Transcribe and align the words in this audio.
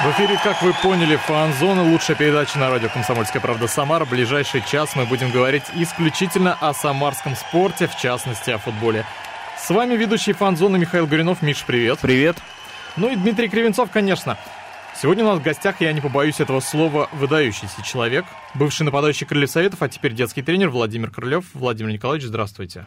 В 0.00 0.10
эфире, 0.12 0.38
как 0.44 0.62
вы 0.62 0.72
поняли, 0.80 1.16
фан-зона, 1.16 1.82
лучшая 1.82 2.16
передача 2.16 2.56
на 2.56 2.70
радио 2.70 2.88
«Комсомольская 2.88 3.42
правда» 3.42 3.66
Самара. 3.66 4.04
В 4.04 4.10
ближайший 4.10 4.62
час 4.62 4.94
мы 4.94 5.06
будем 5.06 5.32
говорить 5.32 5.64
исключительно 5.74 6.54
о 6.54 6.72
самарском 6.72 7.34
спорте, 7.34 7.88
в 7.88 7.96
частности, 7.96 8.50
о 8.50 8.58
футболе. 8.58 9.04
С 9.58 9.68
вами 9.70 9.96
ведущий 9.96 10.34
фан-зоны 10.34 10.78
Михаил 10.78 11.08
Горюнов. 11.08 11.42
Миш, 11.42 11.64
привет. 11.66 11.98
Привет. 11.98 12.36
Ну 12.96 13.10
и 13.10 13.16
Дмитрий 13.16 13.48
Кривенцов, 13.48 13.90
конечно. 13.90 14.38
Сегодня 14.94 15.24
у 15.24 15.28
нас 15.30 15.40
в 15.40 15.42
гостях, 15.42 15.80
я 15.80 15.92
не 15.92 16.00
побоюсь 16.00 16.38
этого 16.38 16.60
слова, 16.60 17.08
выдающийся 17.10 17.82
человек, 17.82 18.24
бывший 18.54 18.82
нападающий 18.82 19.26
Крыльев 19.26 19.50
Советов, 19.50 19.82
а 19.82 19.88
теперь 19.88 20.14
детский 20.14 20.42
тренер 20.42 20.70
Владимир 20.70 21.10
Крылев. 21.10 21.44
Владимир 21.54 21.90
Николаевич, 21.90 22.28
здравствуйте. 22.28 22.86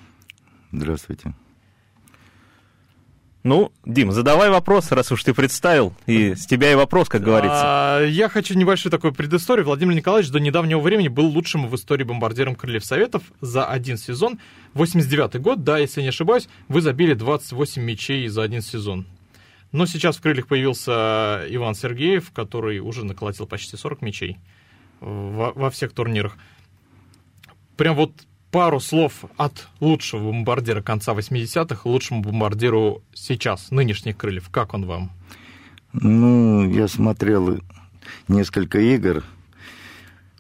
Здравствуйте. 0.72 1.34
Ну, 3.44 3.72
Дим, 3.86 4.12
задавай 4.12 4.52
вопрос, 4.52 4.92
раз 4.92 5.12
уж 5.12 5.24
ты 5.24 5.34
представил, 5.34 5.96
и 6.06 6.36
с 6.36 6.46
тебя 6.46 6.72
и 6.72 6.76
вопрос, 6.76 7.10
как 7.10 7.24
говорится. 7.24 7.62
А, 7.64 8.06
я 8.06 8.30
хочу 8.30 8.54
небольшую 8.54 8.92
такую 8.92 9.14
предысторию. 9.14 9.66
Владимир 9.66 9.96
Николаевич 9.96 10.32
до 10.32 10.40
недавнего 10.40 10.80
времени 10.80 11.08
был 11.08 11.26
лучшим 11.26 11.68
в 11.68 11.76
истории 11.76 12.04
бомбардиром 12.04 12.54
Крыльев 12.54 12.86
Советов 12.86 13.24
за 13.42 13.66
один 13.66 13.98
сезон. 13.98 14.40
89-й 14.76 15.40
год, 15.40 15.64
да, 15.64 15.80
если 15.80 16.04
не 16.04 16.10
ошибаюсь, 16.10 16.50
вы 16.68 16.82
забили 16.82 17.16
28 17.16 17.82
мячей 17.82 18.28
за 18.28 18.44
один 18.44 18.62
сезон. 18.62 19.08
Но 19.72 19.88
сейчас 19.88 20.18
в 20.18 20.22
Крыльях 20.22 20.46
появился 20.46 21.44
Иван 21.50 21.74
Сергеев, 21.74 22.32
который 22.32 22.78
уже 22.78 23.06
наколотил 23.06 23.48
почти 23.48 23.76
40 23.76 24.04
мячей 24.04 24.38
во, 25.00 25.52
во 25.54 25.72
всех 25.72 25.94
турнирах. 25.94 26.38
Прям 27.76 27.96
вот 27.96 28.12
пару 28.52 28.80
слов 28.80 29.26
от 29.38 29.68
лучшего 29.80 30.32
бомбардира 30.32 30.82
конца 30.82 31.14
80-х, 31.14 31.82
лучшему 31.90 32.22
бомбардиру 32.22 33.02
сейчас, 33.14 33.72
нынешних 33.72 34.18
крыльев. 34.18 34.50
Как 34.50 34.74
он 34.74 34.86
вам? 34.86 35.12
Ну, 35.94 36.70
я 36.70 36.88
смотрел 36.88 37.60
несколько 38.28 38.80
игр. 38.80 39.24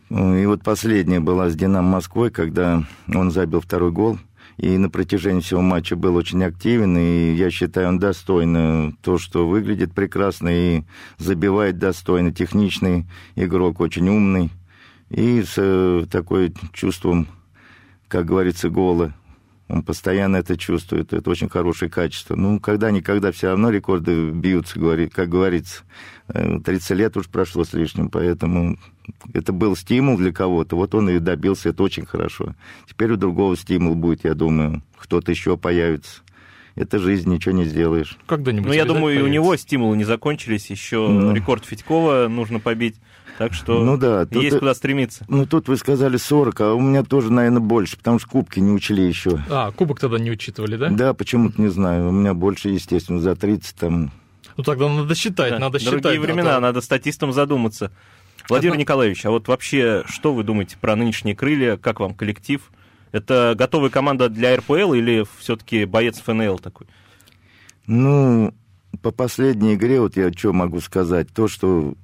И 0.10 0.46
вот 0.46 0.62
последняя 0.62 1.22
была 1.22 1.50
с 1.50 1.56
«Динамо 1.56 1.88
Москвой», 1.88 2.32
когда 2.32 2.84
он 3.08 3.32
забил 3.32 3.62
второй 3.62 3.92
гол. 3.92 4.20
И 4.58 4.78
на 4.78 4.90
протяжении 4.90 5.40
всего 5.40 5.62
матча 5.62 5.96
был 5.96 6.16
очень 6.16 6.44
активен, 6.44 6.98
и 6.98 7.34
я 7.34 7.50
считаю, 7.50 7.88
он 7.88 8.00
достойно 8.00 8.94
то, 9.02 9.18
что 9.18 9.48
выглядит 9.48 9.94
прекрасно 9.94 10.50
и 10.50 10.84
забивает 11.18 11.80
достойно. 11.80 12.34
Техничный 12.34 13.06
игрок, 13.36 13.80
очень 13.80 14.10
умный. 14.10 14.52
И 15.10 15.42
с 15.42 15.54
э, 15.58 16.06
такой 16.12 16.54
чувством 16.74 17.28
как 18.12 18.26
говорится, 18.26 18.70
голы. 18.70 19.14
Он 19.70 19.84
постоянно 19.84 20.36
это 20.36 20.58
чувствует. 20.58 21.14
Это 21.14 21.30
очень 21.30 21.48
хорошее 21.48 21.90
качество. 21.90 22.36
Ну, 22.36 22.60
когда-никогда 22.60 23.32
все 23.32 23.48
равно 23.48 23.70
рекорды 23.70 24.32
бьются, 24.32 24.78
как 25.14 25.30
говорится. 25.30 25.84
30 26.28 26.92
э, 26.92 26.96
лет 26.96 27.16
уж 27.16 27.30
прошло 27.30 27.64
с 27.64 27.72
лишним, 27.72 28.10
поэтому 28.10 28.78
это 29.34 29.54
был 29.54 29.78
стимул 29.78 30.18
для 30.18 30.34
кого-то. 30.34 30.76
Вот 30.76 30.94
он 30.94 31.10
и 31.10 31.20
добился, 31.20 31.70
это 31.70 31.84
очень 31.84 32.06
хорошо. 32.06 32.54
Теперь 32.86 33.14
у 33.14 33.16
другого 33.16 33.56
стимул 33.56 33.96
будет, 33.96 34.26
я 34.26 34.34
думаю. 34.34 34.84
Кто-то 34.98 35.32
еще 35.32 35.56
появится. 35.56 36.22
Это 36.76 37.00
жизнь, 37.00 37.30
ничего 37.32 37.56
не 37.56 37.64
сделаешь. 37.64 38.18
Когда-нибудь. 38.28 38.68
Ну, 38.68 38.74
я 38.74 38.84
думаю, 38.84 39.20
и 39.20 39.22
у 39.22 39.28
него 39.28 39.56
стимулы 39.56 39.96
не 39.96 40.04
закончились. 40.04 40.70
Еще 40.70 41.08
ну. 41.08 41.34
рекорд 41.34 41.64
Федькова 41.64 42.28
нужно 42.28 42.60
побить. 42.60 42.96
Так 43.42 43.56
что 43.56 43.84
ну, 43.84 43.98
да, 43.98 44.28
тут, 44.28 44.44
есть 44.44 44.60
куда 44.60 44.76
стремиться. 44.76 45.26
Ну, 45.28 45.48
тут 45.48 45.68
вы 45.68 45.76
сказали 45.76 46.18
40, 46.18 46.62
а 46.62 46.74
у 46.76 46.80
меня 46.80 47.02
тоже, 47.02 47.32
наверное, 47.32 47.60
больше, 47.60 47.98
потому 47.98 48.20
что 48.20 48.30
кубки 48.30 48.60
не 48.60 48.70
учили 48.70 49.02
еще. 49.02 49.44
А, 49.50 49.72
кубок 49.72 50.00
тогда 50.00 50.20
не 50.20 50.30
учитывали, 50.30 50.76
да? 50.76 50.92
Да, 50.92 51.16
почему-то 51.16 51.60
не 51.60 51.70
знаю. 51.70 52.10
У 52.10 52.12
меня 52.12 52.36
больше, 52.36 52.70
естественно, 52.70 53.20
за 53.20 53.36
30 53.36 53.76
там... 53.76 54.12
Ну, 54.58 54.64
тогда 54.64 54.88
надо 54.88 55.16
считать, 55.16 55.54
да, 55.54 55.58
надо 55.58 55.80
другие 55.80 55.90
считать. 55.90 56.04
Другие 56.04 56.22
времена, 56.22 56.52
да. 56.52 56.60
надо 56.60 56.82
статистам 56.82 57.34
задуматься. 57.34 57.92
Владимир 58.48 58.74
Одна... 58.74 58.82
Николаевич, 58.82 59.26
а 59.26 59.32
вот 59.32 59.48
вообще, 59.48 60.04
что 60.06 60.36
вы 60.36 60.44
думаете 60.44 60.78
про 60.80 60.96
нынешние 60.96 61.36
крылья? 61.36 61.78
Как 61.78 62.00
вам 62.00 62.14
коллектив? 62.14 62.62
Это 63.12 63.56
готовая 63.58 63.90
команда 63.90 64.30
для 64.30 64.56
РПЛ 64.56 64.94
или 64.94 65.26
все-таки 65.40 65.86
боец 65.86 66.20
ФНЛ 66.20 66.60
такой? 66.60 66.86
Ну, 67.88 68.54
по 69.02 69.10
последней 69.10 69.74
игре, 69.74 70.00
вот 70.00 70.16
я 70.16 70.32
что 70.32 70.54
могу 70.54 70.80
сказать, 70.80 71.34
то, 71.34 71.48
что 71.48 71.96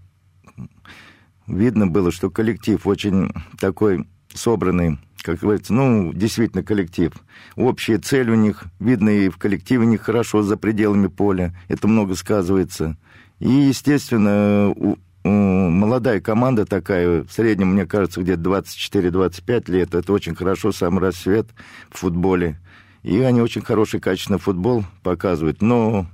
видно 1.47 1.88
было, 1.88 2.12
что 2.12 2.30
коллектив 2.30 2.85
очень 2.85 3.31
такой 3.59 4.06
собранный, 4.34 5.00
как 5.22 5.40
говорится, 5.40 5.74
ну, 5.74 6.13
действительно 6.13 6.63
коллектив. 6.63 7.13
Общая 7.56 7.97
цель 7.97 8.30
у 8.30 8.35
них, 8.35 8.66
видно 8.80 9.09
и 9.09 9.30
в 9.30 9.38
коллективе 9.38 9.84
у 9.84 9.88
них 9.88 10.02
хорошо 10.02 10.44
за 10.44 10.58
пределами 10.58 11.08
поля, 11.08 11.56
это 11.68 11.88
много 11.88 12.16
сказывается. 12.16 12.97
И, 13.40 13.50
естественно, 13.50 14.74
у, 14.75 14.97
у, 15.24 15.30
молодая 15.30 16.19
команда 16.22 16.66
такая, 16.66 17.24
в 17.24 17.31
среднем, 17.31 17.74
мне 17.74 17.85
кажется, 17.85 18.22
где-то 18.22 18.41
24-25 18.41 19.72
лет, 19.72 19.96
это 19.96 20.14
очень 20.14 20.35
хорошо, 20.35 20.72
сам 20.72 21.00
рассвет 21.00 21.47
в 21.90 22.00
футболе. 22.00 22.59
И 23.03 23.19
они 23.19 23.41
очень 23.41 23.62
хороший, 23.62 24.00
качественный 24.00 24.40
футбол 24.40 24.84
показывают. 25.03 25.62
Но 25.62 26.08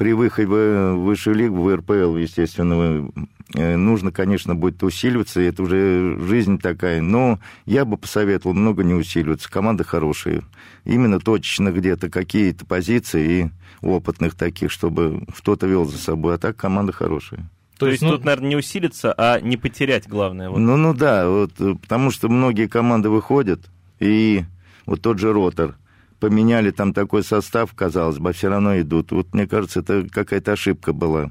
при 0.00 0.14
выходе 0.14 0.48
в 0.48 0.94
высшую 0.94 1.36
лигу, 1.36 1.60
в 1.60 1.76
РПЛ, 1.76 2.16
естественно, 2.16 3.10
э, 3.54 3.76
нужно, 3.76 4.10
конечно, 4.10 4.54
будет 4.54 4.82
усиливаться, 4.82 5.42
это 5.42 5.62
уже 5.62 6.18
жизнь 6.26 6.58
такая. 6.58 7.02
Но 7.02 7.38
я 7.66 7.84
бы 7.84 7.98
посоветовал 7.98 8.54
много 8.54 8.82
не 8.82 8.94
усиливаться. 8.94 9.52
Команда 9.52 9.84
хорошая. 9.84 10.42
Именно 10.86 11.20
точечно 11.20 11.70
где-то 11.70 12.08
какие-то 12.08 12.64
позиции 12.64 13.50
и 13.82 13.86
опытных 13.86 14.36
таких, 14.36 14.70
чтобы 14.70 15.26
кто-то 15.36 15.66
вел 15.66 15.84
за 15.84 15.98
собой. 15.98 16.36
А 16.36 16.38
так 16.38 16.56
команда 16.56 16.94
хорошая. 16.94 17.50
То 17.78 17.86
есть 17.86 18.00
ну, 18.00 18.12
тут, 18.12 18.24
наверное, 18.24 18.48
не 18.48 18.56
усилиться, 18.56 19.12
а 19.18 19.38
не 19.38 19.58
потерять 19.58 20.08
главное. 20.08 20.48
Вот. 20.48 20.60
Ну, 20.60 20.78
ну 20.78 20.94
да, 20.94 21.28
вот, 21.28 21.52
потому 21.82 22.10
что 22.10 22.30
многие 22.30 22.68
команды 22.68 23.10
выходят, 23.10 23.60
и 23.98 24.44
вот 24.86 25.02
тот 25.02 25.18
же 25.18 25.30
Ротор– 25.30 25.76
поменяли 26.20 26.70
там 26.70 26.92
такой 26.92 27.24
состав, 27.24 27.72
казалось 27.74 28.18
бы, 28.18 28.30
а 28.30 28.32
все 28.32 28.48
равно 28.48 28.78
идут. 28.80 29.10
Вот 29.10 29.34
мне 29.34 29.48
кажется, 29.48 29.80
это 29.80 30.06
какая-то 30.08 30.52
ошибка 30.52 30.92
была. 30.92 31.30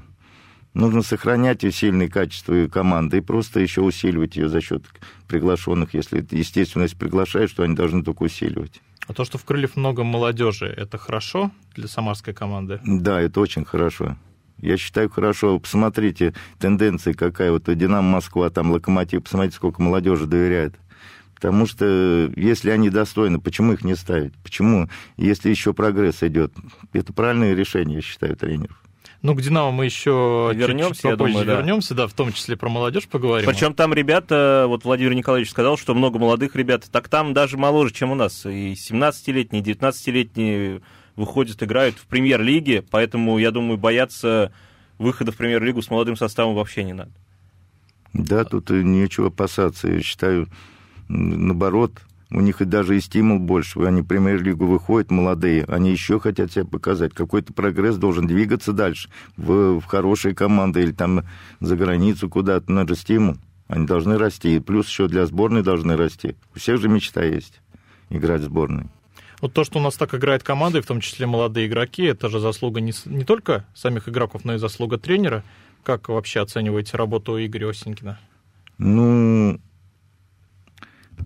Нужно 0.74 1.02
сохранять 1.02 1.64
и 1.64 1.70
сильные 1.70 2.08
качества 2.08 2.68
команды 2.68 3.18
и 3.18 3.22
просто 3.22 3.60
еще 3.60 3.80
усиливать 3.80 4.36
ее 4.36 4.48
за 4.48 4.60
счет 4.60 4.84
приглашенных, 5.26 5.94
если, 5.94 6.24
естественно, 6.30 6.84
если 6.84 6.96
приглашают, 6.96 7.50
что 7.50 7.62
они 7.62 7.74
должны 7.74 8.04
только 8.04 8.24
усиливать. 8.24 8.80
А 9.08 9.12
то, 9.12 9.24
что 9.24 9.38
в 9.38 9.44
Крыльев 9.44 9.74
много 9.74 10.04
молодежи, 10.04 10.66
это 10.66 10.98
хорошо 10.98 11.50
для 11.74 11.88
самарской 11.88 12.34
команды? 12.34 12.80
Да, 12.84 13.20
это 13.20 13.40
очень 13.40 13.64
хорошо. 13.64 14.16
Я 14.58 14.76
считаю, 14.76 15.10
хорошо. 15.10 15.58
Посмотрите, 15.58 16.34
тенденция 16.58 17.14
какая. 17.14 17.50
Вот 17.50 17.64
Динамо 17.64 18.08
Москва, 18.08 18.50
там 18.50 18.70
Локомотив, 18.70 19.24
посмотрите, 19.24 19.56
сколько 19.56 19.82
молодежи 19.82 20.26
доверяет. 20.26 20.74
Потому 21.40 21.66
что 21.66 22.30
если 22.36 22.68
они 22.68 22.90
достойны, 22.90 23.40
почему 23.40 23.72
их 23.72 23.82
не 23.82 23.94
ставить? 23.94 24.34
Почему, 24.42 24.90
если 25.16 25.48
еще 25.48 25.72
прогресс 25.72 26.22
идет? 26.22 26.52
Это 26.92 27.14
правильное 27.14 27.54
решение, 27.54 27.96
я 27.96 28.02
считаю, 28.02 28.36
тренеров. 28.36 28.78
Ну, 29.22 29.34
к 29.34 29.40
Динамо 29.40 29.70
мы 29.70 29.86
еще 29.86 30.50
вернемся, 30.54 30.94
чуть-чуть 30.94 31.10
попозже 31.12 31.32
думаю, 31.32 31.46
да. 31.46 31.56
вернемся, 31.56 31.94
да, 31.94 32.06
в 32.06 32.12
том 32.12 32.34
числе 32.34 32.58
про 32.58 32.68
молодежь 32.68 33.08
поговорим. 33.08 33.48
Причем 33.48 33.72
там 33.72 33.94
ребята, 33.94 34.66
вот 34.68 34.84
Владимир 34.84 35.14
Николаевич 35.14 35.50
сказал, 35.50 35.78
что 35.78 35.94
много 35.94 36.18
молодых 36.18 36.56
ребят, 36.56 36.84
так 36.92 37.08
там 37.08 37.32
даже 37.32 37.56
моложе, 37.56 37.94
чем 37.94 38.10
у 38.10 38.14
нас. 38.14 38.44
И 38.44 38.72
17-летние, 38.72 39.62
19-летние 39.62 40.82
выходят, 41.16 41.62
играют 41.62 41.96
в 41.96 42.06
премьер-лиге, 42.06 42.82
поэтому, 42.82 43.38
я 43.38 43.50
думаю, 43.50 43.78
бояться 43.78 44.52
выхода 44.98 45.32
в 45.32 45.36
премьер-лигу 45.36 45.80
с 45.80 45.88
молодым 45.88 46.16
составом 46.16 46.54
вообще 46.54 46.84
не 46.84 46.92
надо. 46.92 47.12
Да, 48.12 48.44
тут 48.44 48.68
нечего 48.68 49.28
опасаться. 49.28 49.88
Я 49.88 50.02
считаю, 50.02 50.46
наоборот, 51.10 52.00
у 52.30 52.40
них 52.40 52.60
и 52.60 52.64
даже 52.64 52.96
и 52.96 53.00
стимул 53.00 53.38
больше. 53.38 53.80
Они 53.80 54.02
в 54.02 54.06
премьер-лигу 54.06 54.66
выходят, 54.66 55.10
молодые, 55.10 55.64
они 55.64 55.90
еще 55.90 56.20
хотят 56.20 56.52
себя 56.52 56.64
показать. 56.64 57.12
Какой-то 57.12 57.52
прогресс 57.52 57.96
должен 57.96 58.26
двигаться 58.26 58.72
дальше 58.72 59.10
в, 59.36 59.80
в 59.80 59.84
хорошие 59.84 60.34
команды 60.34 60.82
или 60.82 60.92
там 60.92 61.24
за 61.58 61.76
границу 61.76 62.28
куда-то. 62.28 62.70
Надо 62.70 62.94
стимул. 62.94 63.36
Они 63.66 63.86
должны 63.86 64.16
расти. 64.16 64.56
И 64.56 64.60
плюс 64.60 64.88
еще 64.88 65.08
для 65.08 65.26
сборной 65.26 65.62
должны 65.62 65.96
расти. 65.96 66.36
У 66.54 66.58
всех 66.58 66.80
же 66.80 66.88
мечта 66.88 67.24
есть 67.24 67.60
играть 68.10 68.42
в 68.42 68.44
сборной. 68.44 68.86
Вот 69.40 69.54
то, 69.54 69.64
что 69.64 69.78
у 69.78 69.82
нас 69.82 69.96
так 69.96 70.14
играет 70.14 70.42
команда, 70.42 70.82
в 70.82 70.86
том 70.86 71.00
числе 71.00 71.26
молодые 71.26 71.66
игроки, 71.66 72.04
это 72.04 72.28
же 72.28 72.40
заслуга 72.40 72.80
не, 72.80 72.92
не 73.06 73.24
только 73.24 73.64
самих 73.74 74.08
игроков, 74.08 74.44
но 74.44 74.54
и 74.54 74.58
заслуга 74.58 74.98
тренера. 74.98 75.42
Как 75.82 76.10
вообще 76.10 76.40
оцениваете 76.40 76.96
работу 76.96 77.42
Игоря 77.42 77.70
Осенькина? 77.70 78.18
Ну, 78.76 79.58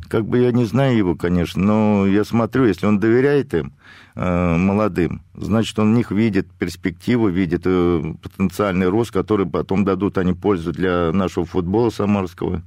как 0.09 0.27
бы 0.27 0.39
я 0.39 0.53
не 0.53 0.65
знаю 0.65 0.97
его, 0.97 1.15
конечно, 1.15 1.63
но 1.63 2.07
я 2.07 2.25
смотрю, 2.25 2.67
если 2.67 2.87
он 2.87 2.99
доверяет 2.99 3.55
им, 3.55 3.73
э, 4.15 4.57
молодым, 4.57 5.23
значит, 5.35 5.79
он 5.79 5.93
в 5.93 5.97
них 5.97 6.11
видит 6.11 6.51
перспективу, 6.59 7.29
видит 7.29 7.63
э, 7.65 8.15
потенциальный 8.23 8.89
рост, 8.89 9.11
который 9.11 9.47
потом 9.47 9.85
дадут 9.85 10.19
они 10.19 10.33
пользу 10.33 10.73
для 10.73 11.13
нашего 11.13 11.45
футбола 11.45 11.91
самарского. 11.91 12.63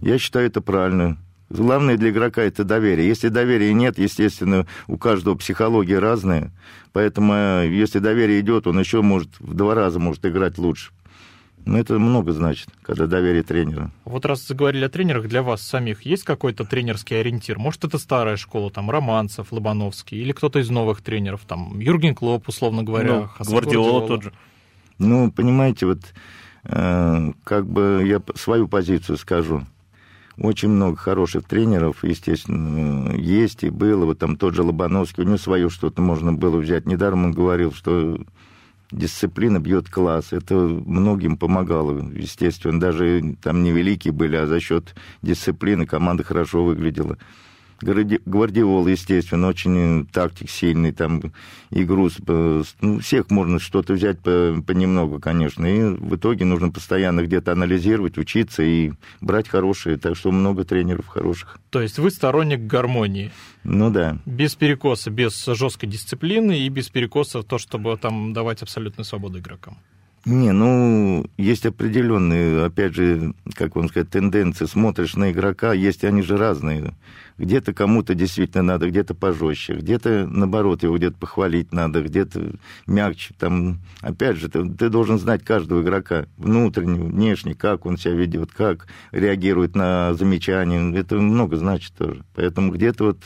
Я 0.00 0.18
считаю 0.18 0.46
это 0.46 0.60
правильно. 0.60 1.16
Главное 1.48 1.96
для 1.96 2.10
игрока 2.10 2.42
это 2.42 2.64
доверие. 2.64 3.06
Если 3.06 3.28
доверия 3.28 3.72
нет, 3.72 3.98
естественно, 3.98 4.66
у 4.88 4.96
каждого 4.98 5.36
психология 5.36 6.00
разная. 6.00 6.52
Поэтому, 6.92 7.34
э, 7.34 7.68
если 7.70 7.98
доверие 7.98 8.40
идет, 8.40 8.66
он 8.66 8.78
еще 8.78 9.02
может 9.02 9.30
в 9.38 9.54
два 9.54 9.74
раза 9.74 9.98
может 9.98 10.24
играть 10.26 10.58
лучше. 10.58 10.90
Но 11.66 11.78
это 11.78 11.98
много 11.98 12.30
значит, 12.30 12.68
когда 12.82 13.08
доверие 13.08 13.42
тренера. 13.42 13.90
Вот 14.04 14.24
раз 14.24 14.46
заговорили 14.46 14.84
о 14.84 14.88
тренерах, 14.88 15.26
для 15.26 15.42
вас 15.42 15.62
самих 15.62 16.02
есть 16.02 16.22
какой-то 16.22 16.64
тренерский 16.64 17.18
ориентир? 17.18 17.58
Может, 17.58 17.84
это 17.84 17.98
старая 17.98 18.36
школа, 18.36 18.70
там, 18.70 18.88
Романцев, 18.88 19.50
Лобановский, 19.50 20.16
или 20.16 20.30
кто-то 20.30 20.60
из 20.60 20.70
новых 20.70 21.02
тренеров, 21.02 21.40
там, 21.44 21.80
Юрген 21.80 22.14
Клоп, 22.14 22.48
условно 22.48 22.84
говоря, 22.84 23.28
ну, 23.38 23.44
Гвардиола 23.44 24.06
тот 24.06 24.22
же. 24.22 24.32
Ну, 24.98 25.32
понимаете, 25.32 25.86
вот 25.86 25.98
э, 26.62 27.32
как 27.42 27.66
бы 27.66 28.04
я 28.06 28.22
свою 28.36 28.68
позицию 28.68 29.18
скажу. 29.18 29.66
Очень 30.38 30.68
много 30.68 30.96
хороших 30.96 31.44
тренеров, 31.44 32.04
естественно, 32.04 33.12
есть 33.16 33.64
и 33.64 33.70
было. 33.70 34.04
Вот 34.04 34.20
там 34.20 34.36
тот 34.36 34.54
же 34.54 34.62
Лобановский, 34.62 35.24
у 35.24 35.26
него 35.26 35.36
свое 35.36 35.68
что-то 35.68 36.00
можно 36.00 36.32
было 36.32 36.58
взять. 36.58 36.86
Недаром 36.86 37.24
он 37.24 37.32
говорил, 37.32 37.72
что 37.72 38.20
дисциплина 38.90 39.58
бьет 39.58 39.88
класс. 39.88 40.32
Это 40.32 40.54
многим 40.54 41.36
помогало, 41.36 42.10
естественно. 42.12 42.80
Даже 42.80 43.36
там 43.42 43.62
невеликие 43.62 44.12
были, 44.12 44.36
а 44.36 44.46
за 44.46 44.60
счет 44.60 44.94
дисциплины 45.22 45.86
команда 45.86 46.24
хорошо 46.24 46.64
выглядела. 46.64 47.18
Гвардиол, 47.80 48.86
естественно, 48.86 49.48
очень 49.48 50.06
тактик 50.06 50.50
сильный, 50.50 50.92
там 50.92 51.32
игру, 51.70 52.08
ну, 52.80 53.00
всех 53.00 53.30
можно 53.30 53.58
что-то 53.58 53.92
взять 53.92 54.18
по, 54.20 54.62
понемногу, 54.66 55.20
конечно, 55.20 55.66
и 55.66 55.82
в 55.82 56.16
итоге 56.16 56.44
нужно 56.44 56.70
постоянно 56.70 57.22
где-то 57.22 57.52
анализировать, 57.52 58.18
учиться 58.18 58.62
и 58.62 58.92
брать 59.20 59.48
хорошие, 59.48 59.98
так 59.98 60.16
что 60.16 60.32
много 60.32 60.64
тренеров 60.64 61.06
хороших. 61.06 61.58
То 61.70 61.82
есть 61.82 61.98
вы 61.98 62.10
сторонник 62.10 62.60
гармонии? 62.60 63.30
Ну 63.64 63.90
да. 63.90 64.18
Без 64.24 64.54
перекоса, 64.54 65.10
без 65.10 65.44
жесткой 65.44 65.88
дисциплины 65.88 66.60
и 66.60 66.68
без 66.68 66.88
перекоса 66.88 67.42
то, 67.42 67.58
чтобы 67.58 67.96
там 67.96 68.32
давать 68.32 68.62
абсолютную 68.62 69.04
свободу 69.04 69.38
игрокам? 69.38 69.76
Не, 70.26 70.50
ну, 70.50 71.24
есть 71.36 71.66
определенные, 71.66 72.64
опять 72.64 72.96
же, 72.96 73.32
как 73.54 73.76
вам 73.76 73.88
сказать, 73.88 74.10
тенденции. 74.10 74.64
Смотришь 74.64 75.14
на 75.14 75.30
игрока, 75.30 75.72
есть 75.72 76.02
они 76.02 76.20
же 76.20 76.36
разные. 76.36 76.94
Где-то 77.38 77.72
кому-то 77.72 78.12
действительно 78.16 78.64
надо, 78.64 78.90
где-то 78.90 79.14
пожестче, 79.14 79.74
где-то, 79.74 80.26
наоборот, 80.26 80.82
его 80.82 80.96
где-то 80.96 81.16
похвалить 81.16 81.72
надо, 81.72 82.02
где-то 82.02 82.54
мягче. 82.88 83.34
Там, 83.38 83.78
опять 84.00 84.38
же, 84.38 84.48
ты, 84.48 84.68
ты 84.68 84.88
должен 84.88 85.20
знать 85.20 85.44
каждого 85.44 85.80
игрока, 85.80 86.26
внутреннего, 86.38 87.04
внешне, 87.04 87.54
как 87.54 87.86
он 87.86 87.96
себя 87.96 88.14
ведет, 88.14 88.50
как 88.50 88.88
реагирует 89.12 89.76
на 89.76 90.12
замечания. 90.14 90.92
Это 90.98 91.20
много 91.20 91.56
значит 91.56 91.94
тоже. 91.94 92.24
Поэтому 92.34 92.72
где-то 92.72 93.04
вот, 93.04 93.18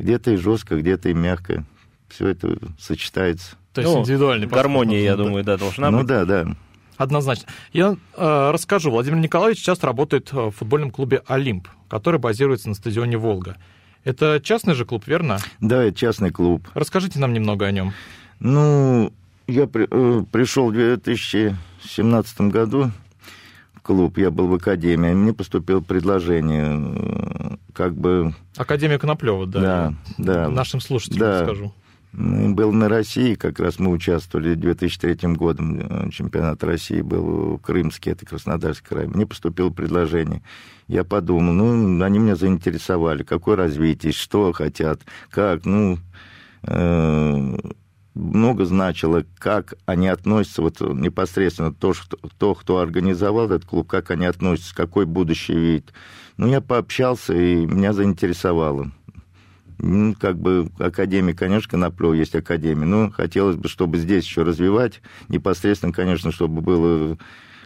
где-то 0.00 0.32
и 0.32 0.36
жестко, 0.36 0.80
где-то 0.80 1.10
и 1.10 1.14
мягко. 1.14 1.64
Все 2.08 2.26
это 2.26 2.58
сочетается. 2.76 3.54
То 3.72 3.80
есть 3.80 3.92
ну, 3.92 4.00
индивидуальный 4.00 4.46
Гармония, 4.46 5.00
я 5.00 5.16
думаю, 5.16 5.44
да, 5.44 5.56
должна 5.56 5.90
ну, 5.90 5.98
быть. 5.98 6.08
Ну 6.08 6.14
да, 6.14 6.24
да. 6.24 6.56
Однозначно. 6.96 7.48
Я 7.72 7.96
э, 8.16 8.50
расскажу. 8.52 8.90
Владимир 8.90 9.18
Николаевич 9.18 9.62
часто 9.62 9.86
работает 9.86 10.32
в 10.32 10.50
футбольном 10.50 10.90
клубе 10.90 11.22
«Олимп», 11.26 11.68
который 11.88 12.20
базируется 12.20 12.68
на 12.68 12.74
стадионе 12.74 13.16
«Волга». 13.16 13.56
Это 14.04 14.40
частный 14.42 14.74
же 14.74 14.84
клуб, 14.84 15.06
верно? 15.06 15.38
Да, 15.60 15.82
это 15.82 15.96
частный 15.96 16.30
клуб. 16.30 16.68
Расскажите 16.74 17.18
нам 17.18 17.32
немного 17.32 17.66
о 17.66 17.70
нем. 17.70 17.92
Ну, 18.38 19.12
я 19.46 19.66
при, 19.66 19.86
э, 19.90 20.24
пришел 20.30 20.70
в 20.70 20.74
2017 20.74 22.40
году 22.42 22.90
в 23.74 23.80
клуб, 23.80 24.18
я 24.18 24.30
был 24.30 24.46
в 24.48 24.54
академии, 24.54 25.12
мне 25.12 25.32
поступило 25.32 25.80
предложение, 25.80 26.94
э, 26.96 27.56
как 27.72 27.94
бы... 27.94 28.34
Академия 28.56 28.98
Коноплева, 28.98 29.46
да? 29.46 29.60
Да, 29.60 29.94
да. 30.18 30.48
Нашим 30.48 30.80
слушателям 30.80 31.20
да. 31.20 31.44
скажу. 31.44 31.72
Был 32.12 32.72
на 32.72 32.88
России, 32.88 33.34
как 33.36 33.60
раз 33.60 33.78
мы 33.78 33.92
участвовали 33.92 34.54
в 34.54 34.60
2003 34.60 35.36
годом, 35.36 35.78
э, 35.78 36.10
чемпионат 36.10 36.64
России 36.64 37.02
был 37.02 37.58
крымский, 37.58 38.12
это 38.12 38.26
Краснодарский 38.26 38.84
край. 38.84 39.06
Мне 39.06 39.26
поступило 39.26 39.70
предложение. 39.70 40.42
Я 40.88 41.04
подумал, 41.04 41.52
ну, 41.52 42.02
они 42.02 42.18
меня 42.18 42.34
заинтересовали, 42.34 43.22
какое 43.22 43.54
развитие, 43.54 44.12
что 44.12 44.52
хотят, 44.52 45.02
как, 45.30 45.64
ну, 45.64 45.98
э, 46.64 47.56
много 48.14 48.64
значило, 48.64 49.24
как 49.38 49.74
они 49.86 50.08
относятся, 50.08 50.62
вот 50.62 50.80
непосредственно 50.80 51.72
то, 51.72 51.94
что, 51.94 52.16
то, 52.38 52.54
кто 52.54 52.78
организовал 52.78 53.46
этот 53.46 53.64
клуб, 53.64 53.86
как 53.88 54.10
они 54.10 54.26
относятся, 54.26 54.74
какой 54.74 55.06
будущий 55.06 55.54
вид. 55.54 55.92
Ну, 56.36 56.48
я 56.48 56.60
пообщался, 56.60 57.34
и 57.34 57.66
меня 57.66 57.92
заинтересовало. 57.92 58.90
Ну, 59.82 60.14
как 60.14 60.38
бы 60.38 60.70
академия, 60.78 61.34
конечно, 61.34 61.70
Коноплёва 61.70 62.12
есть 62.12 62.34
академия, 62.34 62.84
но 62.84 63.10
хотелось 63.10 63.56
бы, 63.56 63.68
чтобы 63.68 63.98
здесь 63.98 64.24
еще 64.24 64.42
развивать, 64.42 65.00
непосредственно, 65.28 65.92
конечно, 65.92 66.32
чтобы 66.32 66.60
было 66.60 67.18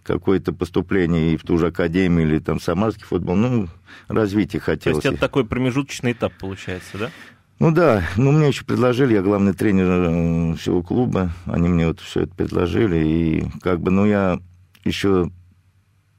какое-то 0.04 0.52
поступление 0.52 1.32
и 1.32 1.36
в 1.36 1.42
ту 1.42 1.58
же 1.58 1.68
академию 1.68 2.28
или 2.28 2.38
там 2.38 2.60
самарский 2.60 3.04
футбол, 3.04 3.36
ну, 3.36 3.68
развитие 4.06 4.60
хотелось. 4.60 5.02
То 5.02 5.08
есть 5.08 5.16
это 5.16 5.26
такой 5.26 5.44
промежуточный 5.44 6.12
этап 6.12 6.34
получается, 6.38 6.98
да? 6.98 7.10
Ну 7.58 7.72
да, 7.72 8.04
ну 8.16 8.32
мне 8.32 8.48
еще 8.48 8.64
предложили, 8.64 9.14
я 9.14 9.22
главный 9.22 9.54
тренер 9.54 9.86
э, 9.86 10.56
всего 10.56 10.82
клуба, 10.82 11.30
они 11.46 11.68
мне 11.68 11.86
вот 11.86 12.00
все 12.00 12.22
это 12.22 12.34
предложили, 12.34 12.96
и 12.96 13.46
как 13.62 13.80
бы, 13.80 13.90
ну 13.90 14.04
я 14.04 14.40
еще 14.84 15.30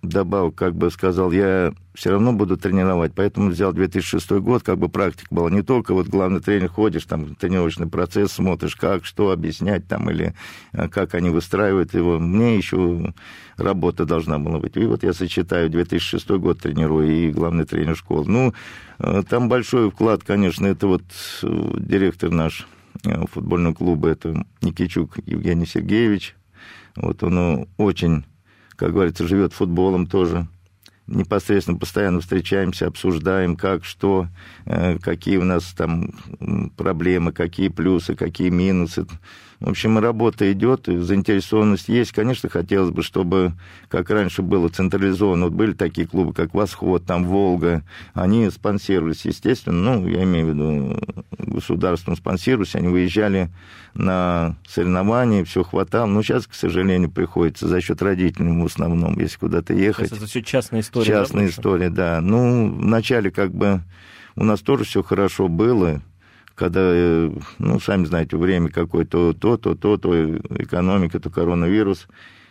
добавил, 0.06 0.52
как 0.52 0.76
бы 0.76 0.90
сказал, 0.92 1.32
я 1.32 1.74
все 1.94 2.12
равно 2.12 2.34
буду 2.34 2.58
тренировать, 2.58 3.14
поэтому 3.16 3.50
взял 3.50 3.74
2006 3.74 4.32
год, 4.34 4.64
как 4.64 4.78
бы 4.78 4.90
практика 4.90 5.34
была 5.34 5.50
не 5.50 5.62
только 5.62 5.94
вот 5.94 6.08
главный 6.08 6.42
тренер, 6.42 6.70
ходишь, 6.70 7.06
там 7.06 7.36
тренировочный 7.36 7.88
процесс, 7.88 8.34
смотришь, 8.34 8.76
как, 8.76 9.06
что 9.06 9.32
объяснять 9.32 9.88
там, 9.88 10.10
или 10.10 10.34
э, 10.74 10.88
как 10.90 11.16
они 11.16 11.30
выстраивают 11.30 11.94
его. 11.94 12.20
Мне 12.20 12.58
еще 12.58 13.14
работа 13.58 14.06
должна 14.06 14.40
была 14.40 14.60
быть. 14.60 14.76
И 14.76 14.86
вот 14.86 15.04
я 15.04 15.14
сочетаю 15.14 15.70
2006 15.70 16.30
год 16.32 16.60
тренирую 16.60 17.10
и 17.10 17.32
главный 17.32 17.66
тренер 17.66 17.96
школы. 17.96 18.26
Ну, 18.28 18.54
э, 19.00 19.24
там 19.28 19.50
большой 19.50 19.90
вклад, 19.90 20.24
конечно, 20.24 20.68
это 20.68 20.88
вот 20.88 21.04
э, 21.44 21.74
директор 21.80 22.32
наш 22.32 22.68
футбольного 23.32 23.74
клуба, 23.74 24.10
это 24.10 24.46
Никичук 24.62 25.18
Евгений 25.26 25.66
Сергеевич. 25.66 26.36
Вот 26.96 27.22
он 27.24 27.68
очень 27.78 28.24
как 28.76 28.94
говорится, 28.94 29.28
живет 29.28 29.54
футболом 29.54 30.08
тоже. 30.08 30.48
Непосредственно 31.08 31.78
постоянно 31.78 32.20
встречаемся, 32.20 32.88
обсуждаем, 32.88 33.56
как, 33.56 33.86
что, 33.86 34.28
э, 34.66 34.98
какие 35.00 35.38
у 35.38 35.44
нас 35.44 35.66
там 35.78 36.12
проблемы, 36.78 37.32
какие 37.32 37.68
плюсы, 37.70 38.16
какие 38.16 38.50
минусы. 38.50 39.06
В 39.60 39.70
общем, 39.70 39.98
работа 40.00 40.52
идет, 40.52 40.86
заинтересованность 40.88 41.88
есть. 41.88 42.12
Конечно, 42.12 42.50
хотелось 42.50 42.92
бы, 42.92 43.04
чтобы, 43.04 43.54
как 43.88 44.10
раньше 44.10 44.42
было, 44.42 44.68
централизованно. 44.68 45.46
Вот 45.46 45.54
были 45.54 45.74
такие 45.74 46.08
клубы, 46.08 46.34
как 46.34 46.54
«Восход», 46.54 47.06
там 47.06 47.26
«Волга». 47.26 47.84
Они 48.14 48.50
спонсировались, 48.50 49.26
естественно. 49.26 49.96
Ну, 49.96 50.08
я 50.08 50.24
имею 50.24 50.48
в 50.48 50.50
виду, 50.50 51.00
государством 51.38 52.18
спонсировались. 52.18 52.76
Они 52.76 52.90
выезжали 52.90 53.50
на 53.94 54.58
соревнования, 54.68 55.46
все 55.46 55.64
хватало. 55.64 56.08
Но 56.08 56.22
сейчас, 56.22 56.48
к 56.48 56.54
сожалению, 56.54 57.10
приходится 57.10 57.68
за 57.68 57.80
счет 57.80 58.02
родителей 58.02 58.52
в 58.52 58.66
основном, 58.66 59.18
если 59.18 59.38
куда-то 59.38 59.74
ехать. 59.74 60.12
это 60.12 60.26
все 60.26 60.44
частная 60.44 60.82
история. 60.82 60.95
Частная 61.04 61.46
да, 61.46 61.50
история, 61.50 61.90
да. 61.90 62.22
Ну, 62.22 62.74
вначале 62.74 63.32
как 63.32 63.54
бы 63.54 63.82
у 64.36 64.44
нас 64.44 64.62
тоже 64.62 64.84
все 64.84 65.04
хорошо 65.04 65.48
было 65.48 66.02
когда, 66.56 66.80
э, 66.82 67.32
ну, 67.60 67.80
сами 67.80 68.06
знаете, 68.06 68.38
время 68.38 68.70
какое-то, 68.70 69.34
то, 69.34 69.58
то, 69.58 69.76
то, 69.76 69.98
то, 69.98 70.38
экономика, 70.58 71.20
то 71.20 71.30
коронавирус. 71.30 72.08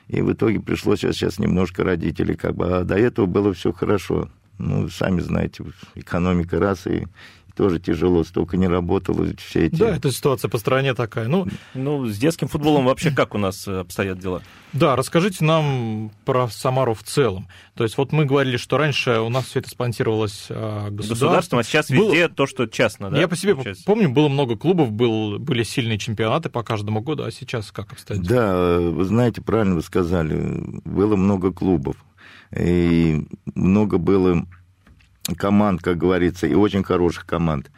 И 0.09 0.21
в 0.21 0.33
итоге 0.33 0.61
пришлось 0.61 1.01
сейчас, 1.01 1.17
сейчас 1.17 1.39
немножко 1.39 1.83
родителей, 1.83 2.35
как 2.35 2.55
бы, 2.55 2.67
а 2.67 2.85
до 2.85 2.97
этого 2.97 3.27
было 3.27 3.55
все 3.55 3.73
хорошо. 3.73 4.29
Ну, 4.59 4.89
сами 4.89 5.21
знаете, 5.21 5.65
экономика 5.95 6.61
раз, 6.61 6.87
и 6.87 7.07
тоже 7.55 7.79
тяжело, 7.79 8.25
столько 8.25 8.57
не 8.57 8.67
работало, 8.67 9.27
все 9.37 9.67
эти... 9.67 9.77
Да, 9.77 9.97
эта 9.97 10.11
ситуация 10.11 10.49
по 10.49 10.59
стране 10.59 10.95
такая. 10.95 11.29
Ну, 11.29 11.47
ну, 11.75 12.07
с 12.07 12.19
детским 12.19 12.49
футболом 12.49 12.85
вообще 12.87 13.11
как 13.11 13.35
у 13.35 13.39
нас 13.39 13.67
э, 13.69 13.81
обстоят 13.81 14.19
дела? 14.19 14.43
Да, 14.73 14.97
расскажите 14.97 15.45
нам 15.45 16.11
про 16.25 16.49
Самару 16.49 16.95
в 16.95 17.03
целом. 17.03 17.47
То 17.75 17.85
есть 17.85 17.97
вот 17.97 18.13
мы 18.13 18.25
говорили, 18.25 18.57
что 18.57 18.77
раньше 18.77 19.21
у 19.21 19.29
нас 19.29 19.47
все 19.47 19.61
это 19.61 19.71
спонсировалось 19.71 20.47
а, 20.51 20.91
государством. 20.91 21.09
Государством, 21.09 21.59
а 21.61 21.63
сейчас 21.63 21.91
везде 21.91 22.27
было... 22.27 22.35
то, 22.35 22.47
что 22.47 22.67
частно, 22.67 23.11
да? 23.11 23.21
Я 23.21 23.29
по 23.29 23.37
себе 23.37 23.55
получается? 23.55 23.85
помню, 23.85 24.11
было 24.11 24.29
много 24.29 24.57
клубов, 24.57 24.91
был, 24.91 25.39
были 25.39 25.63
сильные 25.63 25.99
чемпионаты 25.99 26.51
по 26.51 26.63
каждому 26.65 27.03
году, 27.03 27.23
а 27.23 27.31
сейчас 27.31 27.71
как 27.71 27.93
обстоят 27.93 28.23
Да, 28.25 28.79
вы 28.79 29.05
знаете, 29.05 29.43
правильно 29.43 29.77
вы 29.77 29.83
сказали, 29.83 30.81
было 30.85 31.17
много 31.17 31.53
клубов. 31.53 31.97
И 32.57 33.27
много 33.55 33.99
было 33.99 34.47
команд, 35.37 35.83
как 35.83 35.99
говорится, 35.99 36.47
и 36.47 36.55
очень 36.55 36.83
хороших 36.83 37.27
команд. 37.27 37.71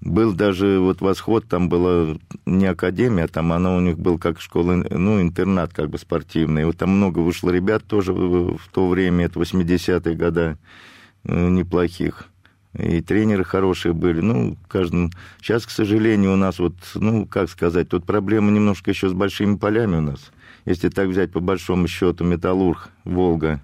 Был 0.00 0.32
даже 0.32 0.78
вот 0.78 1.00
восход, 1.00 1.48
там 1.48 1.68
была 1.68 2.16
не 2.46 2.66
академия, 2.66 3.26
там 3.26 3.52
она 3.52 3.74
у 3.74 3.80
них 3.80 3.98
был 3.98 4.16
как 4.16 4.40
школа, 4.40 4.84
ну, 4.90 5.20
интернат 5.20 5.72
как 5.74 5.90
бы 5.90 5.98
спортивный. 5.98 6.64
Вот 6.64 6.76
там 6.76 6.90
много 6.90 7.18
вышло 7.18 7.50
ребят 7.50 7.84
тоже 7.84 8.12
в 8.12 8.60
то 8.72 8.88
время, 8.88 9.26
это 9.26 9.40
80-е 9.40 10.14
годы, 10.14 10.56
э, 11.24 11.48
неплохих. 11.48 12.28
И 12.78 13.00
тренеры 13.00 13.42
хорошие 13.42 13.92
были. 13.92 14.20
Ну, 14.20 14.56
каждым... 14.68 15.10
Сейчас, 15.40 15.66
к 15.66 15.70
сожалению, 15.70 16.34
у 16.34 16.36
нас 16.36 16.60
вот, 16.60 16.74
ну, 16.94 17.26
как 17.26 17.50
сказать, 17.50 17.88
тут 17.88 18.04
проблема 18.04 18.52
немножко 18.52 18.90
еще 18.90 19.08
с 19.08 19.12
большими 19.12 19.56
полями 19.56 19.96
у 19.96 20.02
нас. 20.02 20.30
Если 20.64 20.90
так 20.90 21.08
взять 21.08 21.32
по 21.32 21.40
большому 21.40 21.88
счету, 21.88 22.24
Металлург, 22.24 22.90
Волга, 23.04 23.60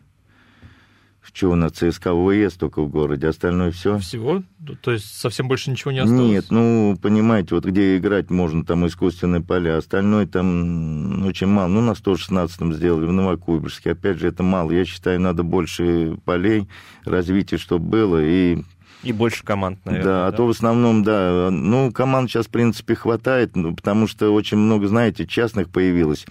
что 1.25 1.51
у 1.51 1.55
нас 1.55 1.73
ЦСКА 1.73 2.15
ВВС 2.15 2.55
только 2.55 2.83
в 2.83 2.89
городе, 2.89 3.29
остальное 3.29 3.71
все. 3.71 3.99
Всего? 3.99 4.43
То 4.83 4.93
есть 4.93 5.07
совсем 5.19 5.49
больше 5.49 5.71
ничего 5.71 5.91
не 5.91 6.01
осталось? 6.01 6.31
Нет, 6.31 6.47
ну, 6.51 6.97
понимаете, 7.01 7.55
вот 7.55 7.65
где 7.65 7.97
играть 7.97 8.31
можно, 8.31 8.65
там 8.65 8.87
искусственные 8.87 9.43
поля, 9.43 9.79
остальное 9.79 10.27
там 10.27 11.27
очень 11.27 11.47
мало. 11.47 11.69
Ну, 11.69 11.81
на 11.81 11.93
116-м 11.93 12.75
сделали, 12.75 13.07
в 13.07 13.13
Новокуйбышевске. 13.13 13.93
Опять 13.93 14.19
же, 14.19 14.29
это 14.29 14.43
мало. 14.43 14.71
Я 14.71 14.85
считаю, 14.85 15.21
надо 15.21 15.43
больше 15.43 16.19
полей, 16.25 16.69
развития, 17.05 17.59
чтобы 17.59 17.87
было, 17.87 18.23
и 18.23 18.63
и 19.05 19.13
больше 19.13 19.45
команд, 19.45 19.85
наверное. 19.85 20.05
Да, 20.05 20.27
а 20.27 20.33
то 20.33 20.47
в 20.47 20.51
основном, 20.51 21.05
да. 21.05 21.51
Ну, 21.51 21.93
команд 21.93 22.31
сейчас, 22.31 22.47
в 22.47 22.51
принципе, 22.51 22.95
хватает, 22.95 23.55
ну, 23.55 23.77
потому 23.77 24.07
что 24.07 24.31
очень 24.31 24.57
много, 24.57 24.89
знаете, 24.89 25.27
частных 25.27 25.69
появилось. 25.69 26.27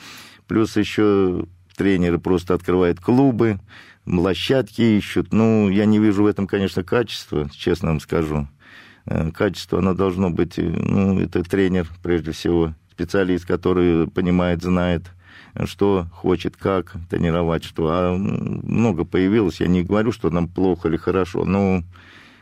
Плюс 0.47 0.75
еще 0.75 1.45
тренеры 1.77 2.17
просто 2.17 2.55
открывают 2.55 2.99
клубы, 2.99 3.59
площадки 4.05 4.81
ищут. 4.81 5.33
Ну, 5.33 5.69
я 5.69 5.85
не 5.85 5.99
вижу 5.99 6.23
в 6.23 6.27
этом, 6.27 6.47
конечно, 6.47 6.83
качества, 6.83 7.49
честно 7.51 7.89
вам 7.89 7.99
скажу. 7.99 8.47
Э, 9.05 9.31
качество, 9.31 9.79
оно 9.79 9.93
должно 9.93 10.29
быть, 10.29 10.57
э, 10.57 10.63
ну, 10.63 11.19
это 11.19 11.43
тренер, 11.43 11.87
прежде 12.01 12.31
всего, 12.31 12.73
специалист, 12.91 13.45
который 13.45 14.07
понимает, 14.07 14.61
знает, 14.61 15.03
что 15.65 16.07
хочет, 16.11 16.55
как 16.57 16.93
тренировать, 17.09 17.63
что. 17.63 17.87
А 17.89 18.15
много 18.15 19.05
появилось, 19.05 19.59
я 19.59 19.67
не 19.67 19.83
говорю, 19.83 20.11
что 20.11 20.29
нам 20.29 20.47
плохо 20.47 20.87
или 20.87 20.97
хорошо, 20.97 21.45
но 21.45 21.83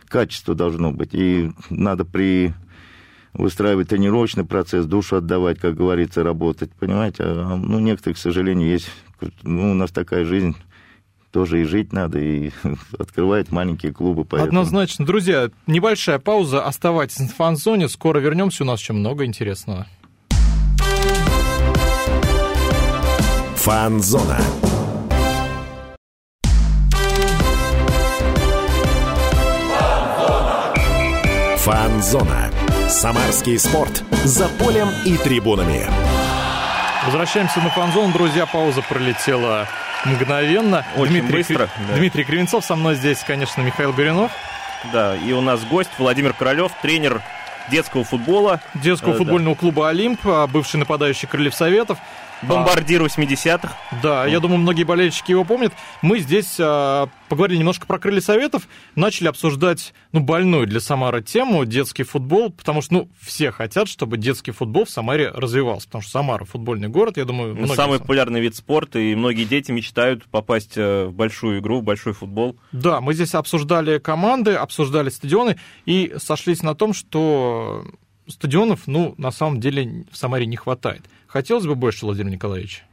качество 0.07 0.55
должно 0.55 0.91
быть. 0.91 1.13
И 1.13 1.51
надо 1.69 2.05
при 2.05 2.53
выстраивать 3.33 3.89
тренировочный 3.89 4.45
процесс, 4.45 4.85
душу 4.85 5.15
отдавать, 5.15 5.59
как 5.59 5.75
говорится, 5.75 6.23
работать, 6.23 6.71
понимаете? 6.73 7.23
А, 7.23 7.55
ну, 7.55 7.79
некоторые, 7.79 8.15
к 8.15 8.19
сожалению, 8.19 8.69
есть... 8.69 8.91
Ну, 9.43 9.71
у 9.71 9.73
нас 9.73 9.91
такая 9.91 10.25
жизнь 10.25 10.55
тоже 11.31 11.61
и 11.61 11.63
жить 11.63 11.93
надо, 11.93 12.19
и 12.19 12.51
открывает 12.99 13.51
маленькие 13.51 13.93
клубы. 13.93 14.25
Поэтому... 14.25 14.47
Однозначно. 14.47 15.05
Друзья, 15.05 15.49
небольшая 15.67 16.19
пауза. 16.19 16.63
Оставайтесь 16.65 17.17
в 17.17 17.35
фан-зоне. 17.35 17.87
Скоро 17.89 18.19
вернемся. 18.19 18.63
У 18.63 18.67
нас 18.67 18.79
еще 18.79 18.93
много 18.93 19.25
интересного. 19.25 19.87
Фан-зона. 23.55 24.39
Фан-зона. 31.57 32.51
Самарский 32.89 33.59
спорт. 33.59 34.03
За 34.25 34.49
полем 34.49 34.87
и 35.05 35.15
трибунами. 35.15 35.85
Возвращаемся 37.05 37.59
на 37.61 37.69
фан-зону. 37.69 38.11
Друзья, 38.13 38.45
пауза 38.45 38.81
пролетела 38.81 39.67
мгновенно. 40.05 40.85
Очень 40.95 41.21
Дмитрий, 41.21 41.37
быстро. 41.37 41.69
Да. 41.89 41.97
Дмитрий 41.97 42.23
Кривенцов, 42.23 42.65
со 42.65 42.75
мной 42.75 42.95
здесь, 42.95 43.19
конечно, 43.19 43.61
Михаил 43.61 43.93
Горюнов. 43.93 44.31
Да, 44.91 45.15
и 45.15 45.31
у 45.31 45.41
нас 45.41 45.63
гость 45.63 45.91
Владимир 45.97 46.33
Королев, 46.33 46.71
тренер 46.81 47.21
детского 47.69 48.03
футбола. 48.03 48.59
Детского 48.73 49.13
э, 49.13 49.17
футбольного 49.17 49.55
да. 49.55 49.59
клуба 49.59 49.89
«Олимп», 49.89 50.19
а, 50.25 50.47
бывший 50.47 50.77
нападающий 50.77 51.27
Крыльев 51.27 51.53
Советов. 51.53 51.99
Бомбардир 52.41 53.03
80-х. 53.03 53.77
Да, 54.01 54.25
я 54.25 54.39
думаю, 54.39 54.59
многие 54.59 54.83
болельщики 54.83 55.31
его 55.31 55.43
помнят. 55.43 55.73
Мы 56.01 56.19
здесь 56.19 56.57
а, 56.59 57.07
поговорили 57.29 57.59
немножко 57.59 57.85
про 57.85 57.99
крылья 57.99 58.21
советов, 58.21 58.67
начали 58.95 59.27
обсуждать, 59.27 59.93
ну, 60.11 60.19
больную 60.19 60.67
для 60.67 60.79
Самары 60.79 61.21
тему 61.21 61.65
детский 61.65 62.03
футбол, 62.03 62.51
потому 62.51 62.81
что, 62.81 62.93
ну, 62.93 63.09
все 63.19 63.51
хотят, 63.51 63.87
чтобы 63.87 64.17
детский 64.17 64.51
футбол 64.51 64.85
в 64.85 64.89
Самаре 64.89 65.29
развивался, 65.29 65.87
потому 65.87 66.01
что 66.01 66.11
Самара 66.11 66.45
футбольный 66.45 66.87
город, 66.87 67.17
я 67.17 67.25
думаю... 67.25 67.55
Ну, 67.55 67.67
самый 67.67 67.99
популярный 67.99 68.41
вид 68.41 68.55
спорта, 68.55 68.99
и 68.99 69.15
многие 69.15 69.45
дети 69.45 69.71
мечтают 69.71 70.25
попасть 70.25 70.73
э, 70.75 71.05
в 71.05 71.13
большую 71.13 71.59
игру, 71.59 71.79
в 71.79 71.83
большой 71.83 72.13
футбол. 72.13 72.57
Да, 72.71 73.01
мы 73.01 73.13
здесь 73.13 73.35
обсуждали 73.35 73.99
команды, 73.99 74.53
обсуждали 74.53 75.09
стадионы, 75.09 75.57
и 75.85 76.15
сошлись 76.17 76.63
на 76.63 76.75
том, 76.75 76.93
что 76.93 77.85
стадионов, 78.27 78.87
ну, 78.87 79.13
на 79.17 79.31
самом 79.31 79.59
деле 79.59 80.05
в 80.11 80.17
Самаре 80.17 80.45
не 80.45 80.55
хватает. 80.55 81.03
Хотелось 81.31 81.65
бы 81.65 81.75
больше, 81.75 82.05
Владимир 82.05 82.29
Николаевич? 82.29 82.83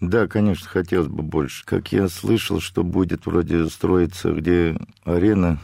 Да, 0.00 0.26
конечно, 0.26 0.68
хотелось 0.68 1.06
бы 1.06 1.22
больше. 1.22 1.64
Как 1.64 1.92
я 1.92 2.08
слышал, 2.08 2.60
что 2.60 2.82
будет 2.82 3.26
вроде 3.26 3.68
строиться, 3.68 4.32
где 4.32 4.76
арена 5.04 5.60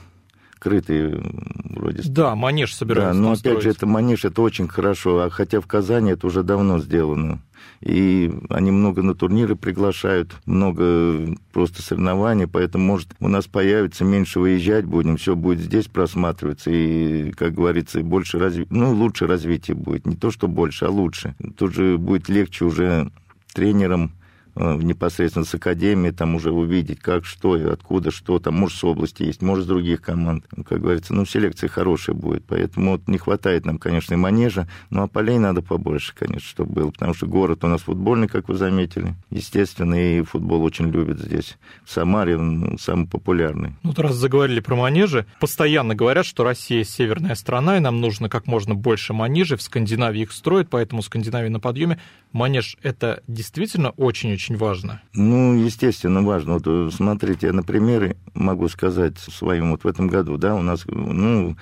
крытый 0.62 1.20
вроде. 1.64 2.02
Да, 2.08 2.36
манеж 2.36 2.74
собираются. 2.74 3.14
Да, 3.14 3.20
но 3.20 3.32
опять 3.32 3.40
строить. 3.40 3.62
же, 3.62 3.70
это 3.70 3.86
манеж, 3.86 4.24
это 4.24 4.42
очень 4.42 4.68
хорошо. 4.68 5.18
А 5.22 5.30
хотя 5.30 5.60
в 5.60 5.66
Казани 5.66 6.12
это 6.12 6.28
уже 6.28 6.44
давно 6.44 6.78
сделано. 6.78 7.40
И 7.80 8.32
они 8.48 8.70
много 8.70 9.02
на 9.02 9.16
турниры 9.16 9.56
приглашают, 9.56 10.36
много 10.46 11.34
просто 11.52 11.82
соревнований, 11.82 12.46
поэтому, 12.46 12.84
может, 12.84 13.08
у 13.18 13.26
нас 13.26 13.48
появится, 13.48 14.04
меньше 14.04 14.38
выезжать 14.38 14.84
будем, 14.84 15.16
все 15.16 15.34
будет 15.34 15.58
здесь 15.58 15.88
просматриваться, 15.88 16.70
и, 16.70 17.32
как 17.32 17.54
говорится, 17.54 18.00
больше 18.02 18.38
разви... 18.38 18.68
ну, 18.70 18.92
лучше 18.92 19.26
развитие 19.26 19.76
будет. 19.76 20.06
Не 20.06 20.14
то, 20.14 20.30
что 20.30 20.46
больше, 20.46 20.84
а 20.84 20.90
лучше. 20.90 21.34
Тут 21.58 21.74
же 21.74 21.98
будет 21.98 22.28
легче 22.28 22.64
уже 22.64 23.10
тренерам 23.52 24.12
непосредственно 24.54 25.44
с 25.44 25.54
академии, 25.54 26.10
там 26.10 26.34
уже 26.34 26.52
увидеть, 26.52 27.00
как, 27.00 27.24
что 27.24 27.54
откуда, 27.54 28.10
что 28.10 28.38
там, 28.38 28.54
может, 28.54 28.78
с 28.78 28.84
области 28.84 29.22
есть, 29.22 29.40
может, 29.40 29.64
с 29.64 29.68
других 29.68 30.02
команд. 30.02 30.44
Как 30.68 30.80
говорится, 30.80 31.14
ну, 31.14 31.24
селекция 31.24 31.68
хорошая 31.68 32.14
будет, 32.14 32.44
поэтому 32.44 32.92
вот 32.92 33.08
не 33.08 33.18
хватает 33.18 33.64
нам, 33.64 33.78
конечно, 33.78 34.14
и 34.14 34.16
манежа, 34.16 34.68
ну, 34.90 35.02
а 35.02 35.08
полей 35.08 35.38
надо 35.38 35.62
побольше, 35.62 36.14
конечно, 36.14 36.46
чтобы 36.46 36.72
было, 36.72 36.90
потому 36.90 37.14
что 37.14 37.26
город 37.26 37.64
у 37.64 37.68
нас 37.68 37.82
футбольный, 37.82 38.28
как 38.28 38.48
вы 38.48 38.56
заметили, 38.56 39.14
естественно, 39.30 39.94
и 39.94 40.22
футбол 40.22 40.62
очень 40.62 40.90
любят 40.90 41.18
здесь. 41.18 41.56
В 41.84 41.90
Самаре 41.90 42.36
он 42.36 42.76
самый 42.78 43.06
популярный. 43.06 43.74
Ну, 43.82 43.94
раз 43.96 44.16
заговорили 44.16 44.60
про 44.60 44.76
манежи, 44.76 45.26
постоянно 45.40 45.94
говорят, 45.94 46.26
что 46.26 46.44
Россия 46.44 46.84
северная 46.84 47.36
страна, 47.36 47.78
и 47.78 47.80
нам 47.80 48.00
нужно 48.00 48.28
как 48.28 48.46
можно 48.46 48.74
больше 48.74 49.14
манежей, 49.14 49.56
в 49.56 49.62
Скандинавии 49.62 50.22
их 50.22 50.32
строят, 50.32 50.68
поэтому 50.68 51.02
Скандинавия 51.02 51.48
на 51.48 51.60
подъеме. 51.60 51.98
Манеж— 52.32 52.76
это 52.82 53.22
действительно 53.26 53.90
очень-очень 53.90 54.41
очень 54.42 54.56
важно? 54.56 55.00
Ну, 55.14 55.54
естественно, 55.54 56.22
важно. 56.22 56.54
Вот 56.54 56.64
э, 56.66 56.90
смотрите, 56.92 57.46
я 57.48 57.52
на 57.52 57.62
примере 57.62 58.16
могу 58.34 58.68
сказать 58.68 59.18
своим 59.18 59.70
вот 59.70 59.84
в 59.84 59.86
этом 59.86 60.08
году, 60.08 60.36
да, 60.36 60.54
у 60.54 60.62
нас, 60.62 60.84
ну, 60.86 61.56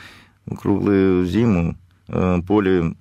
круглую 0.59 1.27
зиму 1.27 1.77
э, 2.09 2.41
поле 2.47 2.95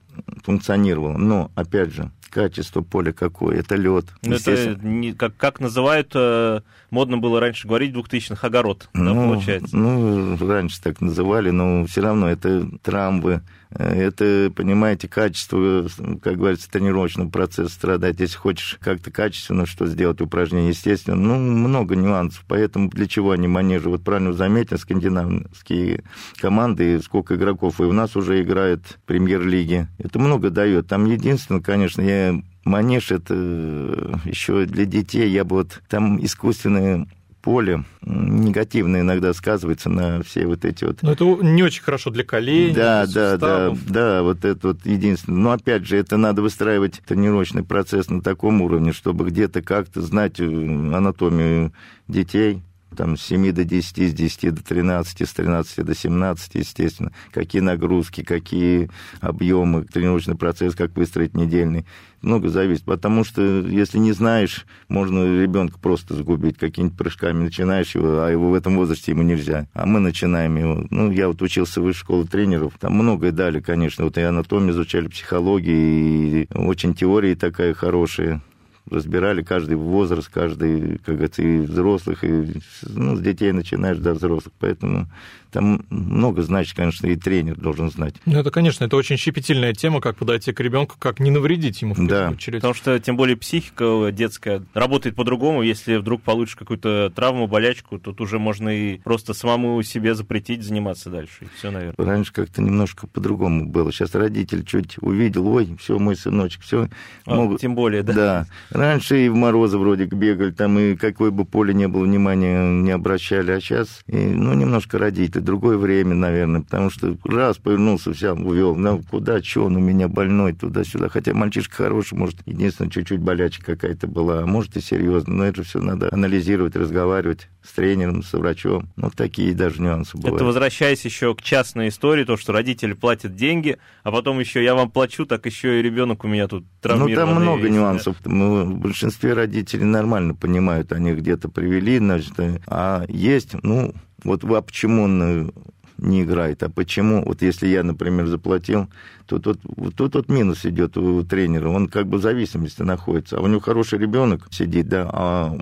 функционировало. 0.44 1.18
Но, 1.18 1.52
опять 1.56 1.94
же, 1.94 2.12
качество 2.30 2.82
поля 2.82 3.14
какое, 3.14 3.60
это 3.60 3.76
лед. 3.76 4.06
Ну, 4.22 4.36
это 4.36 4.78
не, 4.84 5.14
как, 5.14 5.38
как 5.38 5.62
называют, 5.62 6.12
э, 6.14 6.60
модно 6.92 7.18
было 7.18 7.40
раньше 7.40 7.68
говорить, 7.68 7.94
2000-х 7.94 8.46
огород, 8.46 8.90
ну, 8.94 9.14
да, 9.14 9.22
получается? 9.22 9.76
Ну, 9.76 10.38
раньше 10.38 10.82
так 10.82 11.02
называли, 11.02 11.50
но 11.50 11.86
все 11.86 12.02
равно 12.02 12.30
это 12.30 12.68
трамбы, 12.82 13.42
э, 13.72 14.08
это, 14.08 14.52
понимаете, 14.56 15.08
качество, 15.08 15.88
как 16.22 16.38
говорится, 16.38 16.70
тренировочного 16.70 17.30
процесса 17.30 17.74
страдать. 17.74 18.20
Если 18.20 18.38
хочешь 18.38 18.78
как-то 18.82 19.12
качественно 19.12 19.66
что 19.66 19.86
сделать, 19.88 20.22
упражнение, 20.22 20.70
естественно, 20.70 21.16
ну, 21.16 21.38
много 21.38 21.96
нюансов. 21.96 22.44
Поэтому 22.48 22.90
для 22.90 23.08
чего 23.08 23.32
они 23.32 23.48
манежи? 23.48 23.90
Вот 23.90 24.04
правильно 24.04 24.34
заметили, 24.34 24.78
скандинавские 24.78 26.04
команды, 26.38 27.02
сколько 27.02 27.36
игроков 27.36 27.80
и 27.80 27.84
у 27.84 27.94
нас 27.94 28.16
уже 28.16 28.42
играет 28.42 28.82
в 28.86 29.02
премьер-лиге. 29.06 29.88
Это 29.98 30.20
много 30.20 30.50
дает. 30.50 30.88
Там 30.88 31.06
единственное, 31.06 31.62
конечно, 31.62 32.02
я 32.02 32.42
манеж 32.64 33.12
это 33.12 33.34
э, 33.36 34.14
еще 34.26 34.66
для 34.66 34.86
детей. 34.86 35.30
Я 35.30 35.44
бы 35.44 35.58
вот 35.58 35.82
там 35.88 36.24
искусственное 36.24 37.08
поле 37.42 37.86
негативно 38.02 39.00
иногда 39.00 39.34
сказывается 39.34 39.90
на 39.90 40.22
все 40.24 40.46
вот 40.46 40.66
эти 40.66 40.84
вот... 40.84 41.02
Но 41.02 41.14
это 41.14 41.26
не 41.26 41.64
очень 41.64 41.84
хорошо 41.84 42.10
для 42.10 42.24
коленей, 42.24 42.74
Да, 42.74 43.06
да, 43.08 43.38
да, 43.38 43.74
да, 43.88 44.24
вот 44.24 44.44
это 44.46 44.70
вот 44.70 44.86
единственное. 44.86 45.40
Но 45.40 45.52
опять 45.52 45.86
же, 45.86 45.98
это 45.98 46.18
надо 46.18 46.42
выстраивать 46.42 47.02
тренировочный 47.06 47.64
процесс 47.64 48.10
на 48.10 48.22
таком 48.22 48.62
уровне, 48.62 48.94
чтобы 48.94 49.26
где-то 49.26 49.62
как-то 49.62 50.02
знать 50.02 50.40
э, 50.40 50.44
анатомию 50.46 51.74
детей, 52.08 52.62
там 52.96 53.18
с 53.18 53.22
7 53.24 53.52
до 53.52 53.64
10, 53.64 54.10
с 54.10 54.14
10 54.14 54.54
до 54.54 54.64
13, 54.64 55.28
с 55.28 55.34
13 55.34 55.86
до 55.86 55.96
17, 55.96 56.56
естественно, 56.56 57.12
какие 57.32 57.62
нагрузки, 57.62 58.24
какие 58.24 58.90
объемы, 59.22 59.86
тренировочный 59.86 60.36
процесс, 60.36 60.76
как 60.76 60.96
выстроить 60.96 61.36
недельный. 61.36 61.86
Много 62.22 62.50
зависит, 62.50 62.84
потому 62.84 63.24
что 63.24 63.42
если 63.42 63.98
не 63.98 64.12
знаешь, 64.12 64.66
можно 64.90 65.24
ребенка 65.42 65.80
просто 65.80 66.16
загубить 66.16 66.58
какими-нибудь 66.58 66.98
прыжками, 66.98 67.44
начинаешь 67.44 67.96
его, 67.96 68.24
а 68.24 68.30
его 68.30 68.50
в 68.50 68.54
этом 68.54 68.76
возрасте 68.76 69.14
ему 69.14 69.24
нельзя. 69.24 69.68
А 69.74 69.86
мы 69.86 70.02
начинаем 70.02 70.58
его. 70.58 70.86
Ну, 70.90 71.12
я 71.12 71.30
вот 71.30 71.42
учился 71.42 71.80
в 71.80 71.86
высшей 71.86 72.02
школе 72.02 72.28
тренеров, 72.28 72.74
там 72.80 72.94
многое 72.94 73.32
дали, 73.32 73.62
конечно, 73.62 74.04
вот 74.04 74.18
и 74.18 74.22
анатомию 74.22 74.72
изучали, 74.72 75.08
психологию, 75.08 75.78
и 75.78 76.48
очень 76.54 76.94
теория 76.94 77.36
такая 77.36 77.74
хорошая 77.74 78.42
разбирали 78.90 79.42
каждый 79.44 79.76
возраст, 79.76 80.30
каждый, 80.30 80.98
как 81.00 81.16
говорится, 81.16 81.42
и 81.42 81.60
взрослых, 81.60 82.24
и 82.24 82.54
ну, 82.84 83.16
с 83.16 83.22
детей 83.22 83.52
начинаешь 83.52 83.98
до 83.98 84.14
взрослых. 84.14 84.54
Поэтому 84.60 85.08
там 85.52 85.86
много 85.90 86.44
значит, 86.44 86.76
конечно, 86.76 87.08
и 87.08 87.16
тренер 87.16 87.56
должен 87.56 87.90
знать. 87.90 88.16
Ну, 88.26 88.40
это, 88.40 88.52
конечно, 88.52 88.84
это 88.86 88.96
очень 88.96 89.18
щепетильная 89.18 89.74
тема, 89.74 90.00
как 90.00 90.18
подойти 90.18 90.52
к 90.52 90.60
ребенку, 90.60 90.96
как 91.00 91.20
не 91.20 91.32
навредить 91.32 91.82
ему 91.82 91.94
в 91.94 91.98
первую 91.98 92.30
да. 92.30 92.30
очередь. 92.32 92.58
Потому 92.58 92.74
что, 92.74 93.00
тем 93.00 93.18
более, 93.18 93.36
психика 93.36 94.10
детская 94.12 94.64
работает 94.74 95.16
по-другому. 95.16 95.64
Если 95.64 95.98
вдруг 95.98 96.22
получишь 96.22 96.56
какую-то 96.56 97.12
травму, 97.16 97.48
болячку, 97.48 98.00
тут 98.00 98.22
уже 98.22 98.38
можно 98.38 98.70
и 98.70 98.98
просто 99.00 99.34
самому 99.34 99.82
себе 99.82 100.14
запретить 100.14 100.64
заниматься 100.64 101.10
дальше. 101.10 101.46
И 101.46 101.48
все, 101.58 101.72
наверное. 101.72 102.06
Раньше 102.06 102.32
как-то 102.32 102.62
немножко 102.62 103.08
по-другому 103.08 103.66
было. 103.66 103.92
Сейчас 103.92 104.14
родитель 104.14 104.64
чуть 104.64 104.98
увидел, 105.00 105.48
ой, 105.48 105.76
все, 105.80 105.98
мой 105.98 106.16
сыночек, 106.16 106.62
все. 106.62 106.90
А, 107.26 107.36
могут... 107.36 107.62
Тем 107.62 107.76
более, 107.76 108.04
да. 108.04 108.14
Да. 108.14 108.48
Раньше 108.80 109.26
и 109.26 109.28
в 109.28 109.36
морозы 109.36 109.78
вроде 109.78 110.06
бегали, 110.06 110.52
там 110.52 110.80
и 110.80 110.96
какое 110.96 111.32
бы 111.32 111.44
поле 111.44 111.74
не 111.74 111.90
было, 111.90 112.06
внимания 112.06 112.64
не 112.64 112.92
обращали, 112.92 113.52
а 113.52 113.60
сейчас, 113.60 114.00
и, 114.08 114.16
ну, 114.16 114.54
немножко 114.54 114.98
родители 114.98 115.42
другое 115.42 115.78
время, 115.78 116.16
наверное, 116.16 116.62
потому 116.62 116.90
что 116.90 117.18
раз 117.26 117.58
повернулся, 117.58 118.14
вся 118.14 118.32
увел, 118.32 118.78
ну, 118.78 119.04
куда, 119.12 119.44
что 119.44 119.66
он 119.66 119.76
у 119.76 119.80
меня 119.82 120.08
больной, 120.08 120.54
туда-сюда. 120.54 121.10
Хотя 121.10 121.34
мальчишка 121.34 121.76
хороший, 121.76 122.18
может, 122.18 122.38
единственное, 122.46 122.90
чуть-чуть 122.90 123.20
болячка 123.20 123.76
какая-то 123.76 124.08
была, 124.08 124.44
а 124.44 124.46
может 124.46 124.78
и 124.78 124.80
серьезно, 124.80 125.34
но 125.34 125.44
это 125.44 125.64
все 125.64 125.82
надо 125.82 126.08
анализировать, 126.14 126.78
разговаривать 126.78 127.50
с 127.70 127.74
тренером, 127.74 128.24
с 128.24 128.34
врачом. 128.34 128.90
Ну, 128.96 129.12
такие 129.16 129.54
даже 129.54 129.82
нюансы 129.82 130.18
бывают. 130.18 130.36
Это 130.36 130.46
возвращаясь 130.46 131.06
еще 131.06 131.36
к 131.36 131.42
частной 131.42 131.90
истории, 131.90 132.24
то, 132.24 132.36
что 132.36 132.52
родители 132.52 132.94
платят 132.94 133.36
деньги, 133.36 133.78
а 134.04 134.12
потом 134.12 134.40
еще 134.40 134.64
я 134.64 134.74
вам 134.74 134.90
плачу, 134.90 135.26
так 135.26 135.46
еще 135.46 135.80
и 135.80 135.84
ребенок 135.84 136.24
у 136.24 136.28
меня 136.28 136.48
тут 136.48 136.66
травмированный. 136.82 137.16
Ну, 137.16 137.36
там 137.36 137.42
много 137.42 137.70
нюансов. 137.70 138.18
Мы, 138.26 138.64
в 138.66 138.80
большинстве 138.80 139.34
родителей 139.34 139.86
нормально 139.86 140.34
понимают, 140.34 140.92
они 140.92 141.14
где-то 141.14 141.50
привели, 141.50 142.00
значит, 142.00 142.34
а 142.68 143.06
есть, 143.08 143.54
ну, 143.62 143.94
вот 144.24 144.44
а 144.44 144.62
почему 144.62 145.04
он 145.04 145.54
не 145.98 146.24
играет, 146.24 146.64
а 146.64 146.70
почему, 146.70 147.24
вот 147.24 147.42
если 147.42 147.68
я, 147.68 147.84
например, 147.84 148.28
заплатил, 148.28 148.88
то 149.26 149.38
тут, 149.38 149.60
тут, 149.96 150.14
тут 150.14 150.30
минус 150.30 150.66
идет 150.66 150.98
у 150.98 151.24
тренера, 151.24 151.70
он 151.70 151.88
как 151.88 152.08
бы 152.08 152.18
в 152.18 152.22
зависимости 152.22 152.82
находится, 152.82 153.38
а 153.38 153.42
у 153.42 153.48
него 153.48 153.60
хороший 153.60 154.00
ребенок 154.00 154.48
сидит, 154.50 154.88
да, 154.88 155.10
а 155.12 155.58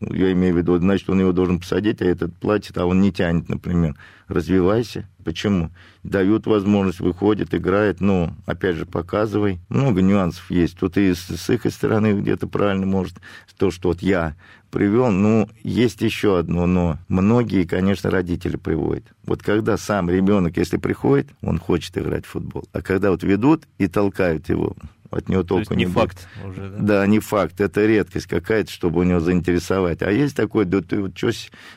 я 0.00 0.32
имею 0.32 0.54
в 0.54 0.58
виду, 0.58 0.78
значит, 0.78 1.10
он 1.10 1.20
его 1.20 1.32
должен 1.32 1.58
посадить, 1.58 2.00
а 2.02 2.04
этот 2.04 2.34
платит, 2.36 2.78
а 2.78 2.86
он 2.86 3.00
не 3.00 3.12
тянет, 3.12 3.48
например. 3.48 3.96
Развивайся. 4.28 5.08
Почему? 5.24 5.70
Дают 6.02 6.46
возможность, 6.46 7.00
выходит, 7.00 7.54
играет, 7.54 8.00
но, 8.00 8.34
опять 8.46 8.76
же, 8.76 8.86
показывай. 8.86 9.58
Много 9.68 10.02
нюансов 10.02 10.50
есть. 10.50 10.78
Тут 10.78 10.96
и 10.96 11.14
с, 11.14 11.26
с 11.28 11.50
их 11.50 11.64
стороны 11.72 12.20
где-то 12.20 12.46
правильно 12.46 12.86
может 12.86 13.16
то, 13.56 13.70
что 13.70 13.88
вот 13.88 14.00
я 14.00 14.36
привел. 14.70 15.10
Ну, 15.10 15.48
есть 15.62 16.00
еще 16.02 16.38
одно 16.38 16.66
но. 16.66 16.98
Многие, 17.08 17.64
конечно, 17.64 18.10
родители 18.10 18.56
приводят. 18.56 19.04
Вот 19.24 19.42
когда 19.42 19.76
сам 19.76 20.08
ребенок, 20.08 20.56
если 20.56 20.76
приходит, 20.76 21.28
он 21.42 21.58
хочет 21.58 21.96
играть 21.98 22.24
в 22.24 22.30
футбол. 22.30 22.64
А 22.72 22.80
когда 22.82 23.10
вот 23.10 23.22
ведут 23.22 23.64
и 23.78 23.88
толкают 23.88 24.48
его, 24.48 24.76
от 25.10 25.28
него 25.28 25.42
толку 25.42 25.74
не, 25.74 25.84
не 25.84 25.90
факт 25.90 26.28
уже, 26.44 26.68
да? 26.68 26.78
Да, 26.78 27.06
не 27.06 27.20
факт, 27.20 27.60
это 27.60 27.86
редкость 27.86 28.26
какая-то, 28.26 28.70
чтобы 28.70 29.00
у 29.00 29.02
него 29.04 29.20
заинтересовать. 29.20 30.02
А 30.02 30.10
есть 30.10 30.36
такой, 30.36 30.64
да 30.64 30.80
ты 30.80 31.00
вот 31.00 31.16
что 31.16 31.30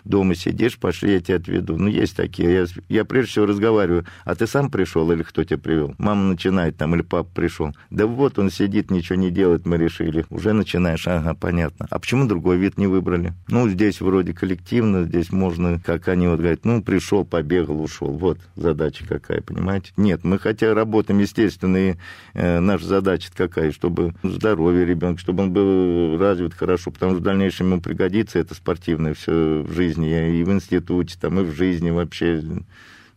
дома 0.04 0.36
сидишь, 0.36 0.78
пошли, 0.78 1.14
я 1.14 1.22
тебя 1.22 1.38
отведу. 1.38 1.78
Ну, 1.78 1.88
есть 1.88 2.16
такие. 2.16 2.54
Я, 2.54 2.66
я 2.90 3.06
прежде 3.06 3.32
всего 3.32 3.46
разговариваю, 3.46 4.06
а 4.24 4.36
ты 4.36 4.48
сам 4.48 4.70
пришел 4.70 5.12
или 5.12 5.24
кто 5.24 5.44
тебя 5.44 5.58
привел? 5.58 5.96
Мама 5.98 6.24
начинает 6.24 6.78
там, 6.78 6.96
или 6.96 7.02
папа 7.02 7.30
пришел. 7.34 7.74
Да 7.90 8.08
вот 8.08 8.40
он 8.40 8.50
сидит, 8.50 8.92
ничего 8.92 9.18
не 9.18 9.32
делает, 9.32 9.66
мы 9.66 9.78
решили. 9.78 10.26
Уже 10.30 10.54
начинаешь, 10.54 11.08
ага, 11.08 11.34
понятно. 11.34 11.88
А 11.90 12.00
почему 12.00 12.28
другой 12.28 12.58
вид 12.58 12.78
не 12.78 12.88
выбрали? 12.88 13.34
Ну, 13.48 13.70
здесь 13.70 14.02
вроде 14.02 14.34
коллективно, 14.34 15.04
здесь 15.04 15.32
можно, 15.32 15.80
как 15.80 16.08
они 16.08 16.28
вот 16.28 16.40
говорят, 16.40 16.66
ну, 16.66 16.82
пришел, 16.82 17.26
побегал, 17.26 17.82
ушел. 17.82 18.12
Вот 18.12 18.40
задача 18.56 19.06
какая, 19.08 19.42
понимаете? 19.42 19.92
Нет, 19.98 20.24
мы 20.24 20.40
хотя 20.40 20.74
работаем, 20.74 21.20
естественно, 21.20 21.78
и 21.78 21.96
э, 22.34 22.60
наша 22.60 22.86
задача 22.86 23.21
задача 23.22 23.32
какая, 23.36 23.72
чтобы 23.72 24.14
здоровье 24.24 24.86
ребенка, 24.86 25.20
чтобы 25.20 25.44
он 25.44 25.52
был 25.52 26.18
развит 26.18 26.54
хорошо, 26.54 26.92
потому 26.92 27.14
что 27.14 27.22
в 27.22 27.24
дальнейшем 27.24 27.72
ему 27.72 27.82
пригодится 27.82 28.40
это 28.40 28.56
спортивное 28.56 29.14
все 29.14 29.62
в 29.62 29.72
жизни, 29.74 30.40
и 30.40 30.44
в 30.44 30.52
институте, 30.52 31.18
там, 31.20 31.40
и 31.40 31.44
в 31.44 31.54
жизни 31.54 31.90
вообще. 31.90 32.44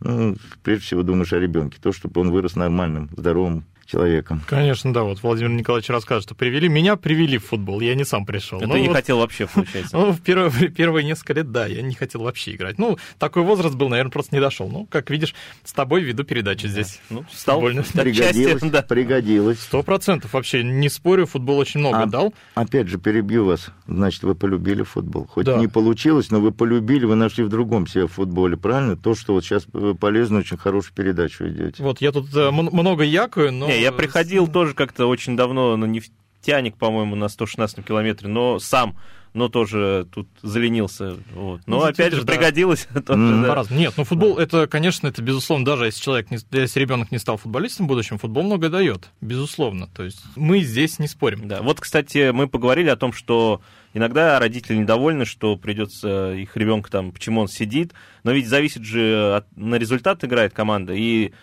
Ну, 0.01 0.35
прежде 0.63 0.85
всего 0.85 1.03
думаешь 1.03 1.33
о 1.33 1.39
ребенке, 1.39 1.77
то, 1.81 1.91
чтобы 1.93 2.21
он 2.21 2.31
вырос 2.31 2.55
нормальным, 2.55 3.09
здоровым, 3.15 3.63
человеком. 3.85 4.41
Конечно, 4.47 4.93
да. 4.93 5.03
Вот 5.03 5.21
Владимир 5.21 5.51
Николаевич 5.51 5.89
рассказывает, 5.89 6.23
что 6.23 6.35
привели. 6.35 6.67
Меня 6.67 6.95
привели 6.95 7.37
в 7.37 7.45
футбол, 7.45 7.79
я 7.81 7.95
не 7.95 8.03
сам 8.03 8.25
пришел. 8.25 8.59
Это 8.59 8.67
ну, 8.67 8.77
не 8.77 8.87
вот, 8.87 8.95
хотел 8.95 9.19
вообще, 9.19 9.47
получается. 9.47 9.97
Ну, 10.05 10.11
в 10.11 10.21
первые, 10.21 10.69
первые 10.69 11.03
несколько 11.03 11.33
лет, 11.33 11.51
да, 11.51 11.65
я 11.67 11.81
не 11.81 11.95
хотел 11.95 12.21
вообще 12.21 12.55
играть. 12.55 12.77
Ну, 12.77 12.97
такой 13.17 13.43
возраст 13.43 13.75
был, 13.75 13.89
наверное, 13.89 14.11
просто 14.11 14.35
не 14.35 14.41
дошел. 14.41 14.67
Ну, 14.67 14.85
как 14.85 15.09
видишь, 15.09 15.33
с 15.63 15.73
тобой 15.73 16.01
веду 16.01 16.23
передачу 16.23 16.67
здесь. 16.67 16.99
Ну, 17.09 17.25
стал 17.31 17.61
пригодилось, 17.61 18.61
да. 18.61 18.81
пригодилось. 18.81 19.59
Сто 19.59 19.83
процентов 19.83 20.33
вообще, 20.33 20.63
не 20.63 20.89
спорю, 20.89 21.25
футбол 21.25 21.57
очень 21.57 21.79
много 21.79 22.03
а, 22.03 22.05
дал. 22.05 22.33
Опять 22.55 22.87
же, 22.87 22.97
перебью 22.97 23.45
вас. 23.45 23.71
Значит, 23.87 24.23
вы 24.23 24.33
полюбили 24.33 24.81
футбол. 24.81 25.27
Хоть 25.27 25.45
да. 25.45 25.57
не 25.57 25.67
получилось, 25.67 26.31
но 26.31 26.39
вы 26.39 26.51
полюбили, 26.51 27.05
вы 27.05 27.15
нашли 27.15 27.43
в 27.43 27.49
другом 27.49 27.85
себе 27.85 28.07
в 28.07 28.13
футболе, 28.13 28.57
правильно? 28.57 28.97
То, 28.97 29.13
что 29.13 29.33
вот 29.33 29.43
сейчас 29.43 29.67
полезно, 29.99 30.39
очень 30.39 30.57
хорошую 30.57 30.93
передачу 30.95 31.47
идете. 31.47 31.83
Вот, 31.83 32.01
я 32.01 32.11
тут 32.11 32.33
э, 32.35 32.49
много 32.49 33.03
якаю, 33.03 33.51
но 33.51 33.67
не, 33.67 33.79
я 33.79 33.91
приходил 33.91 34.47
тоже 34.47 34.73
как-то 34.73 35.05
очень 35.05 35.37
давно 35.37 35.77
на 35.77 35.85
нефтяник, 35.85 36.77
по-моему, 36.77 37.15
на 37.15 37.27
116 37.27 37.85
километре, 37.85 38.27
но 38.27 38.57
сам 38.57 38.97
но 39.35 39.49
тоже 39.49 40.07
тут 40.11 40.29
заленился. 40.41 41.17
Вот. 41.33 41.61
Но 41.67 41.79
ну, 41.79 41.83
опять 41.83 42.13
же, 42.13 42.23
да. 42.23 42.33
пригодилось. 42.33 42.87
тоже, 42.93 43.19
mm, 43.19 43.41
да. 43.41 43.75
Нет, 43.75 43.93
ну 43.97 44.05
футбол, 44.05 44.37
это, 44.37 44.65
конечно, 44.65 45.07
это 45.07 45.21
безусловно, 45.21 45.65
даже 45.65 45.85
если 45.85 46.01
человек, 46.01 46.31
не, 46.31 46.37
если 46.51 46.79
ребенок 46.79 47.11
не 47.11 47.19
стал 47.19 47.37
футболистом 47.37 47.85
в 47.85 47.89
будущем, 47.89 48.17
футбол 48.17 48.43
много 48.43 48.69
дает, 48.69 49.09
безусловно. 49.19 49.89
То 49.93 50.03
есть 50.03 50.23
мы 50.37 50.61
здесь 50.61 50.99
не 50.99 51.07
спорим. 51.07 51.49
Да, 51.49 51.61
вот, 51.61 51.81
кстати, 51.81 52.31
мы 52.31 52.47
поговорили 52.47 52.89
о 52.89 52.95
том, 52.95 53.11
что 53.11 53.61
иногда 53.93 54.39
родители 54.39 54.77
недовольны, 54.77 55.25
что 55.25 55.57
придется 55.57 56.33
их 56.33 56.55
ребенка 56.55 56.89
там, 56.89 57.11
почему 57.11 57.41
он 57.41 57.49
сидит, 57.49 57.91
но 58.23 58.31
ведь 58.31 58.47
зависит 58.47 58.83
же 58.85 59.35
от, 59.35 59.57
на 59.57 59.75
результат 59.75 60.23
играет 60.23 60.53
команда, 60.53 60.93
и 60.93 61.33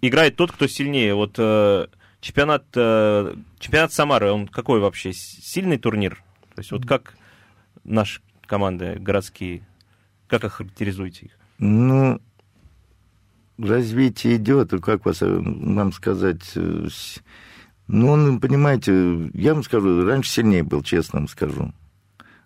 играет 0.00 0.36
тот, 0.36 0.50
кто 0.50 0.66
сильнее. 0.66 1.14
Вот 1.14 1.34
э, 1.36 1.88
чемпионат, 2.22 2.64
э, 2.74 3.34
чемпионат 3.58 3.92
Самары, 3.92 4.32
он 4.32 4.48
какой 4.48 4.80
вообще? 4.80 5.12
Сильный 5.12 5.76
турнир? 5.76 6.22
То 6.56 6.60
есть 6.60 6.72
вот 6.72 6.86
как 6.86 7.14
наши 7.84 8.22
команды 8.46 8.96
городские, 8.98 9.68
как 10.26 10.42
охарактеризуете 10.42 11.26
их? 11.26 11.32
Ну, 11.58 12.18
развитие 13.58 14.36
идет, 14.36 14.70
как 14.82 15.04
вас, 15.04 15.20
э, 15.20 15.26
вам 15.28 15.92
сказать, 15.92 16.50
э, 16.54 16.88
ну, 17.88 18.40
понимаете, 18.40 19.30
я 19.34 19.52
вам 19.52 19.64
скажу, 19.64 20.02
раньше 20.06 20.30
сильнее 20.30 20.62
был, 20.62 20.82
честно 20.82 21.18
вам 21.18 21.28
скажу. 21.28 21.74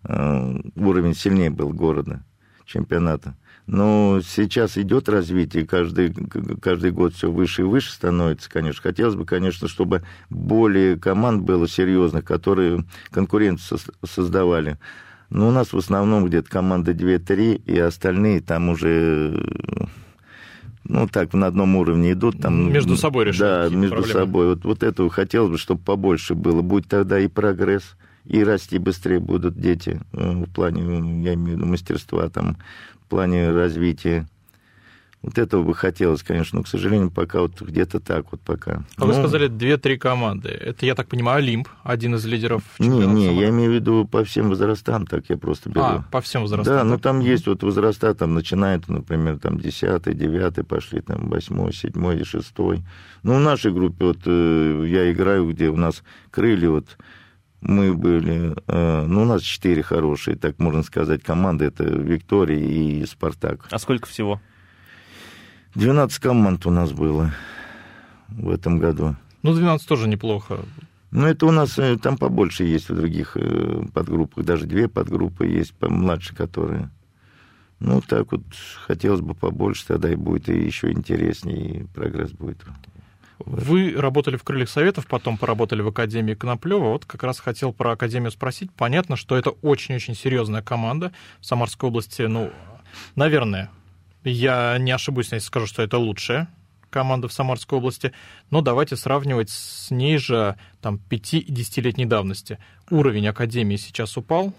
Э, 0.03 0.61
уровень 0.75 1.15
сильнее 1.15 1.51
был 1.51 1.71
города, 1.71 2.25
чемпионата. 2.65 3.37
Но 3.73 4.21
сейчас 4.27 4.77
идет 4.77 5.09
развитие, 5.09 5.65
каждый, 5.65 6.13
каждый 6.61 6.91
год 6.91 7.15
все 7.15 7.31
выше 7.31 7.63
и 7.63 7.65
выше 7.65 7.93
становится, 7.93 8.51
конечно. 8.51 8.83
Хотелось 8.83 9.15
бы, 9.15 9.25
конечно, 9.25 9.69
чтобы 9.69 10.03
более 10.29 10.99
команд 10.99 11.45
было 11.45 11.69
серьезных, 11.69 12.25
которые 12.25 12.85
конкуренцию 13.13 13.79
создавали. 14.05 14.77
Но 15.29 15.47
у 15.47 15.51
нас 15.53 15.73
в 15.73 15.79
основном 15.79 16.27
где-то 16.27 16.51
команда 16.51 16.91
2-3, 16.91 17.63
и 17.65 17.79
остальные 17.79 18.41
там 18.41 18.71
уже 18.71 19.41
ну, 20.83 21.07
так, 21.07 21.33
на 21.33 21.47
одном 21.47 21.77
уровне 21.77 22.11
идут. 22.11 22.41
Там, 22.41 22.73
между 22.73 22.97
собой 22.97 23.27
решают. 23.27 23.73
Да, 23.73 23.79
между 23.79 23.99
проблемы. 23.99 24.21
собой. 24.21 24.47
Вот, 24.49 24.65
вот 24.65 24.83
этого 24.83 25.11
хотелось 25.11 25.53
бы, 25.53 25.59
чтобы 25.59 25.81
побольше 25.81 26.35
было. 26.35 26.61
Будет 26.61 26.89
тогда 26.89 27.21
и 27.21 27.29
прогресс, 27.29 27.97
и 28.25 28.45
расти 28.45 28.79
быстрее 28.79 29.21
будут 29.21 29.59
дети 29.59 30.01
э, 30.13 30.45
в 30.45 30.53
плане, 30.53 31.23
я 31.23 31.35
имею 31.35 31.57
в 31.57 31.61
виду, 31.61 31.67
мастерства 31.67 32.29
там, 32.29 32.57
плане 33.11 33.51
развития. 33.51 34.27
Вот 35.23 35.37
этого 35.37 35.63
бы 35.63 35.75
хотелось, 35.75 36.23
конечно, 36.23 36.61
но, 36.61 36.63
к 36.63 36.69
сожалению, 36.69 37.11
пока 37.11 37.43
вот 37.43 37.61
где-то 37.61 38.01
так 38.01 38.33
вот 38.33 38.41
пока. 38.41 38.85
А 38.97 39.05
вы 39.05 39.13
Ну, 39.13 39.19
сказали 39.19 39.49
две-три 39.49 39.99
команды. 39.99 40.49
Это, 40.49 40.87
я 40.87 40.95
так 40.95 41.09
понимаю, 41.09 41.41
Олимп, 41.41 41.69
один 41.83 42.15
из 42.15 42.25
лидеров 42.25 42.63
Не, 42.79 43.07
не, 43.07 43.39
я 43.39 43.51
имею 43.51 43.71
в 43.71 43.75
виду 43.75 44.09
по 44.11 44.25
всем 44.25 44.49
возрастам, 44.49 45.07
так 45.07 45.25
я 45.29 45.37
просто 45.37 45.69
беру. 45.69 45.85
А, 45.85 46.05
по 46.11 46.23
всем 46.23 46.41
возрастам. 46.41 46.75
Да, 46.75 46.85
ну 46.85 46.95
так? 46.95 47.03
там 47.03 47.21
есть 47.21 47.47
вот 47.47 47.63
возраста, 47.63 48.15
там 48.15 48.33
начинает, 48.33 48.89
например, 48.89 49.39
там 49.39 49.61
10 49.61 50.05
9 50.05 50.67
пошли, 50.67 51.03
там 51.03 51.29
8 51.29 51.71
7 51.71 52.19
и 52.19 52.25
6 52.25 52.55
Ну, 52.57 52.81
в 53.23 53.41
нашей 53.41 53.73
группе 53.73 54.07
вот 54.07 54.21
э, 54.25 54.87
я 54.89 55.13
играю, 55.13 55.51
где 55.51 55.69
у 55.69 55.77
нас 55.77 56.03
крылья 56.31 56.71
вот 56.71 56.97
мы 57.61 57.95
были, 57.95 58.55
э, 58.67 59.05
ну, 59.07 59.23
у 59.23 59.25
нас 59.25 59.43
четыре 59.43 59.83
хорошие, 59.83 60.37
так 60.37 60.59
можно 60.59 60.83
сказать, 60.83 61.23
команды, 61.23 61.67
это 61.67 61.85
Виктория 61.85 62.59
и 62.59 63.05
Спартак. 63.07 63.67
А 63.71 63.79
сколько 63.79 64.09
всего? 64.09 64.41
12 65.75 66.19
команд 66.19 66.67
у 66.67 66.71
нас 66.71 66.93
было 66.93 67.33
в 68.29 68.51
этом 68.51 68.79
году. 68.79 69.17
Ну, 69.43 69.55
12 69.55 69.87
тоже 69.87 70.09
неплохо. 70.09 70.61
Ну, 71.11 71.27
это 71.27 71.47
у 71.47 71.51
нас 71.51 71.79
э, 71.79 71.97
там 71.97 72.17
побольше 72.17 72.65
есть 72.65 72.89
в 72.89 72.97
других 72.97 73.37
э, 73.37 73.83
подгруппах, 73.93 74.45
даже 74.45 74.67
две 74.67 74.89
подгруппы 74.89 75.47
есть, 75.47 75.75
помладше 75.75 76.35
которые. 76.35 76.91
Ну, 77.81 78.01
так 78.01 78.31
вот, 78.33 78.43
хотелось 78.87 79.21
бы 79.21 79.35
побольше, 79.35 79.87
тогда 79.87 80.11
и 80.11 80.15
будет 80.15 80.49
и 80.49 80.59
еще 80.59 80.93
интереснее, 80.93 81.81
и 81.81 81.85
прогресс 81.85 82.31
будет. 82.31 82.59
Вы 83.47 83.95
работали 83.97 84.37
в 84.37 84.45
Крыльях 84.45 84.69
Советов, 84.69 85.07
потом 85.07 85.39
поработали 85.39 85.83
в 85.83 85.89
Академии 85.89 86.35
Коноплева. 86.35 86.91
Вот 86.91 87.05
как 87.05 87.23
раз 87.23 87.41
хотел 87.41 87.73
про 87.73 87.93
Академию 87.93 88.31
спросить. 88.31 88.71
Понятно, 88.73 89.17
что 89.17 89.37
это 89.37 89.51
очень-очень 89.51 90.15
серьезная 90.15 90.63
команда 90.63 91.13
в 91.41 91.47
Самарской 91.47 91.89
области. 91.89 92.23
Ну, 92.23 92.51
наверное, 93.17 93.71
я 94.25 94.77
не 94.79 94.91
ошибусь, 94.91 95.33
если 95.33 95.47
скажу, 95.47 95.67
что 95.67 95.83
это 95.83 95.99
лучшая 95.99 96.49
команда 96.91 97.29
в 97.29 97.33
Самарской 97.33 97.79
области. 97.79 98.13
Но 98.51 98.61
давайте 98.61 98.97
сравнивать 98.97 99.51
с 99.51 99.91
ней 99.91 100.19
же 100.19 100.57
там 100.81 100.99
5 100.99 101.35
и 101.35 101.53
10-летней 101.53 102.07
давности. 102.07 102.59
Уровень 102.91 103.29
Академии 103.29 103.77
сейчас 103.77 104.17
упал. 104.17 104.53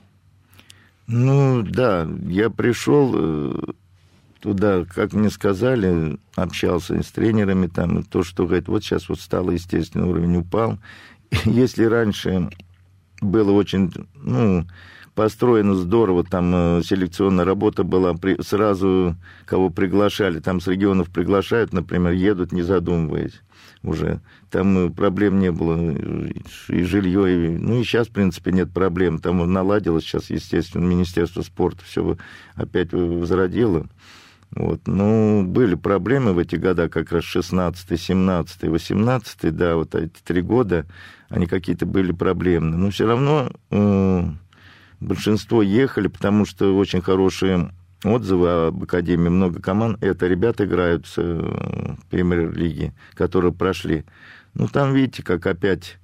Ну, 1.08 1.62
да, 1.62 2.08
я 2.28 2.50
пришел 2.50 3.12
э, 3.14 3.74
туда, 4.42 4.86
как 4.86 5.14
мне 5.14 5.30
сказали, 5.30 6.18
общался 6.36 7.02
с 7.02 7.12
тренерами 7.12 7.68
там, 7.68 8.04
то, 8.04 8.24
что, 8.24 8.46
говорит, 8.46 8.68
вот 8.68 8.84
сейчас 8.84 9.08
вот 9.08 9.20
стало, 9.20 9.52
естественно, 9.52 10.08
уровень 10.08 10.38
упал. 10.38 10.80
Если 11.46 11.86
раньше 11.86 12.50
было 13.22 13.52
очень, 13.52 13.94
ну, 14.16 14.66
построено 15.14 15.76
здорово, 15.76 16.24
там 16.24 16.52
э, 16.54 16.82
селекционная 16.84 17.46
работа 17.46 17.84
была, 17.84 18.14
при, 18.16 18.42
сразу 18.42 19.16
кого 19.46 19.70
приглашали, 19.70 20.40
там 20.40 20.60
с 20.60 20.68
регионов 20.68 21.10
приглашают, 21.10 21.72
например, 21.74 22.14
едут, 22.14 22.52
не 22.52 22.64
задумываясь 22.64 23.42
уже. 23.84 24.22
Там 24.50 24.78
э, 24.78 24.90
проблем 24.90 25.40
не 25.40 25.52
было, 25.52 25.92
и 26.68 26.84
жилье, 26.84 27.48
и, 27.48 27.50
ну 27.58 27.80
и 27.80 27.84
сейчас, 27.84 28.08
в 28.08 28.12
принципе, 28.12 28.52
нет 28.52 28.74
проблем. 28.74 29.20
Там 29.20 29.52
наладилось 29.52 30.04
сейчас, 30.04 30.30
естественно, 30.32 30.86
Министерство 30.86 31.42
спорта 31.44 31.84
все 31.86 32.18
опять 32.56 32.92
возродило. 32.92 33.88
Вот. 34.56 34.82
Ну, 34.86 35.44
были 35.46 35.76
проблемы 35.76 36.34
в 36.34 36.40
эти 36.40 36.56
года, 36.56 36.90
как 36.90 37.12
раз 37.12 37.24
16 37.24 38.00
17 38.00 38.64
18 38.64 39.56
да, 39.56 39.76
вот 39.76 39.96
эти 39.96 40.20
три 40.24 40.42
года, 40.42 40.86
они 41.30 41.48
какие-то 41.48 41.86
были 41.86 42.12
проблемные. 42.12 42.78
Но 42.78 42.90
все 42.90 43.08
равно 43.08 43.52
э, 43.70 44.24
большинство 45.00 45.62
ехали, 45.62 46.08
потому 46.08 46.46
что 46.46 46.76
очень 46.76 47.02
хорошие 47.02 47.72
отзывы 48.04 48.68
об 48.68 48.84
Академии, 48.84 49.30
много 49.30 49.62
команд. 49.62 50.04
Это 50.04 50.28
ребята 50.28 50.66
играют 50.66 51.06
в 51.08 51.18
э, 51.18 51.96
премьер-лиге, 52.10 52.94
которые 53.14 53.54
прошли. 53.54 54.04
Ну, 54.54 54.68
там, 54.68 54.94
видите, 54.94 55.24
как 55.24 55.48
опять 55.48 55.98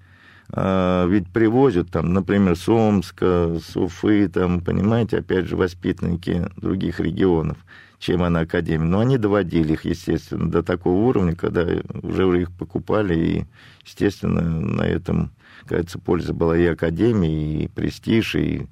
а, 0.50 1.06
ведь 1.08 1.30
привозят 1.30 1.92
там, 1.92 2.14
например, 2.14 2.56
с 2.56 2.70
Омска, 2.70 3.60
с 3.60 3.76
Уфы, 3.76 4.30
там, 4.30 4.62
понимаете, 4.62 5.18
опять 5.18 5.46
же, 5.46 5.58
воспитанники 5.58 6.48
других 6.56 7.00
регионов, 7.00 7.58
чем 8.00 8.24
она 8.24 8.42
Академия. 8.42 8.86
Но 8.86 9.00
они 9.00 9.18
доводили 9.18 9.74
их, 9.74 9.86
естественно, 9.86 10.50
до 10.50 10.64
такого 10.64 11.08
уровня, 11.08 11.36
когда 11.36 11.66
уже 12.04 12.42
их 12.42 12.52
покупали, 12.52 13.16
и, 13.16 13.46
естественно, 13.86 14.42
на 14.42 14.84
этом, 14.84 15.32
кажется, 15.66 16.00
польза 16.00 16.34
была 16.34 16.58
и 16.58 16.66
Академии, 16.66 17.64
и 17.64 17.68
престиж, 17.68 18.36
и, 18.36 18.68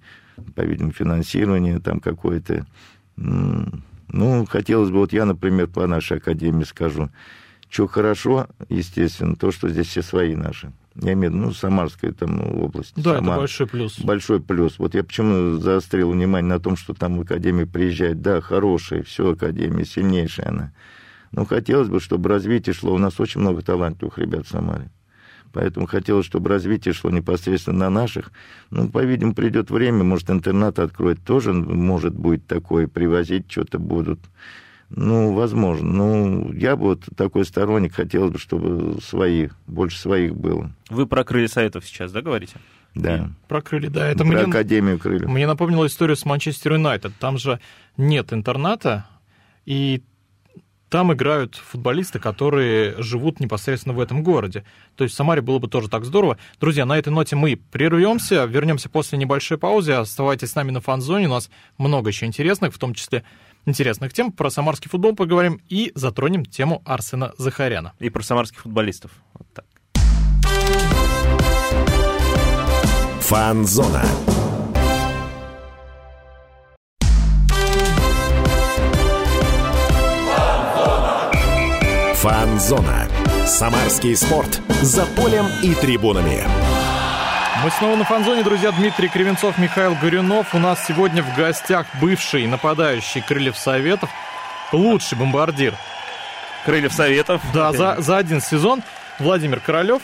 по-видимому, 0.56 0.94
финансирование 0.94 1.80
там 1.80 2.00
какое-то. 2.00 2.66
Ну, 3.18 4.46
хотелось 4.46 4.92
бы, 4.92 5.00
вот 5.00 5.14
я, 5.14 5.26
например, 5.26 5.68
по 5.68 5.88
нашей 5.88 6.18
Академии 6.18 6.64
скажу, 6.64 7.10
что 7.70 7.88
хорошо, 7.88 8.48
естественно, 8.70 9.36
то, 9.36 9.52
что 9.52 9.70
здесь 9.70 9.88
все 9.88 10.02
свои 10.02 10.36
наши. 10.36 10.72
Я 11.02 11.14
имею 11.14 11.32
в 11.32 11.36
виду, 11.36 11.46
ну, 11.48 11.54
Самарская 11.54 12.14
там 12.14 12.40
область. 12.58 12.94
Да, 12.96 13.16
Самара. 13.16 13.34
это 13.34 13.40
большой 13.42 13.68
плюс. 13.68 14.00
Большой 14.00 14.40
плюс. 14.40 14.80
Вот 14.80 14.96
я 14.96 15.04
почему 15.04 15.58
заострил 15.58 16.12
внимание 16.12 16.50
на 16.50 16.60
том, 16.60 16.78
что 16.78 16.94
там 16.94 17.18
в 17.18 17.22
Академии 17.22 17.66
приезжает. 17.66 18.22
Да, 18.22 18.40
хорошая, 18.40 19.04
все 19.04 19.32
Академия, 19.32 19.86
сильнейшая 19.86 20.50
она. 20.50 20.72
Но 21.32 21.44
хотелось 21.46 21.90
бы, 21.90 22.00
чтобы 22.00 22.30
развитие 22.30 22.74
шло. 22.74 22.94
У 22.94 22.98
нас 22.98 23.20
очень 23.20 23.42
много 23.42 23.62
талантливых 23.62 24.18
ребят 24.18 24.48
в 24.48 24.50
Самаре. 24.50 24.90
Поэтому 25.52 25.86
хотелось, 25.86 26.26
чтобы 26.26 26.50
развитие 26.50 26.94
шло 26.94 27.10
непосредственно 27.10 27.80
на 27.80 27.90
наших. 27.90 28.32
Ну, 28.72 28.90
по-видимому, 28.90 29.36
придет 29.36 29.72
время, 29.72 30.04
может, 30.04 30.30
интернат 30.30 30.80
откроет. 30.80 31.24
Тоже, 31.24 31.52
может, 31.54 32.14
будет 32.14 32.48
такое, 32.48 32.88
привозить 32.88 33.52
что-то 33.52 33.80
будут. 33.80 34.20
Ну, 34.96 35.34
возможно. 35.34 35.92
Ну, 35.92 36.54
я 36.54 36.78
бы 36.78 36.84
вот 36.84 37.04
такой 37.18 37.46
сторонник, 37.46 37.94
хотелось 37.94 38.32
бы, 38.32 38.40
чтобы 38.40 39.02
свои, 39.02 39.50
больше 39.68 40.00
своих 40.00 40.36
было. 40.36 40.72
Вы 40.90 41.06
про 41.06 41.24
крылья 41.26 41.50
советов 41.50 41.86
сейчас, 41.86 42.14
да, 42.14 42.22
говорите? 42.22 42.56
Да. 42.96 43.30
Прокрыли, 43.50 43.88
да. 43.88 44.08
Это 44.08 44.20
Про 44.20 44.28
мне, 44.28 44.38
Академию 44.38 44.98
крыльев. 44.98 45.28
мне 45.28 45.46
напомнило 45.46 45.86
историю 45.86 46.16
с 46.16 46.24
Манчестер 46.24 46.74
Юнайтед. 46.74 47.14
Там 47.20 47.38
же 47.38 47.60
нет 47.98 48.32
интерната, 48.32 49.06
и 49.66 50.02
там 50.90 51.12
играют 51.12 51.56
футболисты, 51.56 52.20
которые 52.20 52.96
живут 53.02 53.42
непосредственно 53.42 53.94
в 53.94 54.00
этом 54.00 54.24
городе. 54.24 54.64
То 54.96 55.04
есть 55.04 55.14
в 55.14 55.18
Самаре 55.18 55.42
было 55.42 55.60
бы 55.60 55.68
тоже 55.68 55.90
так 55.90 56.06
здорово. 56.06 56.38
Друзья, 56.62 56.86
на 56.86 56.98
этой 56.98 57.10
ноте 57.10 57.36
мы 57.36 57.58
прервемся, 57.58 58.46
вернемся 58.46 58.88
после 58.88 59.18
небольшой 59.18 59.58
паузы. 59.58 59.92
Оставайтесь 59.92 60.52
с 60.52 60.56
нами 60.56 60.72
на 60.72 60.80
фан-зоне. 60.80 61.28
У 61.28 61.32
нас 61.32 61.50
много 61.78 62.12
еще 62.12 62.26
интересных, 62.26 62.74
в 62.74 62.78
том 62.78 62.94
числе 62.94 63.26
интересных 63.66 64.14
тем. 64.14 64.32
Про 64.32 64.50
самарский 64.50 64.90
футбол 64.90 65.16
поговорим 65.16 65.62
и 65.70 65.92
затронем 65.96 66.46
тему 66.46 66.82
Арсена 66.86 67.34
Захаряна. 67.38 67.94
И 68.00 68.10
про 68.10 68.24
самарских 68.24 68.62
футболистов. 68.62 69.12
Вот 69.34 69.48
так. 69.54 69.66
Фанзона. 73.22 74.04
Фанзона. 82.16 83.08
Самарский 83.46 84.16
спорт. 84.16 84.62
За 84.82 85.06
полем 85.16 85.46
и 85.62 85.76
трибунами. 85.76 86.65
Мы 87.66 87.72
снова 87.72 87.96
на 87.96 88.04
фанзоне, 88.04 88.44
друзья. 88.44 88.72
Дмитрий 88.72 89.10
Кривенцов, 89.10 89.58
Михаил 89.58 89.96
Горюнов. 89.96 90.54
У 90.54 90.60
нас 90.60 90.86
сегодня 90.86 91.24
в 91.24 91.36
гостях 91.36 91.88
бывший 92.00 92.46
нападающий 92.46 93.22
Крыльев 93.22 93.58
Советов, 93.58 94.12
лучший 94.72 95.18
бомбардир. 95.18 95.74
Крыльев 96.64 96.94
советов. 96.94 97.42
Да, 97.56 97.72
за, 97.72 97.96
за 98.00 98.18
один 98.18 98.40
сезон 98.40 98.84
Владимир 99.18 99.60
Королев. 99.62 100.04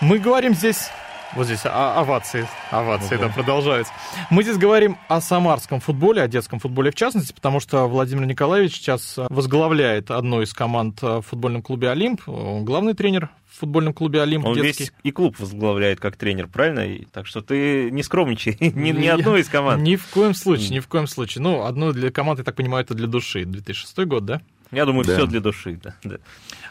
Мы 0.00 0.18
говорим 0.18 0.54
здесь... 0.54 0.90
Вот 1.36 1.46
здесь 1.46 1.64
о- 1.64 2.00
овации, 2.00 2.48
овации, 2.72 3.16
да, 3.16 3.28
продолжаются. 3.28 3.92
Мы 4.30 4.42
здесь 4.42 4.56
говорим 4.56 4.96
о 5.08 5.20
самарском 5.20 5.78
футболе, 5.80 6.22
о 6.22 6.28
детском 6.28 6.58
футболе 6.58 6.90
в 6.90 6.96
частности, 6.96 7.32
потому 7.32 7.60
что 7.60 7.86
Владимир 7.86 8.26
Николаевич 8.26 8.74
сейчас 8.74 9.14
возглавляет 9.16 10.10
одну 10.10 10.42
из 10.42 10.52
команд 10.52 11.00
в 11.02 11.22
футбольном 11.22 11.62
клубе 11.62 11.90
«Олимп». 11.90 12.28
Он 12.28 12.64
главный 12.64 12.94
тренер 12.94 13.28
в 13.48 13.60
футбольном 13.60 13.94
клубе 13.94 14.22
«Олимп» 14.22 14.44
Он 14.44 14.54
детский. 14.54 14.84
весь 14.84 14.92
и 15.04 15.10
клуб 15.12 15.38
возглавляет 15.38 16.00
как 16.00 16.16
тренер, 16.16 16.48
правильно? 16.48 16.80
И, 16.80 17.04
так 17.04 17.26
что 17.28 17.42
ты 17.42 17.90
не 17.92 18.02
скромничай, 18.02 18.56
ни, 18.60 18.90
ни 18.90 19.06
одну 19.06 19.36
из 19.36 19.48
команд. 19.48 19.82
Ни 19.82 19.94
в 19.96 20.06
коем 20.08 20.34
случае, 20.34 20.70
ни 20.70 20.80
в 20.80 20.88
коем 20.88 21.06
случае. 21.06 21.42
Ну, 21.42 21.64
одну 21.64 21.92
для 21.92 22.10
команд, 22.10 22.38
я 22.40 22.44
так 22.44 22.56
понимаю, 22.56 22.84
это 22.84 22.94
для 22.94 23.06
души. 23.06 23.44
2006 23.44 23.98
год, 24.06 24.24
да? 24.24 24.40
Я 24.72 24.84
думаю, 24.84 25.04
Да. 25.04 25.14
все 25.14 25.26
для 25.26 25.40
души. 25.40 25.78
Да, 25.82 25.94
да. 26.02 26.16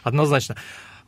Однозначно. 0.02 0.56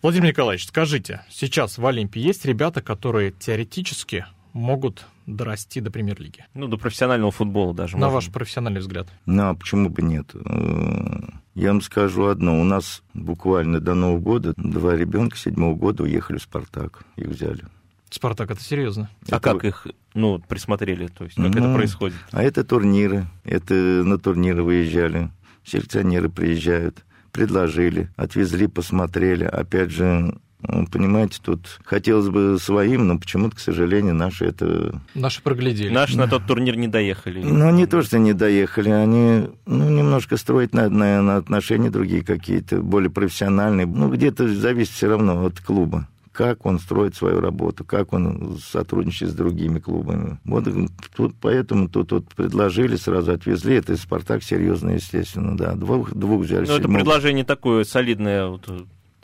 Владимир 0.03 0.29
Николаевич, 0.31 0.67
скажите, 0.67 1.23
сейчас 1.31 1.79
в 1.79 1.87
Олимпе 1.87 2.21
есть 2.21 2.45
ребята, 2.45 2.83
которые 2.83 3.31
теоретически 3.31 4.27
могут 4.53 5.07
дорасти 5.27 5.81
до 5.81 5.93
премьер-лиги? 5.93 6.45
Ну, 6.55 6.67
до 6.67 6.77
профессионального 6.77 7.31
футбола 7.31 7.73
даже. 7.73 7.97
На 7.97 8.07
можно. 8.07 8.15
ваш 8.17 8.31
профессиональный 8.31 8.81
взгляд. 8.81 9.07
Ну, 9.27 9.51
а 9.51 9.55
почему 9.55 9.89
бы 9.91 10.03
нет? 10.03 10.27
Э, 10.35 11.21
Я 11.55 11.69
вам 11.69 11.81
скажу 11.83 12.25
одно. 12.27 12.61
У 12.61 12.65
нас 12.65 13.03
буквально 13.15 13.79
до 13.79 13.95
Нового 13.95 14.19
года 14.19 14.55
два 14.57 14.97
ребенка 14.97 15.37
седьмого 15.37 15.75
года 15.77 16.03
уехали 16.03 16.39
в 16.39 16.43
«Спартак». 16.43 17.05
Их 17.17 17.29
взяли. 17.29 17.65
Спартак, 18.11 18.51
это 18.51 18.63
серьезно. 18.63 19.09
А 19.31 19.37
Это- 19.37 19.41
как 19.41 19.65
их, 19.65 19.87
ну, 20.15 20.41
присмотрели? 20.41 21.07
То 21.07 21.25
есть, 21.25 21.37
как 21.37 21.45
Ну, 21.45 21.51
это 21.51 21.75
происходит? 21.75 22.17
А 22.33 22.43
это 22.43 22.65
турниры. 22.65 23.27
Это 23.45 23.75
на 23.75 24.19
турниры 24.19 24.63
выезжали. 24.65 25.31
селекционеры 25.65 26.29
приезжают, 26.29 27.05
предложили, 27.33 28.11
отвезли, 28.17 28.67
посмотрели. 28.67 29.45
Опять 29.45 29.91
же, 29.91 30.35
ну, 30.63 30.87
Понимаете, 30.87 31.41
тут 31.43 31.81
хотелось 31.85 32.29
бы 32.29 32.57
своим, 32.61 33.09
но 33.09 33.19
почему-то, 33.19 33.57
к 33.57 33.59
сожалению, 33.59 34.15
наши 34.15 34.45
это... 34.45 35.01
Наши 35.15 35.43
проглядели. 35.43 35.93
Наши 35.93 36.17
на 36.17 36.29
тот 36.29 36.47
турнир 36.47 36.77
не 36.77 36.87
доехали. 36.87 37.43
Ну, 37.43 37.71
не 37.71 37.87
то, 37.87 38.01
что 38.03 38.21
не 38.21 38.33
доехали, 38.33 38.91
они 38.91 39.49
ну, 39.67 39.91
немножко 39.91 40.37
строить 40.37 40.73
надо, 40.73 40.91
наверное, 40.91 41.39
отношения 41.39 41.91
другие 41.91 42.23
какие-то, 42.23 42.81
более 42.81 43.11
профессиональные. 43.11 43.87
Ну, 43.87 44.09
где-то 44.09 44.47
зависит 44.49 44.93
все 44.93 45.09
равно 45.09 45.45
от 45.45 45.61
клуба 45.61 46.07
как 46.33 46.65
он 46.65 46.79
строит 46.79 47.15
свою 47.15 47.41
работу, 47.41 47.85
как 47.85 48.13
он 48.13 48.59
сотрудничает 48.59 49.33
с 49.33 49.35
другими 49.35 49.79
клубами. 49.79 50.39
Вот 50.45 50.67
тут, 51.15 51.35
поэтому 51.41 51.89
тут 51.89 52.13
вот 52.13 52.35
предложили, 52.35 52.97
сразу 52.97 53.33
отвезли. 53.33 53.77
Это 53.77 53.97
«Спартак» 53.97 54.43
серьезно, 54.43 54.91
естественно, 54.91 55.57
да. 55.57 55.75
Двух, 55.75 56.13
двух 56.15 56.43
взяли. 56.43 56.67
Ну, 56.67 56.77
это 56.77 56.89
предложение 56.89 57.45
такое 57.45 57.85
солидное, 57.85 58.47
вот, 58.47 58.69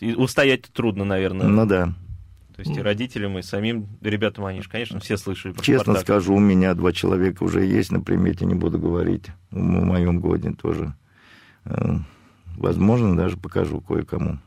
устоять 0.00 0.62
трудно, 0.72 1.04
наверное. 1.04 1.46
Ну 1.46 1.66
да. 1.66 1.94
То 2.54 2.62
есть 2.62 2.76
и 2.76 2.82
родителям, 2.82 3.38
и 3.38 3.42
самим 3.42 3.86
ребятам, 4.00 4.44
они 4.44 4.62
же, 4.62 4.68
конечно, 4.68 4.98
все 4.98 5.16
слышали 5.16 5.52
про 5.52 5.62
Честно 5.62 5.94
Спартак. 5.94 6.02
скажу, 6.02 6.34
у 6.34 6.40
меня 6.40 6.74
два 6.74 6.92
человека 6.92 7.44
уже 7.44 7.64
есть 7.64 7.92
на 7.92 8.00
примете, 8.00 8.46
не 8.46 8.54
буду 8.54 8.80
говорить. 8.80 9.26
В 9.52 9.58
моем 9.58 10.18
годе 10.18 10.50
тоже. 10.60 10.92
Э, 11.64 11.98
возможно, 12.56 13.16
даже 13.16 13.36
покажу 13.36 13.80
кое-кому. 13.80 14.38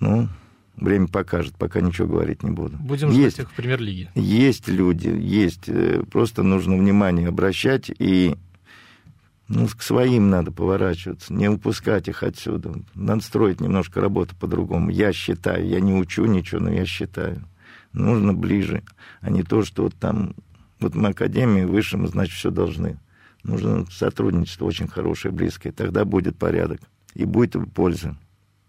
Ну, 0.00 0.28
время 0.76 1.08
покажет, 1.08 1.56
пока 1.56 1.80
ничего 1.80 2.08
говорить 2.08 2.42
не 2.42 2.50
буду. 2.50 2.76
Будем 2.78 3.10
ждать 3.10 3.24
есть, 3.24 3.38
их 3.38 3.50
в 3.50 3.54
премьер-лиге. 3.54 4.10
Есть 4.14 4.68
люди, 4.68 5.08
есть. 5.08 5.68
Э, 5.68 6.02
просто 6.10 6.42
нужно 6.42 6.76
внимание 6.76 7.28
обращать 7.28 7.90
и 7.98 8.36
ну, 9.48 9.68
к 9.68 9.82
своим 9.82 10.28
надо 10.28 10.50
поворачиваться, 10.50 11.32
не 11.32 11.48
упускать 11.48 12.08
их 12.08 12.22
отсюда. 12.22 12.74
Надо 12.94 13.22
строить 13.22 13.60
немножко 13.60 14.00
работу 14.00 14.34
по-другому. 14.36 14.90
Я 14.90 15.12
считаю, 15.12 15.66
я 15.66 15.80
не 15.80 15.94
учу 15.94 16.24
ничего, 16.24 16.62
но 16.62 16.72
я 16.72 16.84
считаю. 16.84 17.46
Нужно 17.92 18.34
ближе, 18.34 18.82
а 19.20 19.30
не 19.30 19.42
то, 19.42 19.62
что 19.62 19.84
вот 19.84 19.94
там... 19.94 20.34
Вот 20.80 20.94
мы 20.94 21.08
академии 21.08 21.64
выше, 21.64 21.96
мы, 21.96 22.08
значит, 22.08 22.34
все 22.34 22.50
должны. 22.50 22.98
Нужно 23.44 23.86
сотрудничество 23.90 24.66
очень 24.66 24.88
хорошее, 24.88 25.32
близкое. 25.32 25.72
Тогда 25.72 26.04
будет 26.04 26.36
порядок. 26.36 26.80
И 27.14 27.24
будет 27.24 27.56
польза. 27.72 28.18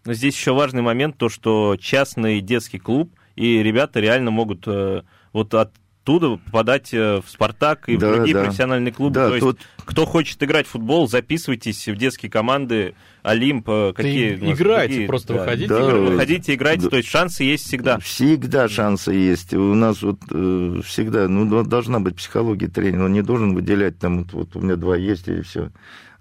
Но 0.08 0.14
здесь 0.14 0.36
еще 0.36 0.54
важный 0.54 0.82
момент, 0.82 1.18
то, 1.18 1.30
что 1.30 1.78
частный 1.80 2.42
детский 2.42 2.80
клуб, 2.80 3.14
и 3.36 3.62
ребята 3.62 4.00
реально 4.00 4.32
могут 4.32 4.64
э, 4.66 5.04
вот 5.34 5.54
от 5.54 5.74
оттуда 6.08 6.38
попадать 6.38 6.94
э, 6.94 7.22
в 7.22 7.30
«Спартак» 7.30 7.90
и 7.90 7.98
да, 7.98 8.10
в 8.10 8.16
другие 8.16 8.34
да. 8.34 8.44
профессиональные 8.46 8.94
клубы. 8.94 9.16
Да, 9.16 9.28
То 9.28 9.36
есть, 9.36 9.46
тут... 9.46 9.60
кто 9.78 10.06
хочет 10.06 10.42
играть 10.42 10.66
в 10.66 10.70
футбол, 10.70 11.10
записывайтесь 11.10 11.86
в 11.86 11.98
детские 11.98 12.32
команды 12.32 12.96
«Олимп». 13.24 13.68
Э, 13.68 13.94
какие 13.94 14.36
играйте, 14.36 14.94
какие... 14.94 15.08
просто 15.08 15.34
да. 15.34 15.40
выходите. 15.40 15.68
Да, 15.68 15.96
выходите, 15.96 16.54
играйте. 16.54 16.84
Да. 16.84 16.90
То 16.92 16.98
есть 16.98 17.10
шансы 17.10 17.44
есть 17.44 17.66
всегда. 17.66 18.00
Всегда 18.00 18.70
шансы 18.70 19.12
есть. 19.12 19.54
У 19.54 19.74
нас 19.74 20.02
вот 20.02 20.20
э, 20.32 20.82
всегда, 20.86 21.28
ну, 21.28 21.64
должна 21.66 22.00
быть 22.00 22.16
психология 22.16 22.70
тренера. 22.70 23.06
Он 23.06 23.12
не 23.12 23.22
должен 23.22 23.54
выделять 23.54 24.00
там, 24.00 24.24
вот, 24.24 24.32
вот 24.32 24.56
у 24.56 24.62
меня 24.62 24.78
два 24.78 24.96
есть, 24.96 25.28
и 25.28 25.42
все 25.42 25.72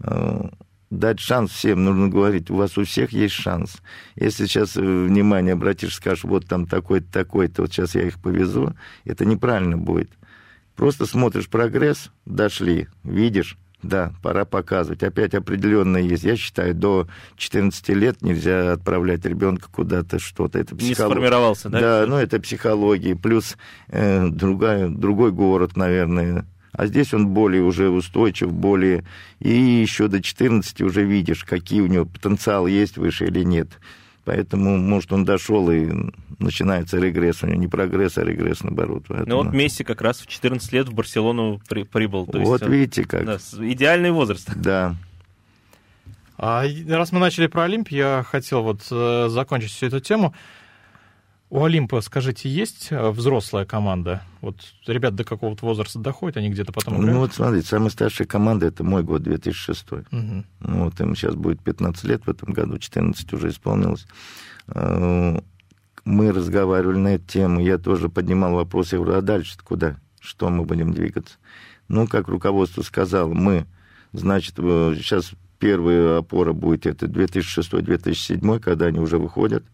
э, 0.01 0.49
дать 0.91 1.21
шанс 1.21 1.51
всем, 1.51 1.85
нужно 1.85 2.09
говорить, 2.09 2.51
у 2.51 2.57
вас 2.57 2.79
у 2.79 2.85
всех 2.85 3.13
есть 3.13 3.35
шанс. 3.35 3.83
Если 4.15 4.47
сейчас 4.47 4.77
э, 4.77 4.81
внимание 4.81 5.55
обратишь, 5.55 5.95
скажешь, 5.95 6.25
вот 6.25 6.47
там 6.47 6.67
такой-то, 6.67 7.11
такой-то, 7.13 7.63
вот 7.63 7.73
сейчас 7.73 7.95
я 7.95 8.03
их 8.03 8.21
повезу, 8.21 8.75
это 9.05 9.25
неправильно 9.25 9.77
будет. 9.77 10.11
Просто 10.77 11.07
смотришь 11.07 11.49
прогресс, 11.49 12.11
дошли, 12.27 12.89
видишь, 13.03 13.57
да, 13.83 14.13
пора 14.23 14.45
показывать. 14.45 15.03
Опять 15.03 15.35
определенно 15.35 15.97
есть. 15.97 16.25
Я 16.25 16.37
считаю, 16.37 16.75
до 16.75 17.09
14 17.37 17.89
лет 17.91 18.23
нельзя 18.23 18.73
отправлять 18.73 19.25
ребенка 19.25 19.69
куда-то 19.71 20.19
что-то. 20.19 20.59
Это 20.59 20.75
психология. 20.75 20.89
Не 20.89 20.95
сформировался, 20.95 21.69
да? 21.69 21.81
Да, 21.81 22.05
ну 22.07 22.17
это 22.17 22.41
психология. 22.41 23.15
Плюс 23.15 23.57
э, 23.89 24.29
другая, 24.29 24.89
другой 24.89 25.33
город, 25.33 25.77
наверное, 25.77 26.47
а 26.77 26.87
здесь 26.87 27.15
он 27.15 27.29
более 27.29 27.63
уже 27.63 27.89
устойчив, 27.89 28.53
более... 28.53 29.05
И 29.41 29.51
еще 29.51 30.09
до 30.09 30.23
14 30.23 30.83
уже 30.83 31.05
видишь, 31.05 31.43
какие 31.45 31.81
у 31.81 31.87
него 31.87 32.05
потенциал 32.05 32.67
есть 32.67 32.99
выше 32.99 33.27
или 33.27 33.43
нет. 33.45 33.69
Поэтому, 34.25 34.77
может, 34.77 35.13
он 35.13 35.25
дошел 35.25 35.71
и 35.71 35.89
начинается 36.39 36.99
регресс. 36.99 37.43
У 37.43 37.47
него 37.47 37.59
не 37.59 37.69
прогресс, 37.69 38.19
а 38.19 38.25
регресс, 38.25 38.63
наоборот. 38.63 39.05
Поэтому... 39.09 39.29
Ну 39.29 39.45
вот 39.45 39.55
Месси 39.55 39.85
как 39.85 40.03
раз 40.03 40.21
в 40.21 40.27
14 40.27 40.71
лет 40.73 40.89
в 40.89 40.95
Барселону 40.95 41.63
при, 41.67 41.85
прибыл. 41.85 42.27
То 42.27 42.39
вот 42.41 42.61
есть 42.61 42.71
видите 42.71 43.05
как. 43.05 43.25
Да, 43.25 43.39
идеальный 43.59 44.11
возраст. 44.11 44.51
Да. 44.55 44.97
А 46.37 46.65
раз 46.89 47.13
мы 47.13 47.21
начали 47.21 47.47
про 47.47 47.65
Олимп, 47.65 47.89
я 47.89 48.23
хотел 48.29 48.63
вот 48.63 48.83
э, 48.91 49.29
закончить 49.31 49.71
всю 49.71 49.87
эту 49.87 50.01
тему. 50.01 50.35
У 51.49 51.63
Олимпа, 51.63 52.01
скажите, 52.01 52.49
есть 52.49 52.89
э, 52.91 53.11
взрослая 53.11 53.65
команда? 53.65 54.23
Вот 54.41 54.57
ребят 54.87 55.15
до 55.15 55.23
какого-то 55.23 55.65
возраста 55.65 56.01
доходят, 56.01 56.37
они 56.37 56.51
где-то 56.51 56.73
потом 56.73 56.95
играют? 56.95 57.13
Ну 57.13 57.21
вот 57.21 57.35
смотрите, 57.35 57.69
самая 57.69 57.91
старшая 57.91 58.27
команда 58.27 58.67
это 58.67 58.83
мой 58.83 59.05
год, 59.05 59.23
2006. 59.23 59.93
Угу. 59.93 60.05
Ну, 60.11 60.45
вот 60.85 61.01
им 61.01 61.15
сейчас 61.15 61.37
будет 61.37 61.63
15 61.63 62.05
лет 62.05 62.27
в 62.27 62.31
этом 62.31 62.53
году, 62.53 62.79
14 62.79 63.33
уже 63.33 63.51
исполнилось. 63.51 64.07
Э, 64.67 65.39
мы 66.05 66.33
разговаривали 66.33 66.99
на 66.99 67.09
эту 67.15 67.27
тему, 67.27 67.61
я 67.61 67.79
тоже 67.79 68.09
поднимал 68.09 68.55
вопрос, 68.55 68.93
я 68.93 68.99
говорю, 68.99 69.17
а 69.17 69.23
дальше 69.23 69.57
куда? 69.63 69.97
Что 70.21 70.49
мы 70.51 70.65
будем 70.65 70.93
двигаться? 70.93 71.37
Ну, 71.87 72.09
как 72.09 72.27
руководство 72.27 72.83
сказало, 72.83 73.33
мы, 73.33 73.67
значит, 74.13 74.57
сейчас 74.57 75.31
первая 75.61 76.19
опора 76.19 76.53
будет 76.53 76.87
это 76.87 77.07
2006-2007, 77.07 78.59
когда 78.59 78.87
они 78.87 78.99
уже 78.99 79.19
выходят 79.19 79.65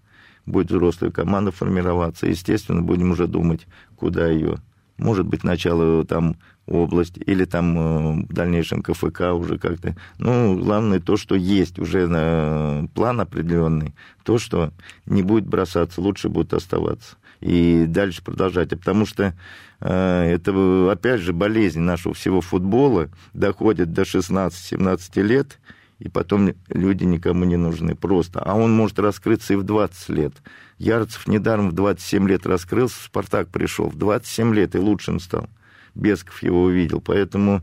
будет 0.47 0.71
взрослая 0.71 1.11
команда 1.11 1.51
формироваться, 1.51 2.27
естественно, 2.27 2.83
будем 2.83 3.11
уже 3.13 3.27
думать, 3.27 3.67
куда 3.97 4.29
ее. 4.29 4.57
Может 4.99 5.27
быть, 5.27 5.43
начало 5.43 6.05
там 6.05 6.37
область 6.67 7.19
или 7.19 7.45
там 7.45 7.79
э, 7.79 8.27
в 8.29 8.33
дальнейшем 8.33 8.83
КФК 8.83 9.33
уже 9.33 9.59
как-то. 9.59 9.97
Ну, 10.19 10.59
главное 10.59 11.01
то, 11.01 11.17
что 11.17 11.35
есть 11.35 11.79
уже 11.79 12.07
на 12.07 12.89
план 12.95 13.21
определенный, 13.21 13.95
то, 14.23 14.39
что 14.39 14.73
не 15.07 15.23
будет 15.23 15.47
бросаться, 15.47 16.01
лучше 16.01 16.29
будет 16.29 16.55
оставаться 16.55 17.17
и 17.41 17.87
дальше 17.89 18.23
продолжать. 18.23 18.71
Потому 18.71 19.05
что 19.05 19.35
э, 19.81 20.33
это, 20.35 20.93
опять 20.93 21.21
же, 21.21 21.33
болезнь 21.33 21.81
нашего 21.81 22.15
всего 22.15 22.41
футбола 22.41 23.09
доходит 23.35 23.93
до 23.93 24.03
16-17 24.03 25.23
лет, 25.23 25.59
и 26.03 26.09
потом 26.09 26.53
люди 26.69 27.05
никому 27.05 27.45
не 27.45 27.57
нужны 27.57 27.95
просто. 27.95 28.41
А 28.41 28.57
он 28.57 28.73
может 28.73 28.99
раскрыться 28.99 29.53
и 29.53 29.57
в 29.57 29.63
20 29.63 30.09
лет. 30.09 30.35
Ярцев 30.79 31.29
недаром 31.29 31.71
в 31.71 31.75
27 31.75 32.29
лет 32.29 32.45
раскрылся, 32.45 32.97
Спартак 33.05 33.49
пришел 33.49 33.89
в 33.89 33.97
27 33.97 34.53
лет 34.53 34.75
и 34.75 34.79
лучшим 34.79 35.21
стал. 35.21 35.49
Бесков 35.95 36.43
его 36.43 36.65
увидел, 36.65 37.01
поэтому 37.01 37.63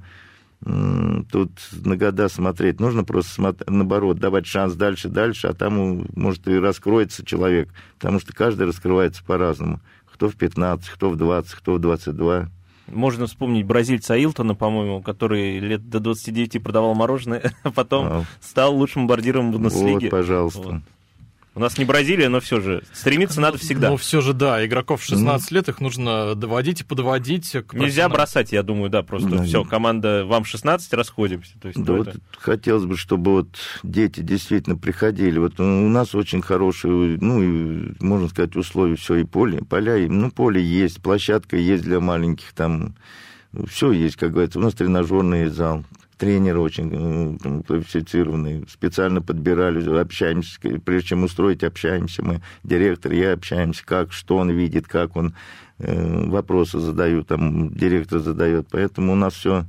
тут 0.62 1.52
на 1.72 1.98
года 1.98 2.30
смотреть. 2.30 2.80
Нужно 2.80 3.04
просто, 3.04 3.34
смотреть, 3.34 3.70
наоборот, 3.70 4.20
давать 4.20 4.46
шанс 4.46 4.74
дальше, 4.76 5.10
дальше, 5.10 5.48
а 5.48 5.54
там, 5.54 6.06
может, 6.16 6.48
и 6.48 6.58
раскроется 6.58 7.26
человек, 7.26 7.70
потому 7.98 8.22
что 8.22 8.34
каждый 8.34 8.68
раскрывается 8.68 9.22
по-разному. 9.24 9.82
Кто 10.06 10.30
в 10.30 10.36
15, 10.36 10.90
кто 10.90 11.10
в 11.10 11.18
20, 11.18 11.54
кто 11.56 11.74
в 11.74 11.80
22. 11.80 12.50
Можно 12.92 13.28
вспомнить 13.28 13.66
бразильца 13.66 14.22
Илтона, 14.22 14.56
по-моему, 14.56 15.02
который 15.02 15.60
лет 15.60 15.90
до 15.90 16.00
29 16.00 16.64
продавал 16.64 16.94
мороженое, 16.96 17.54
а 17.64 17.72
потом 17.72 18.08
а. 18.08 18.24
стал 18.42 18.76
лучшим 18.76 19.04
бомбардиром 19.04 19.52
Бундеслиги. 19.52 20.06
Вот, 20.06 20.12
пожалуйста. 20.12 20.62
Вот. 20.62 20.82
У 21.60 21.62
нас 21.62 21.78
не 21.78 21.84
Бразилия, 21.84 22.30
но 22.30 22.40
все 22.40 22.62
же 22.62 22.84
стремиться 22.94 23.42
надо 23.42 23.58
всегда. 23.58 23.90
Но 23.90 23.98
все 23.98 24.22
же, 24.22 24.32
да, 24.32 24.66
игроков 24.66 25.04
16 25.04 25.52
mm. 25.52 25.54
лет, 25.54 25.68
их 25.68 25.82
нужно 25.82 26.34
доводить 26.34 26.80
и 26.80 26.84
подводить. 26.86 27.52
К 27.68 27.74
Нельзя 27.74 28.08
бросать, 28.08 28.54
я 28.54 28.64
думаю, 28.64 28.90
да, 28.90 29.04
просто 29.04 29.28
да, 29.28 29.44
все, 29.44 29.66
команда, 29.66 30.24
вам 30.26 30.46
16, 30.46 30.94
расходимся. 30.94 31.60
То 31.60 31.68
есть, 31.68 31.84
да, 31.84 31.92
вот 31.92 32.08
это... 32.08 32.20
хотелось 32.38 32.86
бы, 32.86 32.96
чтобы 32.96 33.34
вот 33.34 33.50
дети 33.84 34.22
действительно 34.22 34.78
приходили. 34.78 35.38
Вот 35.38 35.60
у 35.60 35.64
нас 35.66 36.16
очень 36.16 36.42
хорошие, 36.42 37.18
ну, 37.20 37.94
можно 38.00 38.30
сказать, 38.30 38.56
условия, 38.56 38.96
все, 38.96 39.16
и 39.16 39.26
поле, 39.26 39.62
поля, 39.62 39.98
и, 39.98 40.08
ну, 40.08 40.32
поле 40.32 40.64
есть, 40.64 41.02
площадка 41.02 41.58
есть 41.58 41.84
для 41.84 42.00
маленьких, 42.00 42.54
там, 42.54 42.96
все 43.68 43.92
есть, 43.92 44.16
как 44.16 44.32
говорится. 44.32 44.60
У 44.60 44.62
нас 44.62 44.76
тренажерный 44.76 45.50
зал, 45.50 45.84
тренеры 46.20 46.60
очень 46.60 47.38
э, 47.42 47.64
квалифицированные, 47.66 48.66
специально 48.68 49.22
подбирали, 49.22 49.84
общаемся, 49.98 50.60
прежде 50.84 51.10
чем 51.10 51.24
устроить, 51.24 51.64
общаемся 51.64 52.24
мы, 52.24 52.42
директор, 52.64 53.14
я 53.14 53.34
общаемся, 53.34 53.84
как, 53.86 54.12
что 54.12 54.38
он 54.38 54.52
видит, 54.52 54.86
как 54.88 55.16
он 55.16 55.34
э, 55.80 56.26
вопросы 56.28 56.80
задают, 56.80 57.28
там 57.28 57.74
директор 57.74 58.20
задает, 58.20 58.68
поэтому 58.70 59.14
у 59.14 59.16
нас 59.16 59.34
все 59.34 59.66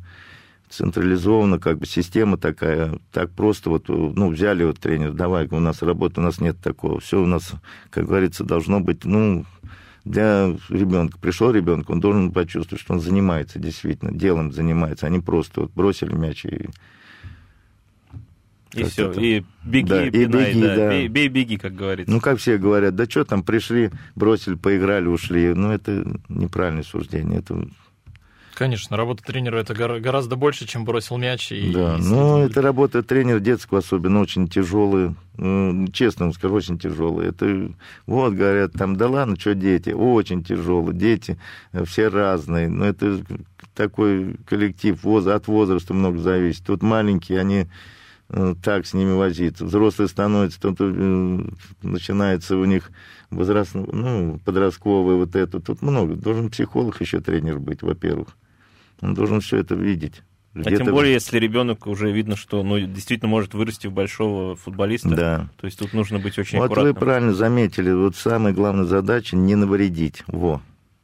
централизовано, 0.68 1.60
как 1.60 1.78
бы 1.78 1.86
система 1.86 2.36
такая, 2.36 2.98
так 3.12 3.30
просто 3.30 3.70
вот, 3.70 3.88
ну, 3.88 4.28
взяли 4.28 4.64
вот 4.64 4.80
тренер, 4.80 5.12
давай, 5.12 5.46
у 5.50 5.60
нас 5.60 5.82
работа, 5.82 6.20
у 6.20 6.24
нас 6.24 6.40
нет 6.40 6.58
такого, 6.60 6.98
все 6.98 7.22
у 7.22 7.26
нас, 7.26 7.52
как 7.90 8.06
говорится, 8.06 8.44
должно 8.44 8.80
быть, 8.80 9.04
ну, 9.04 9.44
для 10.10 10.54
ребенка. 10.68 11.18
Пришел 11.18 11.50
ребенок, 11.50 11.88
он 11.90 12.00
должен 12.00 12.32
почувствовать, 12.32 12.82
что 12.82 12.94
он 12.94 13.00
занимается 13.00 13.58
действительно, 13.58 14.12
делом 14.12 14.52
занимается, 14.52 15.06
а 15.06 15.10
не 15.10 15.20
просто 15.20 15.62
вот 15.62 15.72
бросили 15.72 16.12
мяч 16.14 16.44
и 16.44 16.68
И 18.74 18.82
Как 18.82 18.92
все, 18.92 19.10
это? 19.10 19.20
и 19.20 19.44
беги, 19.64 19.88
Да, 19.88 20.06
и 20.06 20.10
пинай, 20.10 20.50
беги, 20.52 20.60
да, 20.62 20.76
да. 20.76 20.90
Бей, 20.90 21.08
бей, 21.08 21.28
беги, 21.28 21.56
как 21.56 21.74
говорится. 21.74 22.12
Ну, 22.12 22.20
как 22.20 22.38
все 22.38 22.56
говорят, 22.56 22.94
да 22.94 23.04
что 23.06 23.24
там, 23.24 23.42
пришли, 23.42 23.90
бросили, 24.14 24.54
поиграли, 24.54 25.06
ушли. 25.06 25.54
Ну, 25.54 25.72
это 25.72 26.20
неправильное 26.28 26.84
суждение. 26.84 27.40
Это, 27.40 27.66
Конечно, 28.60 28.94
работа 28.98 29.22
тренера 29.22 29.56
это 29.56 29.72
гора- 29.72 30.00
гораздо 30.00 30.36
больше, 30.36 30.66
чем 30.66 30.84
бросил 30.84 31.16
мяч. 31.16 31.50
И, 31.50 31.72
да, 31.72 31.96
и 31.96 32.02
ну, 32.02 32.36
следил. 32.36 32.36
это 32.40 32.60
работа 32.60 33.02
тренера 33.02 33.40
детского 33.40 33.78
особенно 33.78 34.20
очень 34.20 34.48
тяжелая. 34.48 35.14
Ну, 35.38 35.88
честно 35.88 36.26
вам 36.26 36.34
скажу, 36.34 36.56
очень 36.56 36.78
тяжелая. 36.78 37.30
Это, 37.30 37.70
вот, 38.04 38.34
говорят, 38.34 38.74
там, 38.74 38.96
да 38.96 39.08
ладно, 39.08 39.40
что 39.40 39.54
дети, 39.54 39.92
очень 39.92 40.44
тяжело. 40.44 40.92
Дети 40.92 41.38
э, 41.72 41.86
все 41.86 42.08
разные. 42.08 42.68
Но 42.68 42.84
это 42.84 43.24
такой 43.74 44.36
коллектив, 44.44 45.02
от 45.06 45.48
возраста 45.48 45.94
много 45.94 46.18
зависит. 46.18 46.66
Тут 46.66 46.82
маленькие, 46.82 47.40
они 47.40 47.66
э, 48.28 48.54
так 48.62 48.84
с 48.84 48.92
ними 48.92 49.12
возиться. 49.14 49.64
Взрослые 49.64 50.06
становятся, 50.06 50.60
тут 50.60 50.76
э, 50.80 51.44
начинается 51.80 52.58
у 52.58 52.66
них 52.66 52.90
возраст, 53.30 53.70
ну, 53.72 54.38
подростковый 54.44 55.16
вот 55.16 55.34
это. 55.34 55.60
Тут 55.60 55.80
много. 55.80 56.14
Должен 56.14 56.50
психолог 56.50 57.00
еще 57.00 57.20
тренер 57.20 57.58
быть, 57.58 57.80
во-первых. 57.80 58.36
Он 59.00 59.14
должен 59.14 59.40
все 59.40 59.58
это 59.58 59.74
видеть. 59.74 60.22
А 60.54 60.64
тем 60.64 60.86
более, 60.86 61.12
если 61.12 61.38
ребенок 61.38 61.86
уже 61.86 62.10
видно, 62.10 62.36
что 62.36 62.64
ну, 62.64 62.80
действительно 62.80 63.28
может 63.28 63.54
вырасти 63.54 63.86
в 63.86 63.92
большого 63.92 64.56
футболиста. 64.56 65.08
Да. 65.08 65.48
То 65.60 65.66
есть 65.66 65.78
тут 65.78 65.92
нужно 65.92 66.18
быть 66.18 66.38
очень 66.38 66.58
Вот 66.58 66.66
аккуратным. 66.66 66.94
вы 66.94 67.00
правильно 67.00 67.32
заметили, 67.32 67.92
вот 67.92 68.16
самая 68.16 68.52
главная 68.52 68.84
задача 68.84 69.36
не 69.36 69.54
навредить. 69.54 70.24
Во. 70.26 70.60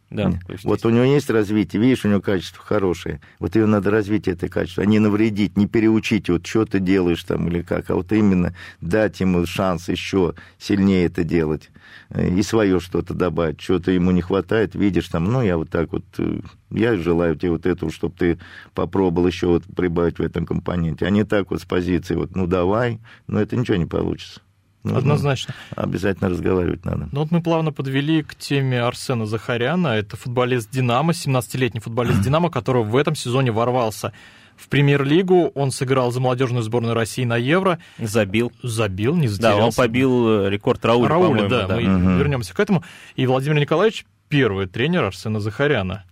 Да, 0.09 0.39
Вот 0.63 0.87
у 0.87 0.91
него 0.91 1.03
есть 1.03 1.31
развитие, 1.31 1.83
видишь, 1.83 2.05
у 2.05 2.09
него 2.09 2.21
качество 2.21 2.63
хорошее. 2.63 3.21
Вот 3.41 3.57
ее 3.57 3.67
надо 3.67 3.91
развить, 3.91 4.29
это 4.29 4.49
качество, 4.49 4.85
а 4.85 4.87
не 4.87 5.01
навредить, 5.01 5.57
не 5.57 5.67
переучить, 5.67 6.29
вот 6.29 6.47
что 6.47 6.65
ты 6.65 6.79
делаешь 6.79 7.25
там 7.25 7.49
или 7.49 7.61
как, 7.61 7.91
а 7.91 7.97
вот 7.97 8.13
именно 8.13 8.55
дать 8.81 9.19
ему 9.19 9.45
шанс 9.47 9.89
еще 9.89 10.35
сильнее 10.59 11.07
это 11.07 11.25
делать 11.25 11.71
э, 12.11 12.29
и 12.29 12.43
свое 12.43 12.79
что-то 12.79 13.15
добавить, 13.15 13.61
что-то 13.61 13.91
ему 13.91 14.13
не 14.13 14.23
хватает, 14.23 14.77
видишь 14.77 15.09
там, 15.09 15.25
ну, 15.25 15.43
я 15.43 15.57
вот 15.57 15.71
так 15.71 15.91
вот, 15.91 16.05
э, 16.19 16.39
я 16.71 16.97
желаю 16.97 17.35
тебе 17.35 17.51
вот 17.51 17.67
этого, 17.67 17.91
чтобы 17.91 18.15
ты 18.17 18.39
попробовал 18.75 19.27
еще 19.27 19.49
вот 19.49 19.65
прибавить 19.65 20.21
в 20.21 20.23
этом 20.23 20.47
компоненте, 20.47 21.05
а 21.07 21.11
не 21.11 21.25
так 21.25 21.51
вот 21.51 21.61
с 21.61 21.65
позиции, 21.65 22.15
вот, 22.15 22.37
ну, 22.37 22.47
давай, 22.47 23.01
но 23.27 23.41
это 23.41 23.57
ничего 23.57 23.77
не 23.77 23.87
получится. 23.87 24.41
Нужно- 24.87 24.99
Однозначно. 24.99 25.55
Обязательно 25.75 26.31
разговаривать 26.31 26.85
надо. 26.85 27.09
Ну 27.13 27.21
вот 27.21 27.31
мы 27.31 27.43
плавно 27.43 27.73
подвели 27.73 28.23
к 28.23 28.35
теме 28.35 28.81
Арсена 28.83 29.27
Захаряна. 29.27 29.89
Это 29.89 30.17
футболист 30.17 30.71
«Динамо», 30.71 31.13
17-летний 31.13 31.81
футболист 31.81 32.21
«Динамо», 32.23 32.51
который 32.51 32.83
в 32.85 32.97
этом 32.97 33.15
сезоне 33.15 33.51
ворвался 33.53 34.13
в 34.57 34.69
премьер-лигу. 34.69 35.53
Он 35.55 35.71
сыграл 35.71 36.11
за 36.13 36.21
молодежную 36.21 36.63
сборную 36.63 36.95
России 36.95 37.25
на 37.25 37.37
Евро. 37.37 37.79
забил. 37.99 38.53
Забил, 38.63 39.15
не 39.17 39.27
Да, 39.29 39.33
затерялся. 39.35 39.65
он 39.65 39.73
побил 39.87 40.29
э, 40.47 40.51
рекорд 40.51 40.85
Рауля, 40.85 41.09
Рауля, 41.09 41.29
по-моему. 41.43 41.49
да, 41.49 41.67
мы 41.77 41.83
Мгм. 41.83 42.19
вернемся 42.19 42.55
к 42.55 42.61
этому. 42.61 42.83
И 43.17 43.27
Владимир 43.27 43.59
Николаевич 43.61 44.07
первый 44.29 44.67
тренер 44.67 45.05
Арсена 45.05 45.41
Захаряна. 45.41 46.05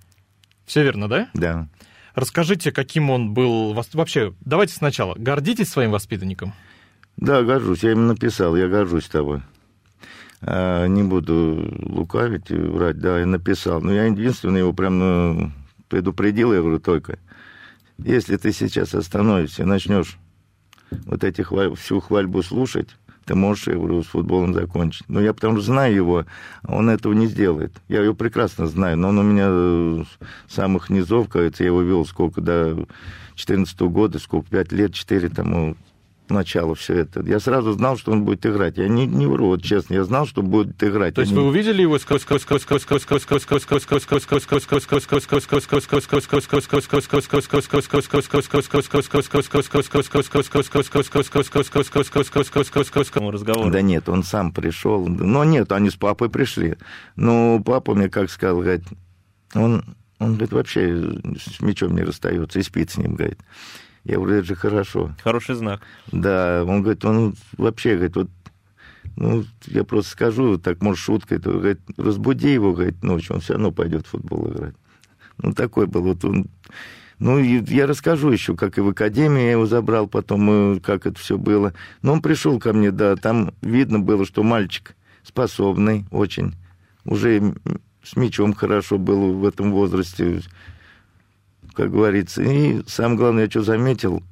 Все 0.67 0.83
верно, 0.83 1.09
да? 1.09 1.29
Да. 1.35 1.69
Расскажите, 2.15 2.71
каким 2.71 3.11
он 3.11 3.35
был... 3.35 3.75
Вообще, 3.93 4.35
давайте 4.41 4.73
сначала. 4.75 5.15
Гордитесь 5.17 5.69
своим 5.69 5.91
воспитанником? 5.91 6.55
Да, 7.17 7.43
горжусь. 7.43 7.83
Я 7.83 7.91
ему 7.91 8.03
написал, 8.03 8.57
я 8.57 8.69
горжусь 8.69 9.09
тобой. 9.09 9.43
А, 10.43 10.87
не 10.87 11.03
буду 11.03 11.73
лукавить 11.81 12.51
и 12.51 12.55
врать, 12.55 12.99
да, 12.99 13.21
я 13.21 13.27
написал. 13.27 13.81
Но 13.81 13.93
я 13.93 14.05
единственное 14.05 14.61
его 14.61 14.73
прям 14.73 14.99
ну, 14.99 15.53
предупредил, 15.89 16.53
я 16.53 16.61
говорю, 16.61 16.81
только, 16.81 17.19
если 17.99 18.37
ты 18.37 18.53
сейчас 18.53 18.95
остановишься 18.95 19.65
начнешь 19.65 20.19
вот 21.07 21.25
эти 21.25 21.41
хваль- 21.41 21.75
всю 21.77 22.01
хвальбу 22.01 22.43
слушать, 22.43 22.89
ты 23.25 23.35
можешь, 23.35 23.69
я 23.69 23.75
говорю, 23.75 24.03
с 24.03 24.07
футболом 24.07 24.53
закончить. 24.53 25.09
Но 25.09 25.21
я 25.21 25.33
потому 25.33 25.57
что 25.57 25.67
знаю 25.67 25.95
его, 25.95 26.27
он 26.67 26.91
этого 26.91 27.15
не 27.15 27.27
сделает. 27.27 27.73
Я 27.89 28.03
его 28.03 28.15
прекрасно 28.15 28.67
знаю, 28.67 28.99
но 28.99 29.09
он 29.09 29.19
у 29.19 29.23
меня 29.23 29.47
э, 29.49 30.05
с 30.47 30.55
самых 30.55 30.91
низов, 30.91 31.29
кажется, 31.29 31.63
я 31.63 31.69
его 31.69 31.81
вел 31.81 32.05
сколько, 32.05 32.41
до 32.41 32.87
14 33.35 33.81
года, 33.83 34.19
сколько, 34.19 34.51
5 34.51 34.73
лет, 34.73 34.93
4 34.93 35.29
тому 35.31 35.77
поначалу 36.27 36.75
все 36.75 36.95
это. 36.95 37.23
Я 37.23 37.39
сразу 37.41 37.73
знал, 37.73 37.97
что 37.97 38.13
он 38.13 38.25
будет 38.25 38.45
играть. 38.47 38.79
Я 38.79 38.89
не, 38.89 39.07
не 39.07 39.27
вру, 39.27 39.49
вот 39.49 39.63
честно, 39.63 39.95
я 39.95 40.05
знал, 40.05 40.27
что 40.27 40.43
будет 40.43 40.83
играть. 40.83 41.15
То 41.15 41.21
есть 41.21 41.33
вы 41.33 41.43
увидели 41.43 41.83
его 41.83 41.99
разговор? 53.31 53.71
Да 53.71 53.83
нет, 53.83 54.09
он 54.09 54.23
сам 54.23 54.53
пришел. 54.53 55.07
Но 55.07 55.45
нет, 55.45 55.73
они 55.73 55.91
с 55.91 55.97
папой 55.97 56.31
пришли. 56.31 56.77
Но 57.17 57.61
папа 57.65 57.95
мне 57.95 58.09
как 58.09 58.31
сказал, 58.31 58.61
говорит, 58.61 58.85
он, 59.55 59.85
он 60.19 60.33
говорит, 60.33 60.53
вообще 60.53 61.21
с 61.39 61.61
мечом 61.61 61.95
не 61.95 62.03
расстается 62.03 62.59
и 62.59 62.63
спит 62.63 62.91
с 62.91 62.97
ним, 62.97 63.15
говорит. 63.15 63.39
Я 64.05 64.17
говорю, 64.17 64.37
это 64.37 64.49
же 64.49 64.55
хорошо. 64.55 65.15
Хороший 65.23 65.55
знак. 65.55 65.81
Да, 66.13 66.65
он 66.67 66.83
говорит, 66.83 67.05
он 67.05 67.35
вообще, 67.57 67.95
говорит, 67.95 68.17
вот, 68.17 68.29
ну, 69.17 69.45
я 69.67 69.85
просто 69.85 70.13
скажу, 70.13 70.59
так, 70.59 70.83
может, 70.83 71.03
шуткой, 71.03 71.39
то, 71.39 71.53
говорит, 71.53 71.81
разбуди 71.97 72.53
его, 72.53 72.73
говорит, 72.73 73.03
ночью, 73.03 73.35
он 73.35 73.41
все 73.41 73.55
равно 73.55 73.71
пойдет 73.71 74.07
в 74.07 74.11
футбол 74.11 74.51
играть. 74.51 74.75
Ну, 75.39 75.53
такой 75.53 75.87
был 75.87 76.03
вот 76.03 76.25
он. 76.25 76.47
Ну, 77.19 77.39
я 77.39 77.87
расскажу 77.87 78.31
еще, 78.31 78.57
как 78.57 78.77
и 78.77 78.81
в 78.81 78.89
академии 78.89 79.43
я 79.43 79.53
его 79.53 79.67
забрал, 79.67 80.09
потом, 80.09 80.81
как 80.81 81.07
это 81.07 81.19
все 81.19 81.39
было. 81.39 81.73
Но 82.03 82.13
он 82.13 82.23
пришел 82.23 82.59
ко 82.59 82.73
мне, 82.73 82.91
да, 82.91 83.17
там 83.17 83.53
видно 83.63 84.01
было, 84.01 84.27
что 84.27 84.43
мальчик 84.43 84.97
способный 85.23 86.05
очень, 86.11 86.55
уже 87.05 87.55
с 88.03 88.17
мячом 88.17 88.53
хорошо 88.53 88.99
был 88.99 89.33
в 89.35 89.47
этом 89.47 89.73
возрасте, 89.73 90.43
как 91.75 91.91
говорится. 91.91 92.43
И 92.43 92.83
самое 92.87 93.19
главное, 93.19 93.45
я 93.45 93.51
что 93.51 93.63
заметил, 93.63 94.23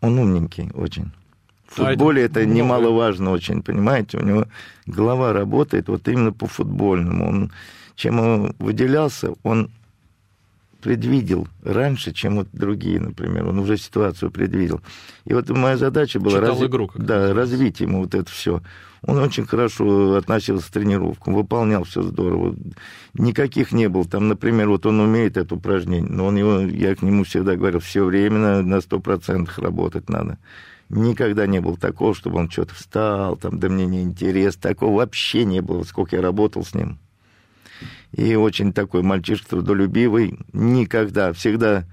он 0.00 0.18
умненький 0.18 0.70
очень. 0.74 1.10
В 1.66 1.78
А 1.78 1.82
это 1.82 1.90
футболе 1.92 2.22
это, 2.22 2.40
много. 2.40 2.54
немаловажно 2.54 3.30
очень, 3.30 3.62
понимаете? 3.62 4.18
У 4.18 4.24
него 4.24 4.46
голова 4.86 5.32
работает 5.32 5.88
вот 5.88 6.08
именно 6.08 6.32
по 6.32 6.46
футбольному. 6.46 7.28
Он, 7.28 7.52
чем 7.94 8.18
он 8.18 8.54
выделялся, 8.58 9.34
он 9.42 9.70
предвидел 10.80 11.46
раньше, 11.62 12.12
чем 12.12 12.36
вот 12.36 12.48
другие, 12.52 12.98
например. 12.98 13.46
Он 13.46 13.58
уже 13.58 13.76
ситуацию 13.76 14.30
предвидел. 14.30 14.80
И 15.26 15.34
вот 15.34 15.48
моя 15.50 15.76
задача 15.76 16.18
была 16.18 16.40
Читал 16.40 16.66
игру, 16.66 16.88
как 16.88 17.04
да, 17.04 17.34
развить 17.34 17.80
ему 17.80 18.00
вот 18.00 18.14
это 18.14 18.30
все. 18.30 18.62
Он 19.02 19.18
очень 19.18 19.46
хорошо 19.46 20.16
относился 20.16 20.68
к 20.68 20.72
тренировкам, 20.72 21.34
выполнял 21.34 21.84
все 21.84 22.02
здорово. 22.02 22.54
Никаких 23.14 23.72
не 23.72 23.88
было. 23.88 24.04
Там, 24.04 24.28
например, 24.28 24.68
вот 24.68 24.84
он 24.84 25.00
умеет 25.00 25.36
это 25.36 25.54
упражнение, 25.54 26.10
но 26.10 26.26
он 26.26 26.36
его, 26.36 26.60
я 26.60 26.94
к 26.94 27.02
нему 27.02 27.24
всегда 27.24 27.56
говорил, 27.56 27.80
все 27.80 28.04
время 28.04 28.38
на, 28.38 28.62
на 28.62 28.76
100% 28.76 29.48
работать 29.56 30.08
надо. 30.10 30.38
Никогда 30.90 31.46
не 31.46 31.60
было 31.60 31.76
такого, 31.76 32.14
чтобы 32.14 32.38
он 32.38 32.50
что-то 32.50 32.74
встал, 32.74 33.36
там, 33.36 33.58
да 33.58 33.68
мне 33.68 33.86
не 33.86 34.02
интересно. 34.02 34.60
Такого 34.60 34.96
вообще 34.96 35.44
не 35.44 35.62
было, 35.62 35.84
сколько 35.84 36.16
я 36.16 36.22
работал 36.22 36.64
с 36.64 36.74
ним. 36.74 36.98
И 38.12 38.34
очень 38.34 38.72
такой 38.72 39.02
мальчишка 39.02 39.50
трудолюбивый. 39.50 40.38
Никогда, 40.52 41.32
всегда 41.32 41.84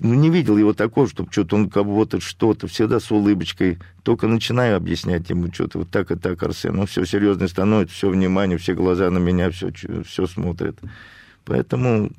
ну, 0.00 0.14
не 0.14 0.30
видел 0.30 0.56
его 0.56 0.72
такого, 0.74 1.08
чтобы 1.08 1.32
что-то 1.32 1.56
он 1.56 1.70
кого-то 1.70 2.20
что-то, 2.20 2.66
всегда 2.66 3.00
с 3.00 3.10
улыбочкой. 3.10 3.78
Только 4.02 4.26
начинаю 4.26 4.76
объяснять 4.76 5.28
ему 5.30 5.52
что-то 5.52 5.78
вот 5.78 5.90
так 5.90 6.10
и 6.10 6.16
так, 6.16 6.42
Арсен. 6.42 6.76
Ну, 6.76 6.86
все 6.86 7.04
серьезно 7.04 7.48
становится, 7.48 7.94
все 7.94 8.10
внимание, 8.10 8.58
все 8.58 8.74
глаза 8.74 9.10
на 9.10 9.18
меня, 9.18 9.50
все, 9.50 9.70
все 10.06 10.26
смотрят. 10.26 10.78
Поэтому 11.44 12.10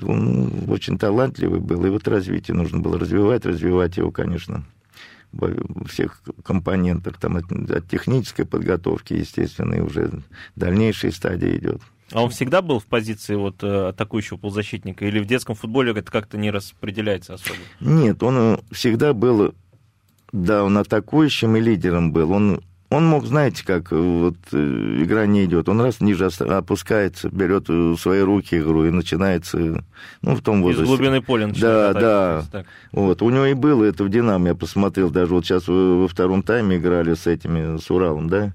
он 0.00 0.70
очень 0.70 0.98
талантливый 0.98 1.60
был, 1.60 1.84
и 1.84 1.90
вот 1.90 2.06
развитие 2.06 2.56
нужно 2.56 2.78
было 2.78 2.98
развивать, 2.98 3.44
развивать 3.44 3.96
его, 3.96 4.10
конечно, 4.10 4.64
во 5.32 5.50
всех 5.86 6.22
компонентах, 6.44 7.18
там 7.18 7.36
от, 7.36 7.50
от 7.52 7.88
технической 7.88 8.46
подготовки, 8.46 9.14
естественно, 9.14 9.74
и 9.74 9.80
уже 9.80 10.10
дальнейшие 10.56 11.12
стадии 11.12 11.56
идет. 11.56 11.80
А 12.12 12.22
он 12.22 12.30
всегда 12.30 12.60
был 12.60 12.80
в 12.80 12.86
позиции 12.86 13.34
вот 13.34 13.62
э, 13.62 13.88
атакующего 13.88 14.36
полузащитника? 14.36 15.04
Или 15.04 15.20
в 15.20 15.26
детском 15.26 15.54
футболе 15.54 15.92
это 15.92 16.10
как-то 16.10 16.38
не 16.38 16.50
распределяется 16.50 17.34
особо? 17.34 17.58
Нет, 17.80 18.22
он 18.22 18.36
э, 18.36 18.58
всегда 18.72 19.12
был, 19.12 19.54
да, 20.32 20.64
он 20.64 20.76
атакующим 20.78 21.56
и 21.56 21.60
лидером 21.60 22.12
был. 22.12 22.32
Он, 22.32 22.62
он 22.88 23.06
мог, 23.06 23.26
знаете, 23.26 23.64
как 23.64 23.92
э, 23.92 23.96
вот 23.96 24.34
игра 24.52 25.26
не 25.26 25.44
идет, 25.44 25.68
он 25.68 25.80
раз 25.80 26.00
ниже 26.00 26.26
опускается, 26.40 27.28
берет 27.30 27.68
в 27.68 27.96
свои 27.96 28.20
руки 28.22 28.58
игру 28.58 28.86
и 28.86 28.90
начинается, 28.90 29.84
ну, 30.22 30.34
в 30.34 30.40
том 30.42 30.58
Из 30.58 30.62
возрасте. 30.64 30.86
глубины 30.86 31.22
поля 31.22 31.46
Да, 31.46 31.48
начинает 31.48 31.94
да. 31.94 32.36
есть 32.38 32.50
так. 32.50 32.66
Вот, 32.90 33.22
у 33.22 33.30
него 33.30 33.46
и 33.46 33.54
было 33.54 33.84
это 33.84 34.02
в 34.02 34.08
«Динамо», 34.08 34.48
я 34.48 34.54
посмотрел, 34.56 35.10
даже 35.10 35.32
вот 35.32 35.44
сейчас 35.46 35.68
во, 35.68 36.08
втором 36.08 36.42
тайме 36.42 36.78
играли 36.78 37.14
с 37.14 37.28
этими, 37.28 37.78
с 37.78 37.88
Уралом, 37.88 38.28
да, 38.28 38.52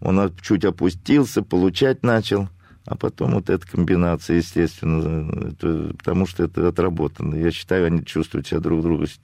он 0.00 0.32
чуть 0.42 0.64
опустился, 0.64 1.42
получать 1.42 2.02
начал, 2.02 2.48
А 2.88 2.96
потом 2.96 3.34
вот 3.34 3.50
эта 3.50 3.66
комбинация, 3.66 4.38
естественно, 4.38 5.30
это, 5.50 5.94
потому 5.98 6.26
что 6.26 6.44
это 6.44 6.68
отработано. 6.68 7.34
Я 7.34 7.50
считаю, 7.50 7.86
они 7.86 8.02
чувствуют 8.02 8.46
себя 8.46 8.60
друг 8.60 8.80
друга 8.80 9.06
с 9.06 9.20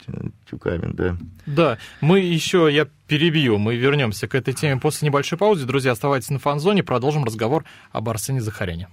тюками, 0.51 0.93
да. 0.93 1.17
Да, 1.47 1.79
мы 2.03 2.21
еще, 2.21 2.69
я 2.71 2.87
перебью, 3.09 3.57
мы 3.57 3.77
вернемся 3.77 4.29
к 4.29 4.35
этой 4.35 4.53
теме 4.53 4.79
после 4.79 5.09
небольшой 5.09 5.39
паузы. 5.39 5.65
Друзья, 5.65 5.93
оставайтесь 5.93 6.29
на 6.29 6.39
фан-зоне, 6.39 6.83
продолжим 6.83 7.25
разговор 7.25 7.65
об 7.91 8.07
Арсене 8.11 8.43
Захаряне. 8.43 8.89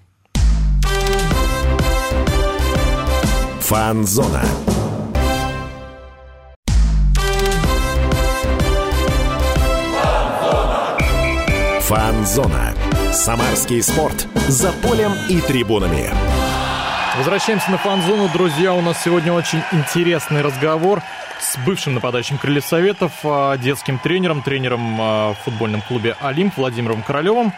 Фан-зона. 3.60 4.46
Фан-зона. 11.82 12.74
Самарский 13.12 13.84
спорт. 13.84 14.26
За 14.48 14.72
полем 14.72 15.12
и 15.28 15.42
трибунами. 15.42 16.10
Возвращаемся 17.18 17.70
на 17.70 17.78
фан-зону. 17.78 18.30
Друзья, 18.30 18.74
у 18.74 18.80
нас 18.80 19.04
сегодня 19.04 19.34
очень 19.34 19.62
интересный 19.74 20.42
разговор 20.42 21.02
с 21.42 21.58
бывшим 21.66 21.94
нападающим 21.94 22.38
Крыльев 22.38 22.66
Советов, 22.66 23.12
а, 23.26 23.58
детским 23.58 24.00
тренером, 24.00 24.42
тренером 24.42 24.98
а, 25.02 25.34
в 25.34 25.40
футбольном 25.44 25.82
клубе 25.82 26.16
«Олимп» 26.22 26.56
Владимиром 26.56 27.04
Королевым 27.04 27.52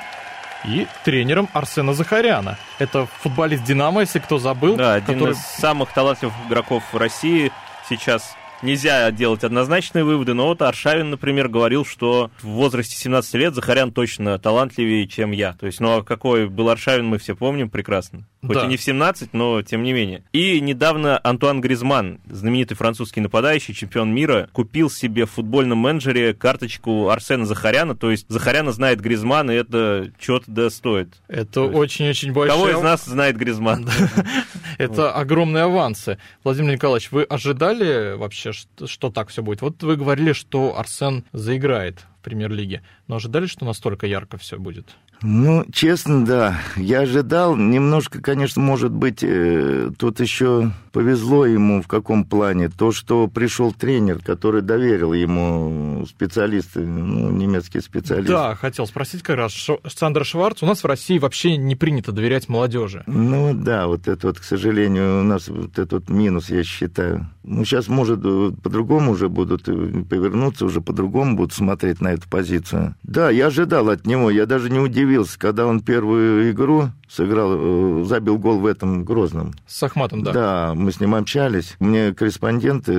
и 0.65 0.87
тренером 1.03 1.47
Арсена 1.53 1.93
Захаряна. 1.93 2.57
Это 2.79 3.07
футболист 3.21 3.63
«Динамо», 3.63 4.01
если 4.01 4.17
кто 4.17 4.39
забыл. 4.39 4.75
Да, 4.75 4.95
один 4.95 5.19
который... 5.19 5.33
из 5.33 5.39
самых 5.39 5.93
талантливых 5.93 6.33
игроков 6.47 6.83
России 6.93 7.51
сейчас 7.87 8.35
нельзя 8.63 9.09
делать 9.11 9.43
однозначные 9.43 10.03
выводы, 10.03 10.33
но 10.33 10.47
вот 10.47 10.61
Аршавин, 10.61 11.09
например, 11.09 11.47
говорил, 11.49 11.85
что 11.85 12.31
в 12.41 12.47
возрасте 12.47 12.95
17 12.95 13.33
лет 13.35 13.53
Захарян 13.53 13.91
точно 13.91 14.39
талантливее, 14.39 15.07
чем 15.07 15.31
я. 15.31 15.53
То 15.53 15.65
есть, 15.65 15.79
ну 15.79 15.97
а 15.97 16.03
какой 16.03 16.47
был 16.49 16.69
Аршавин, 16.69 17.05
мы 17.05 17.17
все 17.17 17.35
помним 17.35 17.69
прекрасно. 17.69 18.27
Хоть 18.45 18.57
да. 18.57 18.65
и 18.65 18.67
не 18.67 18.77
в 18.77 18.81
17, 18.81 19.33
но 19.33 19.61
тем 19.61 19.83
не 19.83 19.93
менее. 19.93 20.23
И 20.33 20.59
недавно 20.59 21.19
Антуан 21.23 21.61
Гризман, 21.61 22.19
знаменитый 22.29 22.75
французский 22.75 23.21
нападающий, 23.21 23.73
чемпион 23.73 24.13
мира, 24.13 24.49
купил 24.51 24.89
себе 24.89 25.25
в 25.25 25.31
футбольном 25.31 25.77
менеджере 25.77 26.33
карточку 26.33 27.09
Арсена 27.09 27.45
Захаряна. 27.45 27.95
То 27.95 28.11
есть 28.11 28.25
Захаряна 28.27 28.73
знает 28.73 28.99
Гризман, 28.99 29.49
и 29.49 29.53
это 29.53 30.11
что-то 30.19 30.45
да 30.51 30.69
стоит. 30.69 31.15
Это 31.27 31.61
очень-очень 31.61 32.33
большое... 32.33 32.59
Кого 32.59 32.69
из 32.77 32.83
нас 32.83 33.05
знает 33.05 33.37
Гризман? 33.37 33.89
Это 34.77 35.13
огромные 35.13 35.65
авансы. 35.65 36.17
Владимир 36.43 36.73
Николаевич, 36.73 37.11
вы 37.11 37.23
ожидали 37.23 38.15
вообще, 38.15 38.51
что 38.51 39.11
так 39.11 39.29
все 39.29 39.43
будет? 39.43 39.61
Вот 39.61 39.81
вы 39.83 39.95
говорили, 39.95 40.33
что 40.33 40.77
Арсен 40.77 41.23
заиграет 41.31 41.99
в 42.19 42.23
премьер-лиге, 42.23 42.81
но 43.07 43.17
ожидали, 43.17 43.45
что 43.45 43.65
настолько 43.65 44.07
ярко 44.07 44.37
все 44.37 44.57
будет? 44.57 44.95
Ну, 45.25 45.65
честно, 45.71 46.25
да. 46.25 46.59
Я 46.75 46.99
ожидал, 46.99 47.55
немножко, 47.55 48.21
конечно, 48.21 48.61
может 48.61 48.91
быть, 48.91 49.23
э, 49.23 49.89
тут 49.97 50.19
еще 50.19 50.71
повезло 50.93 51.45
ему 51.45 51.81
в 51.81 51.87
каком 51.87 52.23
плане. 52.23 52.69
То, 52.69 52.93
что 52.93 53.27
пришел 53.27 53.73
тренер, 53.73 54.19
который 54.19 54.61
доверил 54.61 55.11
ему 55.11 56.05
специалисты, 56.07 56.79
ну, 56.79 57.29
немецкий 57.29 57.81
специалист. 57.81 58.29
Да, 58.29 58.55
хотел 58.55 58.87
спросить 58.87 59.23
как 59.23 59.35
раз. 59.35 59.53
Сандра 59.87 60.23
Шварц, 60.23 60.63
у 60.63 60.65
нас 60.65 60.83
в 60.83 60.87
России 60.87 61.19
вообще 61.19 61.57
не 61.57 61.75
принято 61.75 62.11
доверять 62.11 62.47
молодежи. 62.47 63.03
Ну, 63.07 63.53
да, 63.53 63.87
вот 63.87 64.07
это 64.07 64.27
вот, 64.27 64.39
к 64.39 64.43
сожалению, 64.43 65.19
у 65.19 65.23
нас 65.23 65.49
вот 65.49 65.71
этот 65.77 65.93
вот 65.93 66.09
минус, 66.09 66.49
я 66.49 66.63
считаю. 66.63 67.27
Ну, 67.43 67.65
сейчас, 67.65 67.89
может, 67.89 68.21
по-другому 68.21 69.11
уже 69.11 69.27
будут 69.27 69.67
э, 69.67 70.03
повернуться, 70.09 70.65
уже 70.65 70.79
по-другому 70.79 71.35
будут 71.35 71.53
смотреть 71.53 71.99
на 71.99 72.13
эту 72.13 72.29
позицию. 72.29 72.95
Да, 73.03 73.29
я 73.29 73.47
ожидал 73.47 73.89
от 73.89 74.07
него, 74.07 74.31
я 74.31 74.45
даже 74.45 74.69
не 74.69 74.79
удивился 74.79 74.93
удивился, 74.93 75.39
когда 75.39 75.65
он 75.65 75.81
первую 75.81 76.51
игру 76.51 76.89
сыграл, 77.09 77.51
э, 77.53 78.05
забил 78.05 78.37
гол 78.37 78.59
в 78.59 78.65
этом 78.65 79.03
Грозном. 79.03 79.53
С 79.67 79.83
Ахматом, 79.83 80.23
да? 80.23 80.31
Да, 80.31 80.73
мы 80.83 80.91
с 80.91 80.99
ним 80.99 81.15
общались. 81.15 81.75
Мне 81.79 82.13
корреспонденты 82.13 82.93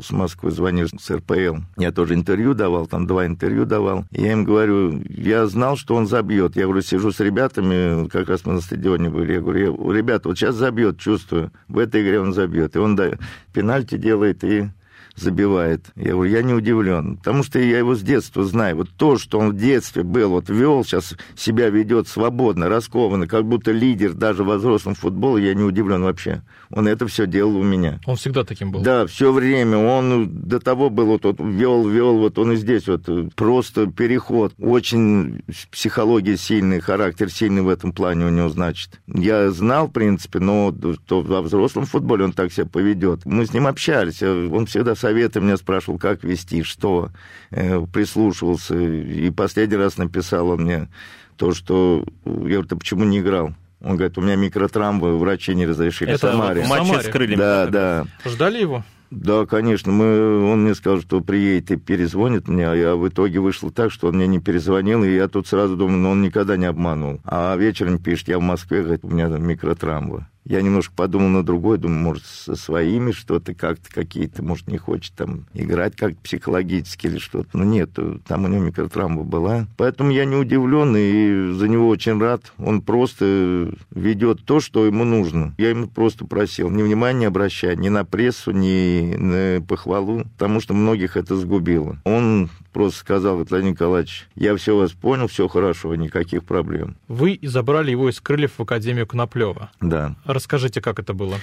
с 0.00 0.10
Москвы 0.10 0.50
звонили, 0.50 0.88
с 0.98 1.10
РПЛ. 1.10 1.56
Я 1.76 1.92
тоже 1.92 2.14
интервью 2.14 2.54
давал, 2.54 2.86
там 2.86 3.06
два 3.06 3.26
интервью 3.26 3.64
давал. 3.64 4.04
Я 4.10 4.32
им 4.32 4.44
говорю, 4.44 5.02
я 5.08 5.46
знал, 5.46 5.76
что 5.76 5.96
он 5.96 6.06
забьет. 6.06 6.56
Я 6.56 6.64
говорю, 6.64 6.82
сижу 6.82 7.12
с 7.12 7.20
ребятами, 7.20 8.08
как 8.08 8.28
раз 8.28 8.46
мы 8.46 8.54
на 8.54 8.60
стадионе 8.60 9.10
были. 9.10 9.34
Я 9.34 9.40
говорю, 9.40 9.90
ребята, 9.90 10.28
вот 10.28 10.38
сейчас 10.38 10.54
забьет, 10.54 10.98
чувствую. 10.98 11.50
В 11.68 11.78
этой 11.78 12.02
игре 12.02 12.20
он 12.20 12.32
забьет. 12.32 12.76
И 12.76 12.78
он 12.78 12.96
да, 12.96 13.10
пенальти 13.52 13.96
делает 13.96 14.44
и 14.44 14.68
забивает. 15.16 15.86
Я 15.96 16.12
говорю, 16.12 16.32
я 16.32 16.42
не 16.42 16.54
удивлен, 16.54 17.16
потому 17.16 17.42
что 17.42 17.58
я 17.58 17.78
его 17.78 17.94
с 17.94 18.02
детства 18.02 18.44
знаю. 18.44 18.76
Вот 18.76 18.90
то, 18.96 19.18
что 19.18 19.38
он 19.38 19.50
в 19.50 19.56
детстве 19.56 20.02
был, 20.02 20.30
вот 20.30 20.48
вел, 20.48 20.84
сейчас 20.84 21.14
себя 21.36 21.70
ведет 21.70 22.08
свободно, 22.08 22.68
раскованно, 22.68 23.26
как 23.26 23.44
будто 23.44 23.72
лидер 23.72 24.14
даже 24.14 24.44
в 24.44 24.56
взрослом 24.56 24.94
футболе, 24.94 25.46
я 25.46 25.54
не 25.54 25.62
удивлен 25.62 26.02
вообще. 26.02 26.42
Он 26.70 26.88
это 26.88 27.06
все 27.06 27.26
делал 27.26 27.56
у 27.56 27.62
меня. 27.62 28.00
Он 28.06 28.16
всегда 28.16 28.44
таким 28.44 28.72
был? 28.72 28.80
Да, 28.80 29.06
все 29.06 29.32
время. 29.32 29.78
Он 29.78 30.28
до 30.28 30.58
того 30.58 30.90
был, 30.90 31.06
вот, 31.06 31.24
вот 31.24 31.38
вел, 31.38 31.86
вел, 31.86 32.18
вот 32.18 32.38
он 32.38 32.52
и 32.52 32.56
здесь 32.56 32.88
вот 32.88 33.08
просто 33.34 33.86
переход. 33.86 34.54
Очень 34.58 35.42
психология 35.70 36.36
сильный, 36.36 36.80
характер 36.80 37.30
сильный 37.30 37.62
в 37.62 37.68
этом 37.68 37.92
плане 37.92 38.26
у 38.26 38.30
него, 38.30 38.48
значит. 38.48 39.00
Я 39.06 39.50
знал, 39.50 39.88
в 39.88 39.92
принципе, 39.92 40.40
но 40.40 40.74
то 41.06 41.20
во 41.22 41.42
взрослом 41.42 41.86
футболе 41.86 42.24
он 42.24 42.32
так 42.32 42.52
себя 42.52 42.66
поведет. 42.66 43.24
Мы 43.24 43.46
с 43.46 43.52
ним 43.52 43.66
общались, 43.66 44.22
он 44.22 44.66
всегда 44.66 44.94
советы 45.04 45.40
меня 45.40 45.58
спрашивал, 45.58 45.98
как 45.98 46.24
вести, 46.24 46.62
что, 46.62 47.10
э, 47.50 47.78
прислушивался. 47.92 48.74
И 48.74 49.30
последний 49.30 49.76
раз 49.76 49.98
написал 49.98 50.48
он 50.48 50.62
мне 50.62 50.88
то, 51.36 51.52
что... 51.52 52.04
Я 52.24 52.32
говорю, 52.32 52.64
ты 52.64 52.76
почему 52.76 53.04
не 53.04 53.18
играл? 53.18 53.52
Он 53.82 53.96
говорит, 53.96 54.16
у 54.16 54.22
меня 54.22 54.36
микротравмы, 54.36 55.18
врачи 55.18 55.54
не 55.54 55.66
разрешили. 55.66 56.12
Это 56.12 56.28
в 56.28 56.32
Самаре. 56.32 56.62
В 56.62 56.68
матче 56.68 57.02
с 57.02 57.08
крыльями. 57.08 57.38
Да, 57.38 57.66
да. 57.66 58.06
Ждали 58.24 58.60
его? 58.60 58.82
Да, 59.10 59.44
конечно. 59.44 59.92
Мы, 59.92 60.42
он 60.50 60.62
мне 60.62 60.74
сказал, 60.74 61.02
что 61.02 61.20
приедет 61.20 61.70
и 61.70 61.76
перезвонит 61.76 62.48
мне, 62.48 62.66
а 62.66 62.74
я 62.74 62.96
в 62.96 63.06
итоге 63.06 63.40
вышло 63.40 63.70
так, 63.70 63.92
что 63.92 64.08
он 64.08 64.16
мне 64.16 64.26
не 64.26 64.40
перезвонил, 64.40 65.04
и 65.04 65.14
я 65.14 65.28
тут 65.28 65.46
сразу 65.46 65.76
думаю, 65.76 65.98
ну 65.98 66.10
он 66.12 66.22
никогда 66.22 66.56
не 66.56 66.64
обманул. 66.64 67.20
А 67.24 67.54
вечером 67.56 67.98
пишет, 67.98 68.28
я 68.28 68.38
в 68.38 68.42
Москве, 68.42 68.80
говорит, 68.82 69.04
у 69.04 69.10
меня 69.10 69.28
там 69.28 69.46
микротравма. 69.46 70.28
Я 70.44 70.62
немножко 70.62 70.94
подумал 70.94 71.28
на 71.28 71.42
другой, 71.42 71.78
думаю, 71.78 72.00
может, 72.00 72.24
со 72.26 72.54
своими 72.54 73.12
что-то 73.12 73.54
как-то 73.54 73.92
какие-то, 73.92 74.42
может, 74.42 74.68
не 74.68 74.78
хочет 74.78 75.14
там 75.14 75.46
играть 75.54 75.96
как-то 75.96 76.20
психологически 76.22 77.06
или 77.06 77.18
что-то. 77.18 77.48
Но 77.54 77.64
нет, 77.64 77.90
там 78.26 78.44
у 78.44 78.48
него 78.48 78.62
микротравма 78.62 79.24
была. 79.24 79.66
Поэтому 79.76 80.10
я 80.10 80.24
не 80.24 80.36
удивлен 80.36 80.94
и 80.96 81.52
за 81.52 81.68
него 81.68 81.88
очень 81.88 82.20
рад. 82.20 82.52
Он 82.58 82.80
просто 82.80 83.72
ведет 83.90 84.44
то, 84.44 84.60
что 84.60 84.86
ему 84.86 85.04
нужно. 85.04 85.54
Я 85.58 85.70
ему 85.70 85.88
просто 85.88 86.24
просил 86.26 86.70
ни 86.70 86.82
внимания 86.82 87.24
не 87.24 87.28
обращать 87.28 87.78
ни 87.78 87.88
на 87.88 88.04
прессу, 88.04 88.50
ни 88.50 89.16
на 89.16 89.62
похвалу, 89.62 90.24
потому 90.36 90.60
что 90.60 90.74
многих 90.74 91.16
это 91.16 91.36
сгубило. 91.36 91.96
Он 92.04 92.50
просто 92.72 92.98
сказал, 92.98 93.36
Владимир 93.36 93.72
Николаевич, 93.72 94.26
я 94.34 94.54
все 94.56 94.76
вас 94.76 94.92
понял, 94.92 95.28
все 95.28 95.48
хорошо, 95.48 95.94
никаких 95.94 96.44
проблем. 96.44 96.96
Вы 97.08 97.38
забрали 97.42 97.92
его 97.92 98.10
из 98.10 98.20
крыльев 98.20 98.52
в 98.58 98.62
Академию 98.62 99.06
Коноплева. 99.06 99.70
Да. 99.80 100.16
Расскажите, 100.34 100.80
как 100.80 100.98
это 100.98 101.14
было? 101.14 101.38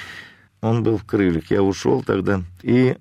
Он 0.60 0.84
был 0.84 0.98
в 0.98 1.06
крыльях, 1.06 1.50
я 1.50 1.64
ушел 1.64 2.04
тогда, 2.04 2.44
и 2.62 2.98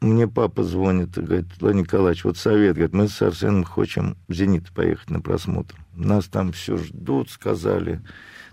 мне 0.00 0.26
папа 0.26 0.64
звонит 0.64 1.16
и 1.18 1.20
говорит, 1.20 1.46
Владимир 1.60 1.84
Николаевич, 1.84 2.24
вот 2.24 2.38
совет, 2.38 2.76
говорит, 2.76 2.94
мы 2.94 3.08
с 3.08 3.20
Арсеном 3.20 3.64
хотим 3.64 4.16
в 4.26 4.32
«Зенит» 4.32 4.70
поехать 4.72 5.10
на 5.10 5.20
просмотр. 5.20 5.76
Нас 5.94 6.26
там 6.26 6.52
все 6.52 6.76
ждут, 6.76 7.30
сказали, 7.30 8.00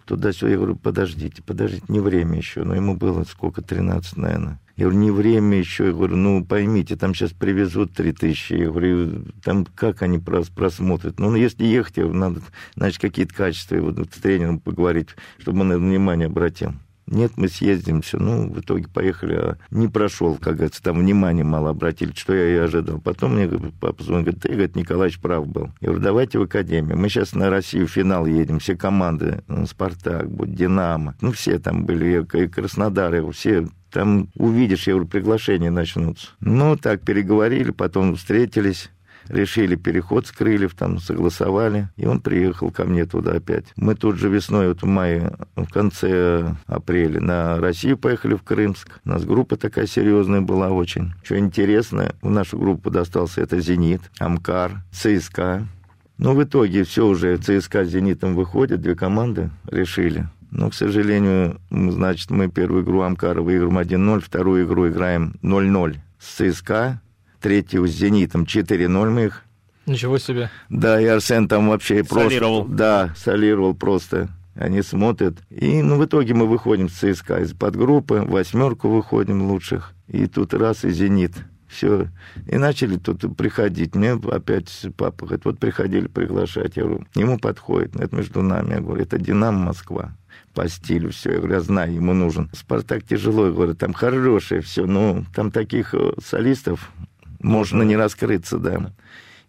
туда-сюда. 0.06 0.52
Я 0.52 0.58
говорю, 0.58 0.76
подождите, 0.76 1.42
подождите, 1.42 1.86
не 1.88 2.00
время 2.00 2.38
еще. 2.38 2.64
Но 2.64 2.76
ему 2.76 2.96
было 2.96 3.24
сколько, 3.24 3.62
13, 3.62 4.18
наверное. 4.18 4.60
Я 4.82 4.88
говорю, 4.88 5.00
не 5.00 5.12
время 5.12 5.60
еще. 5.60 5.86
Я 5.86 5.92
говорю, 5.92 6.16
ну, 6.16 6.44
поймите, 6.44 6.96
там 6.96 7.14
сейчас 7.14 7.34
привезут 7.34 7.94
3000. 7.94 8.54
Я 8.54 8.72
говорю, 8.72 9.26
там 9.44 9.64
как 9.64 10.02
они 10.02 10.18
просмотрят? 10.18 11.20
Ну, 11.20 11.36
если 11.36 11.66
ехать, 11.66 11.98
надо, 11.98 12.42
значит, 12.76 13.00
какие-то 13.00 13.36
качества 13.36 13.76
вот, 13.78 14.00
с 14.00 14.20
тренером 14.20 14.60
поговорить, 14.60 15.10
чтобы 15.38 15.62
он 15.62 15.68
на 15.68 15.78
внимание 15.78 16.26
обратил. 16.26 16.74
Нет, 17.06 17.34
мы 17.36 17.48
съездим, 17.48 18.02
все. 18.02 18.18
Ну, 18.18 18.52
в 18.52 18.60
итоге 18.60 18.88
поехали, 18.88 19.34
а 19.36 19.58
не 19.70 19.88
прошел, 19.88 20.36
как 20.38 20.56
говорится, 20.56 20.82
там 20.82 20.98
внимание 20.98 21.44
мало 21.44 21.70
обратили, 21.70 22.14
что 22.16 22.34
я 22.34 22.50
и 22.50 22.56
ожидал. 22.56 23.00
Потом 23.00 23.36
мне 23.36 23.48
папа 23.80 24.02
звонит, 24.02 24.26
говорит, 24.26 24.42
ты, 24.42 24.50
говорит, 24.50 24.76
Николаевич 24.76 25.20
прав 25.20 25.46
был. 25.46 25.70
Я 25.80 25.90
говорю, 25.90 26.04
давайте 26.04 26.40
в 26.40 26.44
академию. 26.44 26.98
Мы 26.98 27.08
сейчас 27.10 27.36
на 27.36 27.52
Россию 27.52 27.86
в 27.86 27.92
финал 27.92 28.26
едем, 28.26 28.58
все 28.58 28.76
команды, 28.76 29.44
ну, 29.48 29.68
Спартак, 29.68 30.32
будет, 30.32 30.56
Динамо, 30.56 31.14
ну, 31.22 31.32
все 31.34 31.60
там 31.60 31.86
были, 31.86 32.26
и 32.34 32.48
Краснодар, 32.48 33.14
и 33.14 33.32
все 33.32 33.68
там 33.92 34.30
увидишь, 34.36 34.88
я 34.88 34.94
говорю, 34.94 35.08
приглашения 35.08 35.72
начнутся. 35.72 36.30
Ну, 36.40 36.76
так 36.78 37.02
переговорили, 37.02 37.72
потом 37.72 38.16
встретились 38.16 38.90
решили 39.28 39.76
переход 39.76 40.28
с 40.28 40.32
крыльев, 40.32 40.76
там 40.76 41.00
согласовали, 41.00 41.90
и 41.98 42.06
он 42.06 42.20
приехал 42.22 42.72
ко 42.72 42.86
мне 42.86 43.06
туда 43.06 43.34
опять. 43.34 43.66
Мы 43.76 43.96
тут 43.96 44.18
же 44.18 44.30
весной, 44.30 44.68
вот 44.70 44.82
в 44.82 44.86
мае, 44.86 45.34
в 45.56 45.68
конце 45.68 46.56
апреля 46.68 47.22
на 47.22 47.58
Россию 47.60 47.98
поехали 47.98 48.36
в 48.36 48.44
Крымск. 48.44 49.00
У 49.06 49.10
нас 49.10 49.24
группа 49.26 49.56
такая 49.58 49.88
серьезная 49.88 50.42
была 50.42 50.70
очень. 50.70 51.14
Что 51.24 51.38
интересно, 51.38 52.14
в 52.22 52.30
нашу 52.30 52.58
группу 52.58 52.90
достался 52.90 53.42
это 53.42 53.60
«Зенит», 53.60 54.02
«Амкар», 54.20 54.84
«ЦСКА», 54.92 55.68
Но 56.18 56.36
в 56.36 56.44
итоге 56.44 56.84
все 56.84 57.08
уже 57.08 57.38
ЦСКА 57.38 57.84
с 57.84 57.90
«Зенитом» 57.90 58.36
выходят, 58.36 58.82
две 58.82 58.96
команды 58.96 59.50
решили. 59.66 60.28
Но, 60.52 60.70
к 60.70 60.74
сожалению, 60.74 61.60
значит, 61.72 62.30
мы 62.30 62.50
первую 62.50 62.84
игру 62.84 63.02
Амкара 63.02 63.42
выиграем 63.42 63.78
1-0, 63.80 64.20
вторую 64.20 64.66
игру 64.66 64.90
играем 64.90 65.36
0-0 65.42 65.96
с 66.20 66.36
ЦСКА, 66.36 67.02
третью 67.40 67.88
с 67.88 67.92
«Зенитом» 67.92 68.44
4-0 68.44 69.10
мы 69.10 69.26
их. 69.26 69.44
Ничего 69.86 70.18
себе. 70.18 70.52
Да, 70.70 71.02
и 71.02 71.06
Арсен 71.06 71.48
там 71.48 71.70
вообще 71.70 72.04
Солировал. 72.04 72.66
просто... 72.66 72.76
Да, 72.76 73.14
солировал 73.16 73.74
просто. 73.74 74.28
Они 74.54 74.82
смотрят. 74.82 75.38
И, 75.50 75.82
ну, 75.82 75.98
в 75.98 76.06
итоге 76.06 76.34
мы 76.34 76.46
выходим 76.46 76.90
с 76.90 76.94
ЦСКА 76.94 77.40
из 77.40 77.54
подгруппы, 77.54 78.22
восьмерку 78.28 78.90
выходим 78.90 79.44
лучших. 79.44 79.94
И 80.08 80.28
тут 80.28 80.54
раз 80.54 80.84
и 80.84 80.92
«Зенит». 80.92 81.34
Все. 81.70 82.08
И 82.48 82.58
начали 82.58 82.98
тут 82.98 83.38
приходить. 83.38 83.96
Мне 83.96 84.12
опять 84.12 84.88
папа 84.98 85.26
говорит, 85.26 85.46
вот 85.46 85.58
приходили 85.58 86.08
приглашать. 86.08 86.76
Я 86.76 86.84
говорю, 86.84 87.06
ему 87.16 87.40
подходит. 87.40 87.96
Это 87.96 88.14
между 88.14 88.42
нами. 88.42 88.74
Я 88.74 88.82
говорю, 88.82 89.02
это 89.02 89.18
«Динамо 89.18 89.68
Москва» 89.68 90.18
по 90.54 90.68
стилю 90.68 91.12
все. 91.12 91.32
Я 91.32 91.38
говорю, 91.38 91.54
я 91.56 91.62
знаю, 91.62 91.94
ему 91.94 92.14
нужен. 92.14 92.50
«Спартак» 92.54 93.04
тяжело, 93.04 93.46
я 93.46 93.52
говорю, 93.52 93.76
там 93.76 93.94
хорошее 93.94 94.62
все, 94.62 94.86
но 94.86 95.24
там 95.36 95.52
таких 95.52 95.94
э, 95.94 96.12
солистов 96.24 96.92
можно 97.40 97.84
не 97.84 97.96
раскрыться, 97.96 98.58
да. 98.58 98.92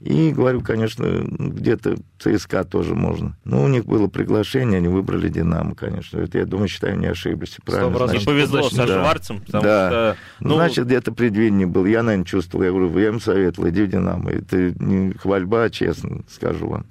И, 0.03 0.33
говорю, 0.33 0.63
конечно, 0.63 1.07
где-то 1.29 1.97
ЦСКА 2.19 2.65
тоже 2.65 2.97
можно. 2.97 3.37
Но 3.45 3.63
у 3.63 3.69
них 3.69 3.85
было 3.85 4.09
приглашение, 4.09 4.79
они 4.79 4.89
выбрали 4.89 5.29
«Динамо», 5.29 5.77
конечно. 5.77 6.19
Это, 6.19 6.39
я 6.39 6.45
думаю, 6.45 6.67
считаю, 6.67 6.99
не 6.99 7.07
ошиблись. 7.07 7.57
Правильно, 7.65 7.93
Не 7.93 8.07
Значит, 8.09 8.25
повезло 8.25 8.61
удачно, 8.63 8.77
со 8.79 8.87
да. 8.89 9.01
Шварцем, 9.01 9.41
потому 9.43 9.63
Да. 9.63 9.89
что... 9.89 10.17
Ну, 10.41 10.55
значит, 10.57 10.87
где-то 10.87 11.13
предвидение 11.13 11.69
был. 11.69 11.87
Я, 11.87 12.03
наверное, 12.03 12.27
чувствовал. 12.27 12.65
Я 12.65 12.71
говорю, 12.73 12.99
я 12.99 13.09
им 13.09 13.21
советовал, 13.21 13.69
иди 13.69 13.83
в 13.85 13.91
«Динамо». 13.91 14.33
Это 14.33 14.75
не 14.81 15.13
хвальба, 15.13 15.71
честно 15.71 16.23
скажу 16.29 16.69
вам. 16.69 16.87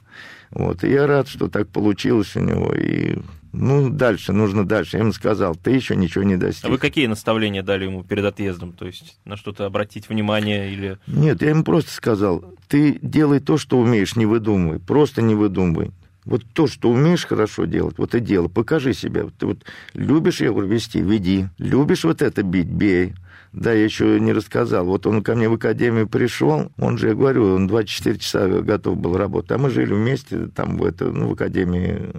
Вот. 0.52 0.86
И 0.86 0.90
я 0.90 1.06
рад, 1.06 1.28
что 1.28 1.50
так 1.50 1.68
получилось 1.68 2.38
у 2.38 2.40
него. 2.40 2.74
И, 2.74 3.18
ну, 3.54 3.90
дальше, 3.90 4.32
нужно 4.32 4.66
дальше. 4.66 4.98
Я 4.98 5.04
ему 5.04 5.12
сказал, 5.12 5.56
ты 5.56 5.72
еще 5.72 5.96
ничего 5.96 6.24
не 6.24 6.38
достиг. 6.38 6.66
А 6.66 6.70
вы 6.70 6.78
какие 6.78 7.08
наставления 7.08 7.64
дали 7.64 7.86
ему 7.86 8.04
перед 8.04 8.24
отъездом? 8.24 8.72
То 8.74 8.86
есть 8.86 9.18
на 9.26 9.36
что-то 9.36 9.66
обратить 9.66 10.08
внимание 10.08 10.72
или... 10.72 10.98
Нет, 11.08 11.42
я 11.42 11.50
ему 11.50 11.64
просто 11.64 11.92
сказал, 11.92 12.46
ты 12.68 12.98
делай 13.02 13.40
то, 13.40 13.58
что 13.58 13.78
умеешь, 13.78 14.16
не 14.16 14.26
выдумывай, 14.26 14.80
просто 14.80 15.22
не 15.22 15.36
выдумывай. 15.36 15.92
Вот 16.24 16.44
то, 16.54 16.68
что 16.68 16.90
умеешь 16.90 17.26
хорошо 17.26 17.66
делать, 17.66 17.98
вот 17.98 18.14
и 18.16 18.20
делай, 18.20 18.48
покажи 18.48 18.94
себя. 18.94 19.26
Ты 19.38 19.48
вот 19.48 19.66
любишь, 19.94 20.40
говорю, 20.40 20.68
вести, 20.68 21.02
веди. 21.02 21.48
Любишь 21.58 22.04
вот 22.04 22.22
это 22.22 22.44
бить, 22.44 22.68
бей. 22.68 23.16
Да, 23.54 23.74
я 23.74 23.84
еще 23.84 24.20
не 24.20 24.32
рассказал. 24.32 24.86
Вот 24.86 25.06
он 25.08 25.24
ко 25.24 25.36
мне 25.36 25.50
в 25.50 25.54
академию 25.54 26.08
пришел, 26.08 26.72
он 26.78 26.98
же, 26.98 27.10
я 27.10 27.16
говорю, 27.16 27.56
он 27.56 27.68
24 27.68 28.18
часа 28.18 28.48
готов 28.48 28.98
был 28.98 29.18
работать. 29.18 29.52
А 29.52 29.58
мы 29.58 29.72
жили 29.72 29.94
вместе 29.94 30.48
там 30.48 30.78
в, 30.78 30.86
это, 30.86 31.12
ну, 31.12 31.28
в 31.28 31.34
академии 31.34 32.14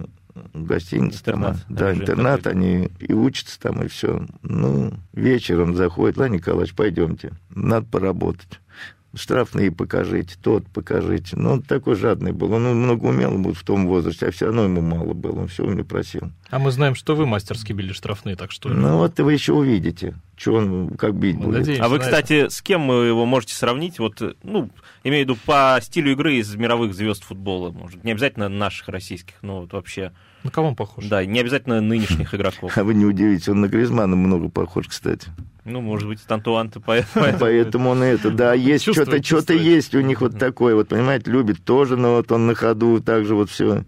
гостиницы. 0.53 1.23
Там, 1.23 1.45
Интернат, 1.45 1.65
да, 1.69 1.87
они 1.87 1.97
же 1.97 2.03
интернат, 2.03 2.47
они 2.47 2.89
и 2.99 3.13
учатся 3.13 3.59
там, 3.59 3.83
и 3.83 3.87
все. 3.87 4.25
Ну, 4.41 4.93
вечером 5.13 5.75
заходит, 5.75 6.17
Ладно, 6.17 6.35
Николаевич, 6.35 6.75
пойдемте, 6.75 7.33
надо 7.49 7.85
поработать. 7.85 8.59
Штрафные 9.15 9.71
покажите, 9.71 10.35
тот 10.41 10.65
покажите. 10.67 11.35
Ну, 11.35 11.51
он 11.53 11.61
такой 11.61 11.95
жадный 11.95 12.31
был. 12.31 12.51
Он 12.53 12.63
много 12.63 13.05
умел 13.05 13.37
был 13.37 13.53
в 13.53 13.63
том 13.63 13.85
возрасте, 13.85 14.27
а 14.27 14.31
все 14.31 14.45
равно 14.45 14.63
ему 14.63 14.81
мало 14.81 15.13
было. 15.13 15.41
Он 15.41 15.47
все 15.47 15.65
у 15.65 15.69
меня 15.69 15.83
просил. 15.83 16.31
А 16.49 16.57
мы 16.57 16.71
знаем, 16.71 16.95
что 16.95 17.15
вы 17.15 17.27
мастерски 17.27 17.73
били 17.73 17.93
штрафные, 17.93 18.35
так 18.35 18.51
что... 18.51 18.69
Ну, 18.69 18.97
вот 18.97 19.19
вы 19.19 19.33
еще 19.33 19.53
увидите, 19.53 20.15
что 20.35 20.55
он 20.55 20.89
как 20.97 21.13
бить 21.13 21.35
Мы 21.35 21.45
будет. 21.45 21.59
надеемся 21.59 21.85
А 21.85 21.89
вы, 21.89 21.99
кстати, 21.99 22.49
с 22.49 22.61
кем 22.63 22.87
вы 22.87 23.05
его 23.05 23.25
можете 23.27 23.53
сравнить? 23.53 23.99
Вот, 23.99 24.19
ну, 24.41 24.69
имею 25.03 25.25
в 25.25 25.29
виду 25.29 25.39
по 25.45 25.77
стилю 25.81 26.13
игры 26.13 26.35
из 26.37 26.55
мировых 26.55 26.95
звезд 26.95 27.23
футбола, 27.23 27.69
может, 27.69 28.03
не 28.03 28.11
обязательно 28.11 28.49
наших 28.49 28.87
российских, 28.87 29.35
но 29.43 29.61
вот 29.61 29.73
вообще, 29.73 30.01
это. 30.01 30.13
На 30.43 30.51
кого 30.51 30.69
он 30.69 30.75
похож? 30.75 31.05
да, 31.05 31.25
не 31.25 31.39
обязательно 31.39 31.81
нынешних 31.81 32.33
игроков. 32.35 32.77
А 32.77 32.83
вы 32.83 32.93
не 32.93 33.05
удивитесь, 33.05 33.49
он 33.49 33.61
на 33.61 33.67
Гризмана 33.67 34.15
много 34.15 34.49
похож, 34.49 34.87
кстати. 34.87 35.29
Ну, 35.65 35.79
может 35.79 36.09
быть, 36.09 36.19
Антуан 36.27 36.69
ты 36.69 36.81
поэтому... 36.81 37.25
Поэтому 37.39 37.89
он 37.91 38.03
это, 38.03 38.31
да, 38.31 38.53
есть 38.53 38.83
что-то, 38.83 39.23
что-то 39.23 39.53
есть 39.53 39.95
у 39.95 40.01
них 40.01 40.19
вот 40.19 40.37
такое, 40.37 40.75
вот, 40.75 40.89
понимаете, 40.89 41.31
любит 41.31 41.63
тоже, 41.63 41.95
но 41.95 42.15
вот 42.15 42.31
он 42.31 42.47
на 42.47 42.55
ходу, 42.55 43.01
так 43.01 43.25
же 43.25 43.35
вот 43.35 43.49
все. 43.49 43.83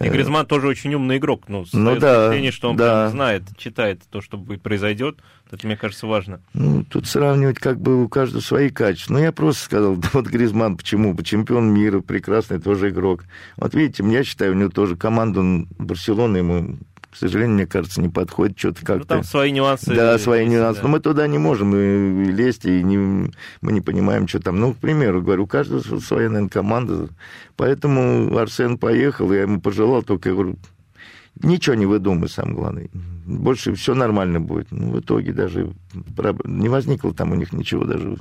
И 0.00 0.08
Гризман 0.08 0.46
тоже 0.46 0.68
очень 0.68 0.94
умный 0.94 1.18
игрок, 1.18 1.44
ну, 1.48 1.66
Ну 1.72 1.96
да, 1.96 2.26
впечатление, 2.26 2.50
что 2.50 2.70
он 2.70 2.76
да. 2.76 3.10
знает, 3.10 3.42
читает 3.58 4.00
то, 4.10 4.22
что 4.22 4.38
будет 4.38 4.62
произойдет. 4.62 5.18
Это, 5.50 5.66
мне 5.66 5.76
кажется, 5.76 6.06
важно. 6.06 6.40
Ну, 6.54 6.82
тут 6.84 7.06
сравнивать 7.06 7.58
как 7.58 7.78
бы 7.78 8.02
у 8.02 8.08
каждого 8.08 8.40
свои 8.40 8.70
качества. 8.70 9.12
Ну, 9.12 9.18
я 9.18 9.32
просто 9.32 9.64
сказал, 9.64 9.96
да 9.96 10.08
вот 10.14 10.26
Гризман, 10.26 10.78
почему? 10.78 11.14
Чемпион 11.22 11.74
мира, 11.74 12.00
прекрасный 12.00 12.58
тоже 12.58 12.88
игрок. 12.88 13.24
Вот 13.56 13.74
видите, 13.74 14.02
я 14.08 14.24
считаю, 14.24 14.52
у 14.52 14.56
него 14.56 14.70
тоже 14.70 14.96
команда, 14.96 15.40
он, 15.40 15.68
Барселона 15.78 16.38
ему, 16.38 16.78
к 17.12 17.16
сожалению, 17.16 17.56
мне 17.56 17.66
кажется, 17.66 18.00
не 18.00 18.08
подходит, 18.08 18.58
что-то 18.58 18.80
Ну, 18.80 18.86
как-то... 18.86 19.06
там 19.06 19.22
свои 19.22 19.52
нюансы. 19.52 19.94
Да, 19.94 20.18
свои 20.18 20.44
есть, 20.44 20.52
нюансы. 20.52 20.80
да. 20.80 20.86
Но 20.86 20.92
мы 20.92 21.00
туда 21.00 21.26
не 21.26 21.36
можем 21.36 21.76
и 21.76 22.24
лезть, 22.32 22.64
и 22.64 22.82
не, 22.82 23.30
мы 23.60 23.72
не 23.72 23.82
понимаем, 23.82 24.26
что 24.26 24.40
там. 24.40 24.58
Ну, 24.58 24.72
к 24.72 24.78
примеру, 24.78 25.20
говорю, 25.20 25.44
у 25.44 25.46
каждого 25.46 25.80
своя, 26.00 26.30
наверное, 26.30 26.48
команда. 26.48 27.08
Поэтому 27.56 28.34
Арсен 28.38 28.78
поехал, 28.78 29.30
я 29.30 29.42
ему 29.42 29.60
пожелал, 29.60 30.02
только 30.02 30.30
я 30.30 30.34
говорю, 30.34 30.56
ничего 31.42 31.74
не 31.74 31.84
выдумай, 31.84 32.30
самое 32.30 32.56
главное. 32.56 32.88
Больше 33.26 33.74
все 33.74 33.94
нормально 33.94 34.40
будет. 34.40 34.68
Ну, 34.70 34.92
в 34.92 35.00
итоге 35.00 35.34
даже 35.34 35.70
не 36.44 36.68
возникло 36.70 37.12
там 37.12 37.32
у 37.32 37.34
них 37.34 37.52
ничего, 37.52 37.84
даже 37.84 38.16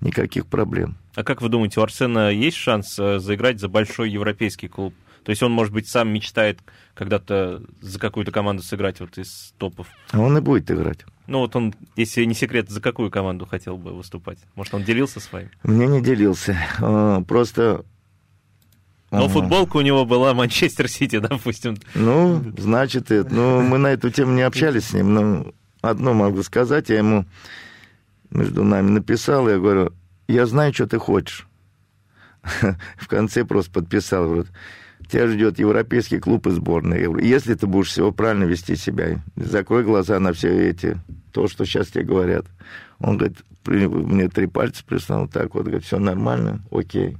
никаких 0.00 0.46
проблем. 0.46 0.96
А 1.14 1.24
как 1.24 1.42
вы 1.42 1.50
думаете, 1.50 1.78
у 1.80 1.82
Арсена 1.82 2.30
есть 2.32 2.56
шанс 2.56 2.98
э, 2.98 3.18
заиграть 3.18 3.60
за 3.60 3.68
большой 3.68 4.10
европейский 4.10 4.68
клуб? 4.68 4.94
То 5.24 5.30
есть 5.30 5.42
он, 5.42 5.52
может 5.52 5.72
быть, 5.72 5.88
сам 5.88 6.08
мечтает 6.12 6.60
когда-то 6.94 7.62
за 7.80 7.98
какую-то 7.98 8.32
команду 8.32 8.62
сыграть 8.62 9.00
вот 9.00 9.18
из 9.18 9.52
топов. 9.58 9.86
А 10.12 10.18
он 10.20 10.36
и 10.38 10.40
будет 10.40 10.70
играть. 10.70 11.00
Ну 11.26 11.40
вот 11.40 11.54
он, 11.56 11.74
если 11.96 12.24
не 12.24 12.34
секрет, 12.34 12.70
за 12.70 12.80
какую 12.80 13.10
команду 13.10 13.46
хотел 13.46 13.76
бы 13.76 13.92
выступать? 13.92 14.38
Может, 14.54 14.74
он 14.74 14.82
делился 14.84 15.20
с 15.20 15.30
вами? 15.32 15.50
Мне 15.62 15.86
не 15.86 16.02
делился. 16.02 16.58
А, 16.80 17.22
Просто... 17.22 17.84
Но 19.10 19.24
Ага. 19.24 19.28
футболка 19.32 19.76
у 19.76 19.80
него 19.80 20.04
была 20.04 20.34
Манчестер 20.34 20.88
Сити, 20.88 21.18
допустим. 21.20 21.76
Ну, 21.94 22.42
значит, 22.56 23.10
это. 23.10 23.32
Ну, 23.34 23.60
мы 23.60 23.78
на 23.78 23.88
эту 23.88 24.10
тему 24.10 24.32
не 24.32 24.42
общались 24.42 24.86
с 24.86 24.92
ним, 24.92 25.14
но 25.14 25.52
одно 25.82 26.14
могу 26.14 26.42
сказать, 26.44 26.88
я 26.90 26.98
ему 26.98 27.26
между 28.30 28.62
нами 28.62 28.90
написал, 28.90 29.48
я 29.48 29.58
говорю, 29.58 29.92
я 30.28 30.46
знаю, 30.46 30.72
что 30.72 30.86
ты 30.86 30.98
хочешь. 30.98 31.48
В 32.98 33.08
конце 33.08 33.44
просто 33.44 33.72
подписал, 33.72 34.24
говорю, 34.26 34.46
тебя 35.10 35.26
ждет 35.26 35.58
европейский 35.58 36.18
клуб 36.18 36.46
и 36.46 36.50
сборная. 36.50 37.08
Если 37.20 37.54
ты 37.54 37.66
будешь 37.66 37.88
всего 37.88 38.12
правильно 38.12 38.44
вести 38.44 38.76
себя, 38.76 39.22
закрой 39.36 39.84
глаза 39.84 40.18
на 40.20 40.32
все 40.32 40.70
эти, 40.70 40.98
то, 41.32 41.48
что 41.48 41.64
сейчас 41.64 41.88
тебе 41.88 42.04
говорят. 42.04 42.46
Он 42.98 43.16
говорит, 43.16 43.38
мне 43.66 44.28
три 44.28 44.46
пальца 44.46 44.82
прислал, 44.86 45.28
так 45.28 45.54
вот, 45.54 45.64
говорит, 45.64 45.84
все 45.84 45.98
нормально, 45.98 46.60
окей. 46.70 47.16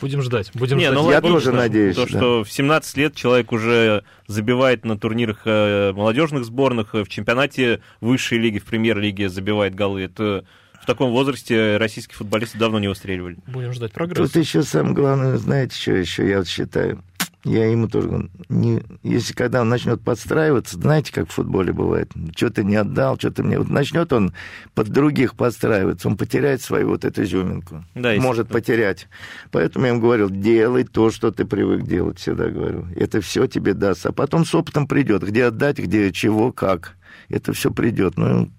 Будем 0.00 0.22
ждать. 0.22 0.50
Будем 0.54 0.78
Не, 0.78 0.84
ждать. 0.84 0.94
ну 0.94 1.10
Я 1.10 1.16
логично, 1.16 1.34
тоже 1.34 1.52
надеюсь, 1.52 1.96
То, 1.96 2.02
да. 2.02 2.08
что 2.08 2.44
в 2.44 2.52
17 2.52 2.96
лет 2.96 3.14
человек 3.14 3.52
уже 3.52 4.04
забивает 4.26 4.84
на 4.84 4.96
турнирах 4.96 5.42
э, 5.44 5.92
молодежных 5.92 6.44
сборных, 6.44 6.94
э, 6.94 7.04
в 7.04 7.08
чемпионате 7.08 7.80
высшей 8.00 8.38
лиги, 8.38 8.58
в 8.58 8.64
премьер-лиге 8.64 9.28
забивает 9.28 9.74
голы. 9.74 10.02
Это 10.02 10.44
в 10.80 10.86
таком 10.86 11.10
возрасте 11.12 11.76
российские 11.76 12.16
футболисты 12.16 12.58
давно 12.58 12.78
не 12.78 12.88
выстреливали. 12.88 13.36
Будем 13.46 13.72
ждать 13.72 13.92
прогресса. 13.92 14.32
Тут 14.32 14.42
еще 14.42 14.62
самое 14.62 14.94
главное, 14.94 15.36
знаете, 15.36 15.76
что 15.76 15.92
еще 15.92 16.28
я 16.28 16.38
вот 16.38 16.48
считаю? 16.48 17.02
Я 17.44 17.66
ему 17.66 17.88
тоже 17.88 18.08
говорю, 18.08 18.30
не, 18.48 18.82
если 19.02 19.32
когда 19.32 19.62
он 19.62 19.68
начнет 19.68 20.00
подстраиваться, 20.00 20.76
знаете, 20.76 21.12
как 21.12 21.28
в 21.28 21.32
футболе 21.32 21.72
бывает, 21.72 22.12
что 22.36 22.50
ты 22.50 22.62
не 22.62 22.76
отдал, 22.76 23.18
что 23.18 23.32
ты 23.32 23.42
мне... 23.42 23.58
Вот 23.58 23.68
начнет 23.68 24.12
он 24.12 24.32
под 24.74 24.90
других 24.90 25.34
подстраиваться, 25.34 26.06
он 26.06 26.16
потеряет 26.16 26.62
свою 26.62 26.90
вот 26.90 27.04
эту 27.04 27.24
изюминку. 27.24 27.84
Да, 27.96 28.14
Может 28.14 28.48
потерять. 28.48 29.08
Поэтому 29.50 29.86
я 29.86 29.90
ему 29.92 30.00
говорил, 30.00 30.30
делай 30.30 30.84
то, 30.84 31.10
что 31.10 31.32
ты 31.32 31.44
привык 31.44 31.82
делать, 31.82 32.20
всегда 32.20 32.48
говорю. 32.48 32.86
Это 32.94 33.20
все 33.20 33.48
тебе 33.48 33.74
даст. 33.74 34.06
А 34.06 34.12
потом 34.12 34.44
с 34.44 34.54
опытом 34.54 34.86
придет, 34.86 35.24
где 35.24 35.46
отдать, 35.46 35.78
где 35.78 36.12
чего, 36.12 36.52
как. 36.52 36.96
Это 37.28 37.52
все 37.52 37.72
придет. 37.72 38.16
Ну, 38.16 38.50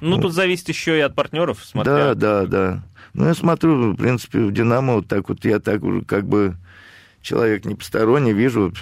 Ну, 0.00 0.18
тут 0.20 0.32
зависит 0.32 0.68
еще 0.68 0.96
и 0.96 1.00
от 1.00 1.16
партнеров, 1.16 1.64
смотря. 1.64 2.14
да, 2.14 2.14
да, 2.14 2.46
да. 2.46 2.84
Ну, 3.14 3.26
я 3.26 3.34
смотрю, 3.34 3.92
в 3.92 3.96
принципе, 3.96 4.38
в 4.38 4.52
«Динамо» 4.52 4.94
вот 4.94 5.08
так 5.08 5.28
вот 5.28 5.44
я 5.44 5.58
так 5.58 5.82
как 6.06 6.26
бы 6.26 6.56
человек 7.22 7.64
не 7.64 7.74
посторонний, 7.74 8.32
вижу 8.32 8.72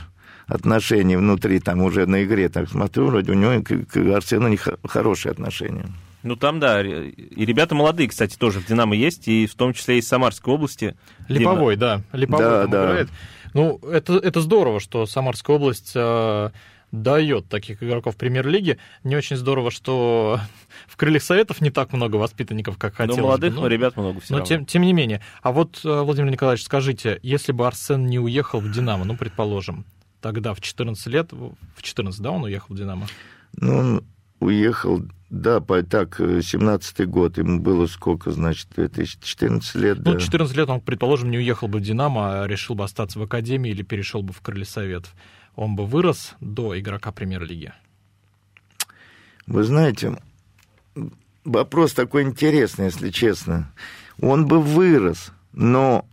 отношения 0.46 1.16
внутри, 1.16 1.60
там 1.60 1.80
уже 1.82 2.06
на 2.06 2.24
игре, 2.24 2.48
так 2.48 2.68
смотрю, 2.68 3.06
вроде 3.06 3.32
у 3.32 3.34
него 3.34 3.62
к, 3.62 3.86
к 3.92 3.96
Арсену 4.16 4.48
не 4.48 4.56
хо- 4.56 4.78
хорошие 4.84 5.30
отношения. 5.32 5.86
Ну, 6.22 6.36
там, 6.36 6.60
да. 6.60 6.82
И 6.82 7.44
ребята 7.46 7.74
молодые, 7.74 8.08
кстати, 8.08 8.36
тоже 8.36 8.60
в 8.60 8.66
«Динамо» 8.66 8.94
есть, 8.94 9.26
и 9.26 9.46
в 9.46 9.54
том 9.54 9.72
числе 9.72 9.98
из 9.98 10.06
Самарской 10.08 10.52
области. 10.52 10.94
Липовой, 11.28 11.76
да. 11.76 12.02
Липовой 12.12 12.44
Да, 12.44 12.62
там 12.62 12.70
да. 12.70 12.84
играет. 12.84 13.08
Ну, 13.54 13.78
это, 13.90 14.14
это 14.18 14.40
здорово, 14.40 14.80
что 14.80 15.06
Самарская 15.06 15.56
область 15.56 15.92
э, 15.94 16.50
дает 16.92 17.48
таких 17.48 17.82
игроков 17.82 18.16
премьер-лиги. 18.16 18.78
Не 19.04 19.16
очень 19.16 19.36
здорово, 19.36 19.70
что 19.70 20.40
в 20.86 20.96
крыльях 20.96 21.22
советов 21.22 21.60
не 21.60 21.70
так 21.70 21.92
много 21.92 22.16
воспитанников, 22.16 22.78
как 22.78 22.94
хотелось 22.96 23.18
Ну, 23.18 23.24
молодых 23.24 23.54
бы. 23.54 23.60
Но- 23.60 23.66
ребят 23.68 23.96
много 23.96 24.20
все 24.20 24.32
но 24.34 24.38
равно. 24.38 24.46
тем, 24.48 24.66
тем 24.66 24.82
не 24.82 24.92
менее. 24.92 25.20
А 25.42 25.52
вот, 25.52 25.80
э, 25.84 26.00
Владимир 26.02 26.30
Николаевич, 26.30 26.64
скажите, 26.64 27.20
если 27.22 27.52
бы 27.52 27.66
Арсен 27.66 28.06
не 28.06 28.18
уехал 28.18 28.60
в 28.60 28.70
«Динамо», 28.72 29.04
ну, 29.04 29.16
предположим, 29.16 29.84
тогда 30.20 30.52
в 30.54 30.60
14 30.60 31.06
лет, 31.06 31.32
в 31.32 31.54
14, 31.82 32.20
да, 32.20 32.30
он 32.30 32.44
уехал 32.44 32.74
в 32.74 32.78
«Динамо»? 32.78 33.06
Ну, 33.56 33.76
он 33.78 34.04
уехал, 34.40 35.02
да, 35.28 35.60
по, 35.60 35.82
так, 35.82 36.18
17-й 36.18 37.06
год, 37.06 37.38
ему 37.38 37.60
было 37.60 37.86
сколько, 37.86 38.30
значит, 38.32 38.68
2014 38.74 39.74
лет, 39.76 39.98
Ну, 39.98 40.14
да. 40.14 40.18
14 40.20 40.56
лет 40.56 40.68
он, 40.68 40.80
предположим, 40.80 41.30
не 41.30 41.38
уехал 41.38 41.68
бы 41.68 41.78
в 41.78 41.82
«Динамо», 41.82 42.42
а 42.42 42.46
решил 42.46 42.74
бы 42.74 42.84
остаться 42.84 43.18
в 43.18 43.22
академии 43.22 43.70
или 43.70 43.82
перешел 43.82 44.22
бы 44.22 44.32
в 44.32 44.40
крылья 44.40 44.64
советов. 44.64 45.14
Он 45.60 45.76
бы 45.76 45.84
вырос 45.84 46.36
до 46.40 46.78
игрока 46.80 47.12
премьер-лиги. 47.12 47.74
Вы 49.46 49.62
знаете, 49.62 50.16
вопрос 51.44 51.92
такой 51.92 52.22
интересный, 52.22 52.86
если 52.86 53.10
честно. 53.10 53.70
Он 54.22 54.46
бы 54.46 54.58
вырос, 54.58 55.32
но 55.52 56.06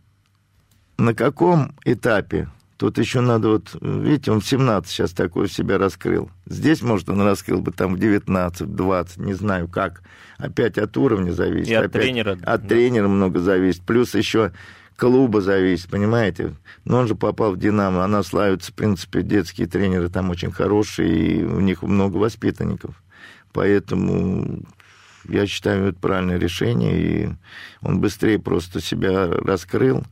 на 0.97 1.13
каком 1.13 1.73
этапе? 1.85 2.49
Тут 2.75 2.97
еще 2.97 3.21
надо 3.21 3.47
вот, 3.47 3.73
видите, 3.79 4.33
он 4.33 4.41
в 4.41 4.45
17 4.45 4.91
сейчас 4.91 5.11
такой 5.11 5.47
себя 5.47 5.77
раскрыл. 5.77 6.29
Здесь, 6.45 6.81
может, 6.81 7.07
он 7.07 7.21
раскрыл 7.21 7.61
бы 7.61 7.71
там 7.71 7.95
в 7.95 7.99
19, 7.99 8.67
в 8.67 8.75
20, 8.75 9.17
не 9.19 9.33
знаю 9.33 9.69
как. 9.69 10.03
Опять 10.37 10.77
от 10.77 10.97
уровня 10.97 11.31
зависит. 11.31 11.69
И 11.69 11.73
от 11.73 11.85
опять 11.85 12.01
тренера, 12.01 12.33
От 12.43 12.63
да. 12.63 12.67
тренера 12.67 13.07
много 13.07 13.39
зависит. 13.39 13.81
Плюс 13.83 14.13
еще 14.13 14.51
клуба 14.97 15.41
зависит, 15.41 15.89
понимаете? 15.89 16.55
Но 16.83 16.97
он 16.97 17.07
же 17.07 17.15
попал 17.15 17.53
в 17.53 17.59
«Динамо». 17.59 18.03
Она 18.03 18.23
славится, 18.23 18.71
в 18.71 18.75
принципе, 18.75 19.21
детские 19.21 19.67
тренеры 19.67 20.09
там 20.09 20.29
очень 20.29 20.51
хорошие, 20.51 21.39
и 21.39 21.43
у 21.43 21.59
них 21.59 21.83
много 21.83 22.17
воспитанников. 22.17 23.01
Поэтому 23.53 24.65
я 25.29 25.45
считаю, 25.45 25.87
это 25.87 25.99
правильное 25.99 26.37
решение, 26.37 26.99
и 26.99 27.29
он 27.81 28.01
быстрее 28.01 28.39
просто 28.39 28.81
себя 28.81 29.27
раскрыл, 29.27 30.03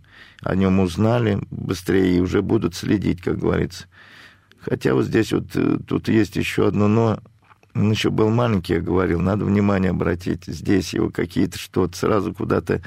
о 0.42 0.56
нем 0.56 0.80
узнали 0.80 1.40
быстрее 1.50 2.18
и 2.18 2.20
уже 2.20 2.42
будут 2.42 2.76
следить, 2.76 3.22
как 3.22 3.40
говорится. 3.40 3.88
Хотя 4.60 4.94
вот 4.94 5.06
здесь 5.06 5.32
вот 5.32 5.56
э, 5.56 5.78
тут 5.88 6.08
есть 6.08 6.36
еще 6.36 6.68
одно 6.68 6.88
но. 6.88 7.20
Он 7.74 7.92
еще 7.92 8.10
был 8.10 8.30
маленький, 8.30 8.76
я 8.76 8.80
говорил, 8.80 9.20
надо 9.20 9.44
внимание 9.44 9.92
обратить. 9.92 10.46
Здесь 10.46 10.94
его 10.94 11.10
какие-то 11.10 11.60
что-то 11.60 11.98
сразу 11.98 12.34
куда-то 12.34 12.82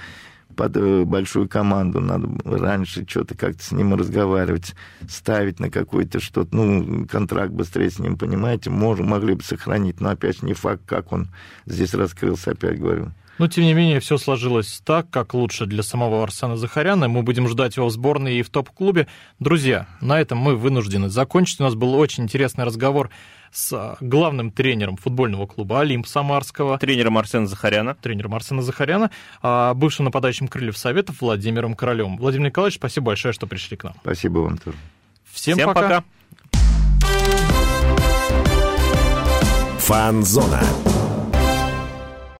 под 0.58 0.76
э, 0.76 1.04
большую 1.04 1.48
команду 1.48 2.00
надо 2.00 2.28
раньше 2.44 3.06
что-то 3.08 3.36
как-то 3.36 3.62
с 3.62 3.70
ним 3.70 3.94
разговаривать, 3.94 4.74
ставить 5.08 5.60
на 5.60 5.70
какой-то 5.70 6.18
что-то, 6.18 6.54
ну, 6.54 7.06
контракт 7.06 7.52
быстрее 7.52 7.90
с 7.90 8.00
ним, 8.00 8.18
понимаете, 8.18 8.68
мож, 8.68 8.98
могли 8.98 9.34
бы 9.34 9.44
сохранить, 9.44 10.00
но 10.00 10.10
опять 10.10 10.42
не 10.42 10.54
факт, 10.54 10.82
как 10.84 11.12
он 11.12 11.28
здесь 11.64 11.94
раскрылся, 11.94 12.50
опять 12.50 12.80
говорю. 12.80 13.12
Но, 13.38 13.46
тем 13.46 13.62
не 13.62 13.72
менее, 13.72 14.00
все 14.00 14.18
сложилось 14.18 14.82
так, 14.84 15.08
как 15.10 15.32
лучше 15.32 15.64
для 15.66 15.84
самого 15.84 16.24
Арсена 16.24 16.56
Захаряна. 16.56 17.06
Мы 17.06 17.22
будем 17.22 17.46
ждать 17.46 17.76
его 17.76 17.86
в 17.86 17.92
сборной 17.92 18.38
и 18.38 18.42
в 18.42 18.50
топ-клубе. 18.50 19.06
Друзья, 19.38 19.86
на 20.00 20.20
этом 20.20 20.38
мы 20.38 20.56
вынуждены 20.56 21.08
закончить. 21.08 21.60
У 21.60 21.62
нас 21.62 21.76
был 21.76 21.94
очень 21.94 22.24
интересный 22.24 22.64
разговор 22.64 23.10
с 23.52 23.72
а, 23.72 23.96
главным 24.00 24.50
тренером 24.50 24.96
футбольного 24.96 25.46
клуба 25.46 25.80
«Олимп» 25.80 26.06
Самарского, 26.06 26.78
Тренером 26.78 27.18
Арсена 27.18 27.46
Захаряна. 27.46 27.94
тренером 27.94 28.34
Арсена 28.34 28.62
Захаряна, 28.62 29.10
а 29.42 29.74
бывшим 29.74 30.06
нападающим 30.06 30.48
крыльев 30.48 30.76
Советов 30.76 31.20
Владимиром 31.20 31.74
Королем. 31.74 32.16
Владимир 32.16 32.46
Николаевич, 32.46 32.76
спасибо 32.78 33.06
большое, 33.06 33.32
что 33.32 33.46
пришли 33.46 33.76
к 33.76 33.84
нам. 33.84 33.94
Спасибо 34.02 34.40
вам 34.40 34.58
тоже. 34.58 34.76
Всем, 35.24 35.56
Всем 35.56 35.74
пока. 35.74 36.04
Фанзона. 39.78 40.62